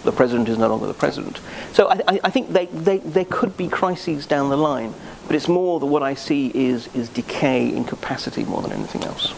the 0.03 0.11
president 0.11 0.49
is 0.49 0.59
no 0.59 0.67
longer 0.67 0.85
the 0.85 0.93
president. 0.93 1.39
So 1.73 1.87
I, 1.87 1.99
I, 2.07 2.19
I 2.25 2.29
think 2.29 2.53
they, 2.53 2.67
they, 2.67 2.99
there 2.99 3.25
could 3.25 3.57
be 3.57 3.69
crises 3.69 4.27
down 4.27 4.51
the 4.51 4.55
line, 4.55 4.93
but 5.25 5.35
it's 5.35 5.47
more 5.47 5.79
that 5.79 5.87
what 5.87 6.03
I 6.03 6.13
see 6.13 6.51
is, 6.53 6.93
is 6.95 7.09
decay 7.09 7.75
in 7.75 7.85
capacity 7.85 8.45
more 8.45 8.61
than 8.61 8.71
anything 8.73 9.03
else. 9.03 9.33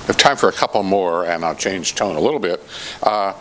We 0.00 0.06
have 0.08 0.16
time 0.16 0.36
for 0.36 0.48
a 0.48 0.52
couple 0.52 0.82
more, 0.82 1.26
and 1.26 1.44
I'll 1.44 1.54
change 1.54 1.94
tone 1.94 2.16
a 2.16 2.20
little 2.20 2.40
bit. 2.40 2.60
Uh, 3.00 3.34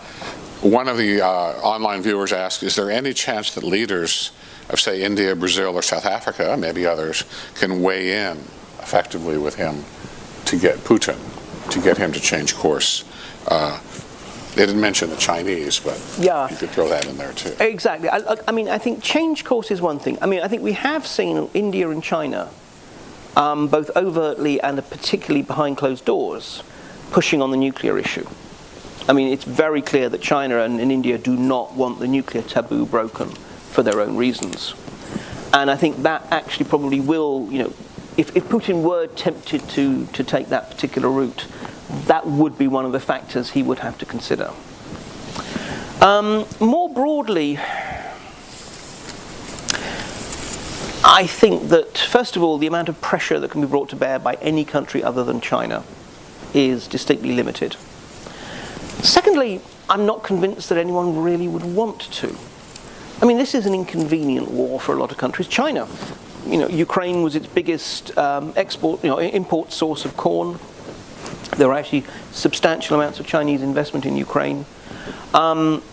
one 0.62 0.88
of 0.88 0.98
the 0.98 1.20
uh, 1.20 1.28
online 1.28 2.04
viewers 2.04 2.32
asked, 2.32 2.62
is 2.62 2.76
there 2.76 2.92
any 2.92 3.14
chance 3.14 3.56
that 3.56 3.64
leaders 3.64 4.34
of, 4.70 4.80
say, 4.80 5.02
India, 5.02 5.36
Brazil, 5.36 5.74
or 5.74 5.82
South 5.82 6.06
Africa, 6.06 6.56
maybe 6.60 6.86
others, 6.86 7.24
can 7.56 7.82
weigh 7.82 8.30
in 8.30 8.38
effectively 8.84 9.38
with 9.38 9.56
him 9.56 9.84
to 10.46 10.60
get 10.60 10.78
Putin, 10.80 11.18
to 11.72 11.82
get 11.82 11.98
him 11.98 12.12
to 12.12 12.20
change 12.20 12.56
course? 12.56 13.04
Uh, 13.48 13.80
they 14.56 14.66
didn't 14.68 14.82
mention 14.82 15.10
the 15.10 15.16
Chinese, 15.16 15.80
but 15.80 16.00
yeah. 16.20 16.48
you 16.50 16.56
could 16.56 16.70
throw 16.70 16.88
that 16.90 17.08
in 17.08 17.18
there 17.18 17.34
too. 17.34 17.56
Exactly. 17.60 18.08
I, 18.10 18.36
I, 18.48 18.52
mean, 18.52 18.70
I 18.70 18.78
think 18.78 19.02
change 19.02 19.46
course 19.46 19.72
is 19.72 19.82
one 19.82 19.98
thing. 19.98 20.18
I 20.22 20.28
mean, 20.28 20.42
I 20.42 20.48
think 20.48 20.62
we 20.62 20.74
have 20.74 21.08
seen 21.08 21.50
India 21.56 21.90
and 21.90 22.04
China 22.04 22.50
um, 23.36 23.68
both 23.68 23.90
overtly 23.96 24.62
and 24.62 24.78
particularly 24.90 25.42
behind 25.42 25.78
closed 25.78 26.06
doors, 26.06 26.62
pushing 27.12 27.42
on 27.42 27.50
the 27.50 27.58
nuclear 27.58 27.98
issue. 27.98 28.28
I 29.10 29.14
mean, 29.14 29.34
it's 29.34 29.44
very 29.44 29.82
clear 29.82 30.08
that 30.10 30.22
China 30.22 30.60
and, 30.60 30.80
and 30.80 30.92
India 30.92 31.18
do 31.18 31.36
not 31.36 31.74
want 31.74 32.00
the 32.00 32.08
nuclear 32.08 32.44
taboo 32.44 32.86
broken 32.86 33.30
for 33.30 33.82
their 33.84 34.00
own 34.00 34.16
reasons. 34.16 34.76
And 35.52 35.70
I 35.70 35.76
think 35.76 36.04
that 36.04 36.26
actually 36.32 36.66
probably 36.66 37.00
will, 37.00 37.48
you 37.52 37.60
know, 37.60 37.74
if, 38.18 38.36
if 38.36 38.46
Putin 38.46 38.84
were 38.84 39.08
tempted 39.08 39.68
to, 39.70 40.06
to 40.08 40.24
take 40.24 40.50
that 40.50 40.70
particular 40.70 41.10
route, 41.10 41.48
that 42.06 42.26
would 42.26 42.58
be 42.58 42.68
one 42.68 42.86
of 42.86 42.92
the 42.92 43.00
factors 43.00 43.52
he 43.52 43.64
would 43.64 43.80
have 43.80 43.98
to 44.00 44.06
consider. 44.06 44.52
Um, 46.02 46.46
more 46.60 46.94
broadly, 46.94 47.58
I 51.06 51.28
think 51.28 51.70
that, 51.70 51.98
first 51.98 52.36
of 52.36 52.44
all, 52.44 52.58
the 52.58 52.68
amount 52.68 52.90
of 52.90 53.00
pressure 53.02 53.40
that 53.40 53.52
can 53.52 53.62
be 53.62 53.68
brought 53.68 53.90
to 53.90 53.96
bear 53.96 54.20
by 54.20 54.36
any 54.36 54.66
country 54.66 55.04
other 55.04 55.24
than 55.24 55.42
China 55.42 55.84
is 56.54 56.88
distinctly 56.88 57.34
limited. 57.34 57.76
Secondly, 59.02 59.62
I'm 59.90 60.06
not 60.06 60.24
convinced 60.24 60.70
that 60.70 60.78
anyone 60.78 61.22
really 61.22 61.48
would 61.48 61.64
want 61.64 62.00
to. 62.14 62.36
I 63.22 63.26
mean, 63.26 63.38
this 63.38 63.54
is 63.54 63.66
an 63.66 63.74
inconvenient 63.74 64.50
war 64.50 64.80
for 64.80 64.94
a 64.94 65.00
lot 65.00 65.12
of 65.12 65.18
countries. 65.18 65.48
China, 65.48 65.88
you 66.46 66.58
know, 66.58 66.68
Ukraine 66.68 67.24
was 67.24 67.36
its 67.36 67.48
biggest 67.48 68.18
um, 68.18 68.54
export, 68.56 69.04
you 69.04 69.10
know, 69.10 69.20
import 69.20 69.72
source 69.72 70.06
of 70.06 70.18
corn. 70.18 70.60
There 71.58 71.70
are 71.70 71.76
actually 71.76 72.04
substantial 72.32 73.00
amounts 73.00 73.20
of 73.20 73.28
Chinese 73.28 73.62
investment 73.62 74.06
in 74.06 74.18
Ukraine. 74.18 74.66
Um, 75.34 75.84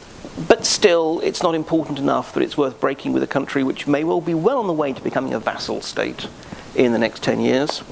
but 0.48 0.64
still, 0.64 1.20
it's 1.20 1.42
not 1.42 1.54
important 1.54 1.98
enough 1.98 2.32
that 2.34 2.42
it's 2.42 2.56
worth 2.56 2.80
breaking 2.80 3.12
with 3.12 3.22
a 3.22 3.26
country 3.26 3.62
which 3.62 3.86
may 3.86 4.04
well 4.04 4.20
be 4.20 4.34
well 4.34 4.58
on 4.58 4.66
the 4.66 4.72
way 4.72 4.92
to 4.92 5.02
becoming 5.02 5.34
a 5.34 5.40
vassal 5.40 5.80
state 5.80 6.28
in 6.74 6.92
the 6.92 6.98
next 6.98 7.22
10 7.22 7.40
years. 7.40 7.82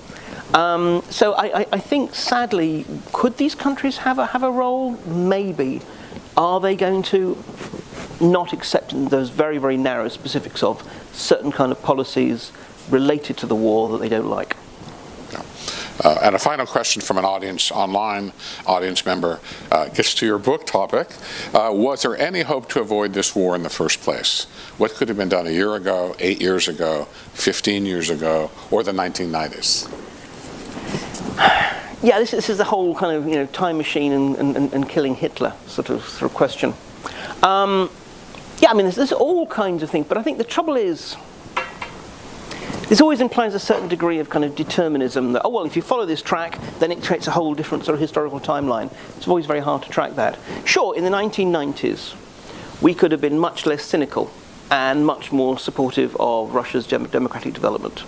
Um, 0.54 1.02
so 1.11 1.34
I, 1.34 1.61
I, 1.61 1.66
I, 1.72 1.78
think, 1.78 2.14
sadly, 2.14 2.86
could 3.12 3.36
these 3.36 3.54
countries 3.54 3.98
have 3.98 4.18
a, 4.18 4.26
have 4.26 4.42
a 4.42 4.50
role? 4.50 4.92
Maybe. 5.06 5.82
Are 6.36 6.59
they 6.59 6.74
going 6.74 7.02
to 7.04 7.42
not 8.20 8.52
accept 8.52 8.92
those 9.11 9.28
very, 9.30 9.59
very 9.59 9.76
narrow 9.76 10.09
specifics 10.09 10.62
of 10.62 10.82
certain 11.19 11.53
kind 11.53 11.73
of 11.73 11.83
policies 11.83 12.53
related 12.91 13.37
to 13.39 13.47
the 13.47 13.55
war 13.55 13.89
that 13.91 13.99
they 13.99 14.09
don't 14.09 14.29
like? 14.29 14.57
Uh, 16.05 16.16
and 16.23 16.37
a 16.37 16.39
final 16.39 16.64
question 16.64 17.03
from 17.03 17.19
an 17.19 17.25
audience 17.25 17.73
online 17.73 18.33
audience 18.66 19.05
member 19.05 19.41
uh, 19.73 19.89
gets 19.89 20.14
to 20.14 20.27
your 20.27 20.39
book 20.39 20.64
topic. 20.64 21.09
Uh, 21.53 21.71
was 21.73 22.03
there 22.03 22.16
any 22.16 22.43
hope 22.43 22.69
to 22.69 22.81
avoid 22.81 23.12
this 23.12 23.35
war 23.35 23.57
in 23.57 23.62
the 23.62 23.71
first 23.71 24.01
place? 24.01 24.45
What 24.77 24.93
could 24.93 25.09
have 25.09 25.16
been 25.16 25.29
done 25.29 25.47
a 25.47 25.51
year 25.51 25.75
ago, 25.75 26.14
eight 26.21 26.41
years 26.41 26.69
ago, 26.69 27.09
15 27.35 27.85
years 27.85 28.11
ago, 28.11 28.51
or 28.71 28.83
the 28.83 28.93
1990s? 28.93 29.91
Yeah, 32.01 32.21
this, 32.21 32.31
this 32.31 32.49
is 32.49 32.59
the 32.59 32.64
whole 32.64 32.95
kind 32.95 33.16
of 33.16 33.27
you 33.27 33.35
know 33.35 33.47
time 33.47 33.77
machine 33.77 34.12
and, 34.12 34.37
and, 34.37 34.73
and 34.73 34.89
killing 34.89 35.16
Hitler 35.16 35.53
sort 35.66 35.91
of 35.91 36.05
sort 36.05 36.31
of 36.31 36.37
question. 36.37 36.73
Um, 37.43 37.91
yeah, 38.61 38.70
I 38.70 38.74
mean, 38.74 38.84
there's, 38.84 38.96
there's 38.96 39.12
all 39.12 39.46
kinds 39.46 39.82
of 39.82 39.90
things, 39.90 40.06
but 40.09 40.18
I 40.18 40.22
think 40.22 40.38
the 40.38 40.44
trouble 40.44 40.76
is 40.76 41.16
this 42.88 43.02
always 43.02 43.20
implies 43.20 43.54
a 43.54 43.59
certain 43.59 43.86
degree 43.86 44.18
of 44.18 44.30
kind 44.30 44.46
of 44.46 44.56
determinism 44.56 45.34
that, 45.34 45.42
oh, 45.44 45.50
well, 45.50 45.66
if 45.66 45.76
you 45.76 45.82
follow 45.82 46.06
this 46.06 46.22
track, 46.22 46.59
then 46.78 46.90
it 46.90 47.02
creates 47.02 47.26
a 47.26 47.30
whole 47.30 47.54
different 47.54 47.84
sort 47.84 47.94
of 47.94 48.00
historical 48.00 48.40
timeline. 48.40 48.90
It's 49.18 49.28
always 49.28 49.44
very 49.44 49.61
hard 49.61 49.82
to 49.82 49.90
track 49.90 50.14
that. 50.14 50.38
Sure, 50.64 50.96
in 50.96 51.04
the 51.04 51.11
1990s, 51.11 52.14
we 52.80 52.94
could 52.94 53.12
have 53.12 53.20
been 53.20 53.38
much 53.38 53.66
less 53.66 53.84
cynical 53.84 54.30
and 54.70 55.04
much 55.04 55.32
more 55.32 55.59
supportive 55.59 56.16
of 56.18 56.54
Russia's 56.54 56.86
democratic 56.86 57.52
development. 57.52 58.04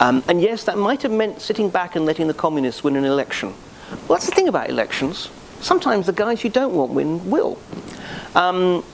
Um, 0.00 0.24
and 0.26 0.40
yes, 0.40 0.64
that 0.64 0.78
might 0.78 1.02
have 1.02 1.12
meant 1.12 1.42
sitting 1.42 1.68
back 1.68 1.94
and 1.94 2.06
letting 2.06 2.28
the 2.28 2.34
communists 2.34 2.82
win 2.82 2.96
an 2.96 3.04
election. 3.04 3.52
Well, 3.90 4.16
that's 4.16 4.26
the 4.26 4.34
thing 4.34 4.48
about 4.48 4.70
elections. 4.70 5.28
Sometimes 5.60 6.06
the 6.06 6.12
guys 6.14 6.44
you 6.44 6.50
don't 6.50 6.74
want 6.74 6.92
win 6.92 7.28
will. 7.30 7.58
Um, 8.34 8.84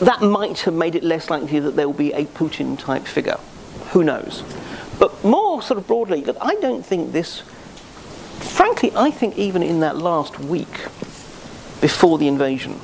that 0.00 0.20
might 0.20 0.60
have 0.60 0.74
made 0.74 0.94
it 0.94 1.04
less 1.04 1.30
likely 1.30 1.60
that 1.60 1.76
there 1.76 1.86
will 1.86 1.94
be 1.94 2.12
a 2.12 2.24
Putin 2.24 2.78
type 2.78 3.06
figure. 3.06 3.38
Who 3.90 4.02
knows? 4.02 4.42
But 4.98 5.24
more 5.24 5.62
sort 5.62 5.78
of 5.78 5.86
broadly, 5.86 6.24
I 6.40 6.54
don't 6.56 6.84
think 6.84 7.12
this, 7.12 7.40
frankly, 8.40 8.92
I 8.94 9.10
think 9.10 9.38
even 9.38 9.62
in 9.62 9.80
that 9.80 9.96
last 9.96 10.38
week 10.38 10.86
before 11.80 12.18
the 12.18 12.28
invasion, 12.28 12.80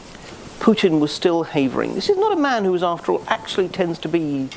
Putin 0.59 1.01
was 1.01 1.13
still 1.13 1.45
havering. 1.45 1.95
This 1.95 2.09
is 2.09 2.19
not 2.19 2.33
a 2.33 2.41
man 2.41 2.65
who, 2.65 2.77
after 2.85 3.13
all, 3.13 3.25
actually 3.29 3.69
tends 3.69 3.99
to 4.01 4.09
be 4.09 4.49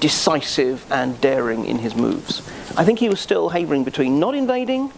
decisive 0.00 0.84
and 0.90 1.20
daring 1.20 1.66
in 1.66 1.78
his 1.78 1.94
moves. 1.94 2.40
I 2.76 2.84
think 2.84 2.98
he 3.00 3.08
was 3.08 3.20
still 3.20 3.50
havering 3.50 3.84
between 3.84 4.18
not 4.18 4.34
invading, 4.34 4.92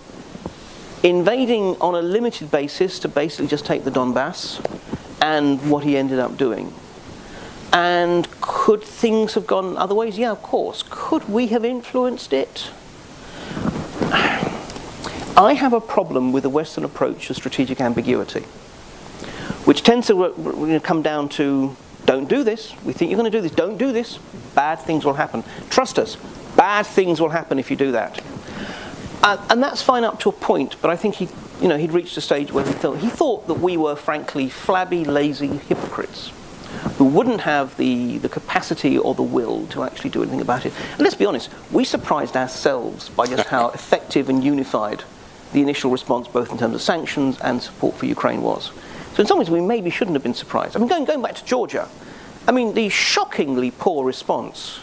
invading 1.03 1.77
on 1.81 1.95
a 1.95 2.03
limited 2.03 2.51
basis 2.51 2.99
to 3.01 3.09
basically 3.09 3.47
just 3.47 3.65
take 3.67 3.85
the 3.85 3.91
Donbass, 3.91 4.61
and 5.21 5.71
what 5.71 5.85
he 5.85 5.97
ended 5.97 6.19
up 6.19 6.37
doing. 6.37 6.73
And 7.75 8.29
could 8.41 8.85
things 8.85 9.35
have 9.35 9.49
gone 9.49 9.77
other 9.77 9.97
ways? 9.97 10.17
Yeah, 10.17 10.31
of 10.31 10.41
course. 10.43 10.85
Could 10.89 11.29
we 11.29 11.49
have 11.49 11.65
influenced 11.65 12.33
it? 12.33 12.71
I 15.37 15.57
have 15.59 15.73
a 15.73 15.81
problem 15.81 16.33
with 16.33 16.45
the 16.45 16.49
Western 16.49 16.85
approach 16.85 17.27
to 17.27 17.35
strategic 17.35 17.81
ambiguity, 17.81 18.43
which 19.65 19.83
tends 19.83 20.07
to 20.07 20.81
come 20.85 21.03
down 21.03 21.29
to 21.31 21.77
don't 22.07 22.29
do 22.29 22.45
this. 22.45 22.73
We 22.85 22.93
think 22.93 23.11
you're 23.11 23.19
going 23.19 23.33
to 23.33 23.37
do 23.37 23.43
this. 23.43 23.51
Don't 23.51 23.77
do 23.77 23.91
this. 23.91 24.19
Bad 24.55 24.77
things 24.77 25.05
will 25.05 25.15
happen. 25.15 25.43
Trust 25.69 25.99
us. 25.99 26.17
Bad 26.55 26.87
things 26.87 27.21
will 27.21 27.31
happen 27.31 27.59
if 27.59 27.73
you 27.73 27.77
do 27.77 27.91
that. 27.91 28.23
Uh, 29.25 29.45
and 29.51 29.61
that's 29.61 29.83
fine 29.83 30.05
up 30.05 30.21
to 30.21 30.29
a 30.29 30.33
point, 30.33 30.77
but 30.81 30.93
I 30.93 30.97
think 30.97 31.17
he, 31.17 31.29
you 31.61 31.67
know, 31.67 31.77
he'd 31.77 31.91
reached 31.91 32.17
a 32.17 32.21
stage 32.21 32.53
where 32.53 32.65
he 32.65 32.73
thought, 32.73 32.99
he 32.99 33.09
thought 33.09 33.49
that 33.49 33.55
we 33.55 33.77
were, 33.77 33.97
frankly, 33.97 34.49
flabby, 34.49 35.05
lazy 35.05 35.49
hypocrites 35.49 36.31
who 36.99 37.05
wouldn't 37.05 37.41
have 37.41 37.77
the, 37.77 38.19
the 38.19 38.29
capacity 38.29 38.97
or 38.97 39.15
the 39.15 39.23
will 39.23 39.67
to 39.69 39.83
actually 39.83 40.11
do 40.11 40.23
anything 40.23 40.41
about 40.41 40.65
it. 40.65 40.73
And 40.93 41.01
let's 41.01 41.17
be 41.17 41.27
honest, 41.27 41.51
we 41.73 41.85
surprised 41.85 42.37
ourselves 42.37 43.09
by 43.09 43.27
just 43.27 43.49
how 43.49 43.69
effective 43.75 44.29
and 44.29 44.45
unified 44.45 45.03
the 45.53 45.61
initial 45.61 45.91
response, 45.91 46.29
both 46.29 46.51
in 46.51 46.59
terms 46.59 46.75
of 46.75 46.83
sanctions 46.83 47.39
and 47.41 47.63
support 47.63 47.97
for 47.97 48.07
Ukraine, 48.07 48.43
was. 48.43 48.71
So 49.15 49.21
in 49.21 49.27
some 49.27 49.39
ways, 49.39 49.51
we 49.51 49.61
maybe 49.61 49.91
shouldn't 49.91 50.15
have 50.17 50.23
been 50.23 50.35
surprised. 50.35 50.77
I 50.77 50.81
mean, 50.81 50.89
going, 50.89 51.05
going 51.05 51.23
back 51.23 51.35
to 51.37 51.45
Georgia, 51.45 51.89
I 52.47 52.53
mean, 52.53 52.75
the 52.75 52.89
shockingly 52.89 53.71
poor 53.71 54.05
response 54.05 54.81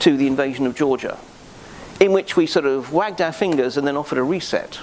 to 0.00 0.16
the 0.16 0.26
invasion 0.26 0.66
of 0.66 0.74
Georgia, 0.74 1.18
in 2.00 2.12
which 2.12 2.36
we 2.36 2.46
sort 2.46 2.66
of 2.66 2.92
wagged 2.92 3.20
our 3.20 3.32
fingers 3.32 3.76
and 3.76 3.86
then 3.86 3.96
offered 3.96 4.18
a 4.18 4.22
reset, 4.22 4.80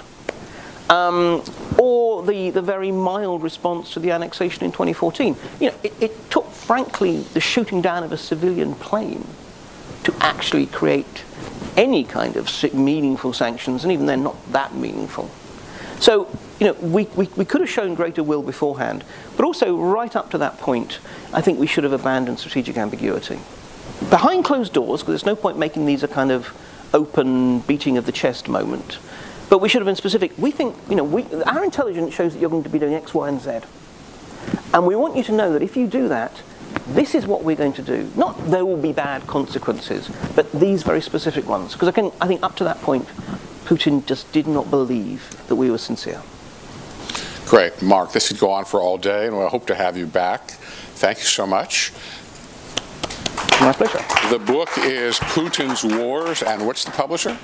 um, 0.88 1.42
or 1.78 2.22
the, 2.22 2.50
the 2.50 2.62
very 2.62 2.92
mild 2.92 3.42
response 3.42 3.92
to 3.94 4.00
the 4.00 4.10
annexation 4.10 4.64
in 4.64 4.72
2014. 4.72 5.36
You 5.60 5.70
know, 5.70 5.76
it, 5.82 5.94
it 6.00 6.30
took, 6.30 6.50
frankly, 6.50 7.18
the 7.18 7.40
shooting 7.40 7.80
down 7.80 8.04
of 8.04 8.12
a 8.12 8.18
civilian 8.18 8.74
plane 8.74 9.26
to 10.04 10.14
actually 10.20 10.66
create 10.66 11.24
any 11.76 12.04
kind 12.04 12.36
of 12.36 12.74
meaningful 12.74 13.32
sanctions, 13.32 13.84
and 13.84 13.92
even 13.92 14.06
then, 14.06 14.22
not 14.22 14.36
that 14.52 14.74
meaningful. 14.74 15.30
So, 16.00 16.28
you 16.58 16.66
know, 16.66 16.72
we, 16.74 17.04
we, 17.14 17.28
we 17.36 17.44
could 17.44 17.60
have 17.60 17.70
shown 17.70 17.94
greater 17.94 18.22
will 18.22 18.42
beforehand, 18.42 19.04
but 19.36 19.44
also 19.44 19.76
right 19.76 20.14
up 20.16 20.30
to 20.32 20.38
that 20.38 20.58
point, 20.58 20.98
I 21.32 21.40
think 21.40 21.58
we 21.58 21.66
should 21.66 21.84
have 21.84 21.92
abandoned 21.92 22.40
strategic 22.40 22.76
ambiguity. 22.76 23.38
Behind 24.10 24.44
closed 24.44 24.72
doors, 24.72 25.00
because 25.00 25.12
there's 25.12 25.26
no 25.26 25.36
point 25.36 25.58
making 25.58 25.86
these 25.86 26.02
a 26.02 26.08
kind 26.08 26.32
of 26.32 26.52
open 26.92 27.60
beating 27.60 27.96
of 27.96 28.04
the 28.04 28.12
chest 28.12 28.48
moment, 28.48 28.98
but 29.52 29.60
we 29.60 29.68
should 29.68 29.82
have 29.82 29.86
been 29.86 29.96
specific. 29.96 30.32
We 30.38 30.50
think, 30.50 30.74
you 30.88 30.96
know, 30.96 31.04
we, 31.04 31.26
our 31.42 31.62
intelligence 31.62 32.14
shows 32.14 32.32
that 32.32 32.40
you're 32.40 32.48
going 32.48 32.62
to 32.62 32.70
be 32.70 32.78
doing 32.78 32.94
X, 32.94 33.12
Y, 33.12 33.28
and 33.28 33.38
Z. 33.38 33.58
And 34.72 34.86
we 34.86 34.96
want 34.96 35.14
you 35.14 35.22
to 35.24 35.32
know 35.32 35.52
that 35.52 35.60
if 35.60 35.76
you 35.76 35.86
do 35.86 36.08
that, 36.08 36.40
this 36.86 37.14
is 37.14 37.26
what 37.26 37.44
we're 37.44 37.54
going 37.54 37.74
to 37.74 37.82
do. 37.82 38.10
Not 38.16 38.50
there 38.50 38.64
will 38.64 38.78
be 38.78 38.94
bad 38.94 39.26
consequences, 39.26 40.10
but 40.34 40.50
these 40.52 40.82
very 40.84 41.02
specific 41.02 41.46
ones. 41.46 41.74
Because 41.74 41.88
again, 41.88 42.12
I 42.18 42.28
think 42.28 42.42
up 42.42 42.56
to 42.56 42.64
that 42.64 42.80
point, 42.80 43.06
Putin 43.66 44.06
just 44.06 44.32
did 44.32 44.46
not 44.46 44.70
believe 44.70 45.28
that 45.48 45.56
we 45.56 45.70
were 45.70 45.76
sincere. 45.76 46.22
Great. 47.44 47.82
Mark, 47.82 48.12
this 48.12 48.28
could 48.28 48.38
go 48.38 48.50
on 48.52 48.64
for 48.64 48.80
all 48.80 48.96
day, 48.96 49.26
and 49.26 49.38
we 49.38 49.44
hope 49.44 49.66
to 49.66 49.74
have 49.74 49.98
you 49.98 50.06
back. 50.06 50.52
Thank 50.94 51.18
you 51.18 51.26
so 51.26 51.46
much. 51.46 51.92
My 53.60 53.72
pleasure. 53.72 53.98
The 54.30 54.38
book 54.38 54.70
is 54.78 55.18
Putin's 55.20 55.84
Wars, 55.84 56.42
and 56.42 56.66
what's 56.66 56.84
the 56.84 56.90
publisher? 56.90 57.36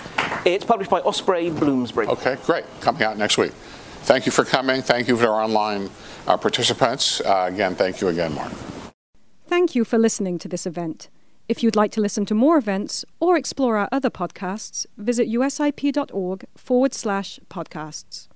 It's 0.45 0.65
published 0.65 0.91
by 0.91 1.01
Osprey 1.01 1.51
Bloomsbury. 1.51 2.07
Okay, 2.07 2.37
great. 2.45 2.65
Coming 2.81 3.03
out 3.03 3.19
next 3.19 3.39
week. 3.39 3.53
Thank 4.03 4.27
you 4.27 4.33
for 4.33 4.45
coming. 4.45 4.83
Thank 4.83 5.09
you 5.09 5.17
for 5.17 5.27
our 5.27 5.43
online 5.43 5.91
uh, 6.27 6.37
participants. 6.37 7.21
Uh, 7.21 7.49
again, 7.53 7.75
thank 7.75 8.01
you 8.01 8.09
again, 8.09 8.35
Mark. 8.35 8.53
Thank 9.47 9.75
you 9.75 9.85
for 9.85 9.99
listening 9.99 10.39
to 10.39 10.49
this 10.49 10.67
event. 10.67 11.09
If 11.49 11.63
you'd 11.63 11.77
like 11.77 11.93
to 11.93 12.01
listen 12.01 12.27
to 12.27 12.35
more 12.35 12.59
events 12.59 13.05
or 13.21 13.37
explore 13.37 13.77
our 13.77 13.89
other 13.91 14.11
podcasts, 14.11 14.87
visit 14.97 15.29
usip.org 15.29 16.45
forward 16.57 16.95
slash 16.95 17.41
podcasts. 17.49 18.29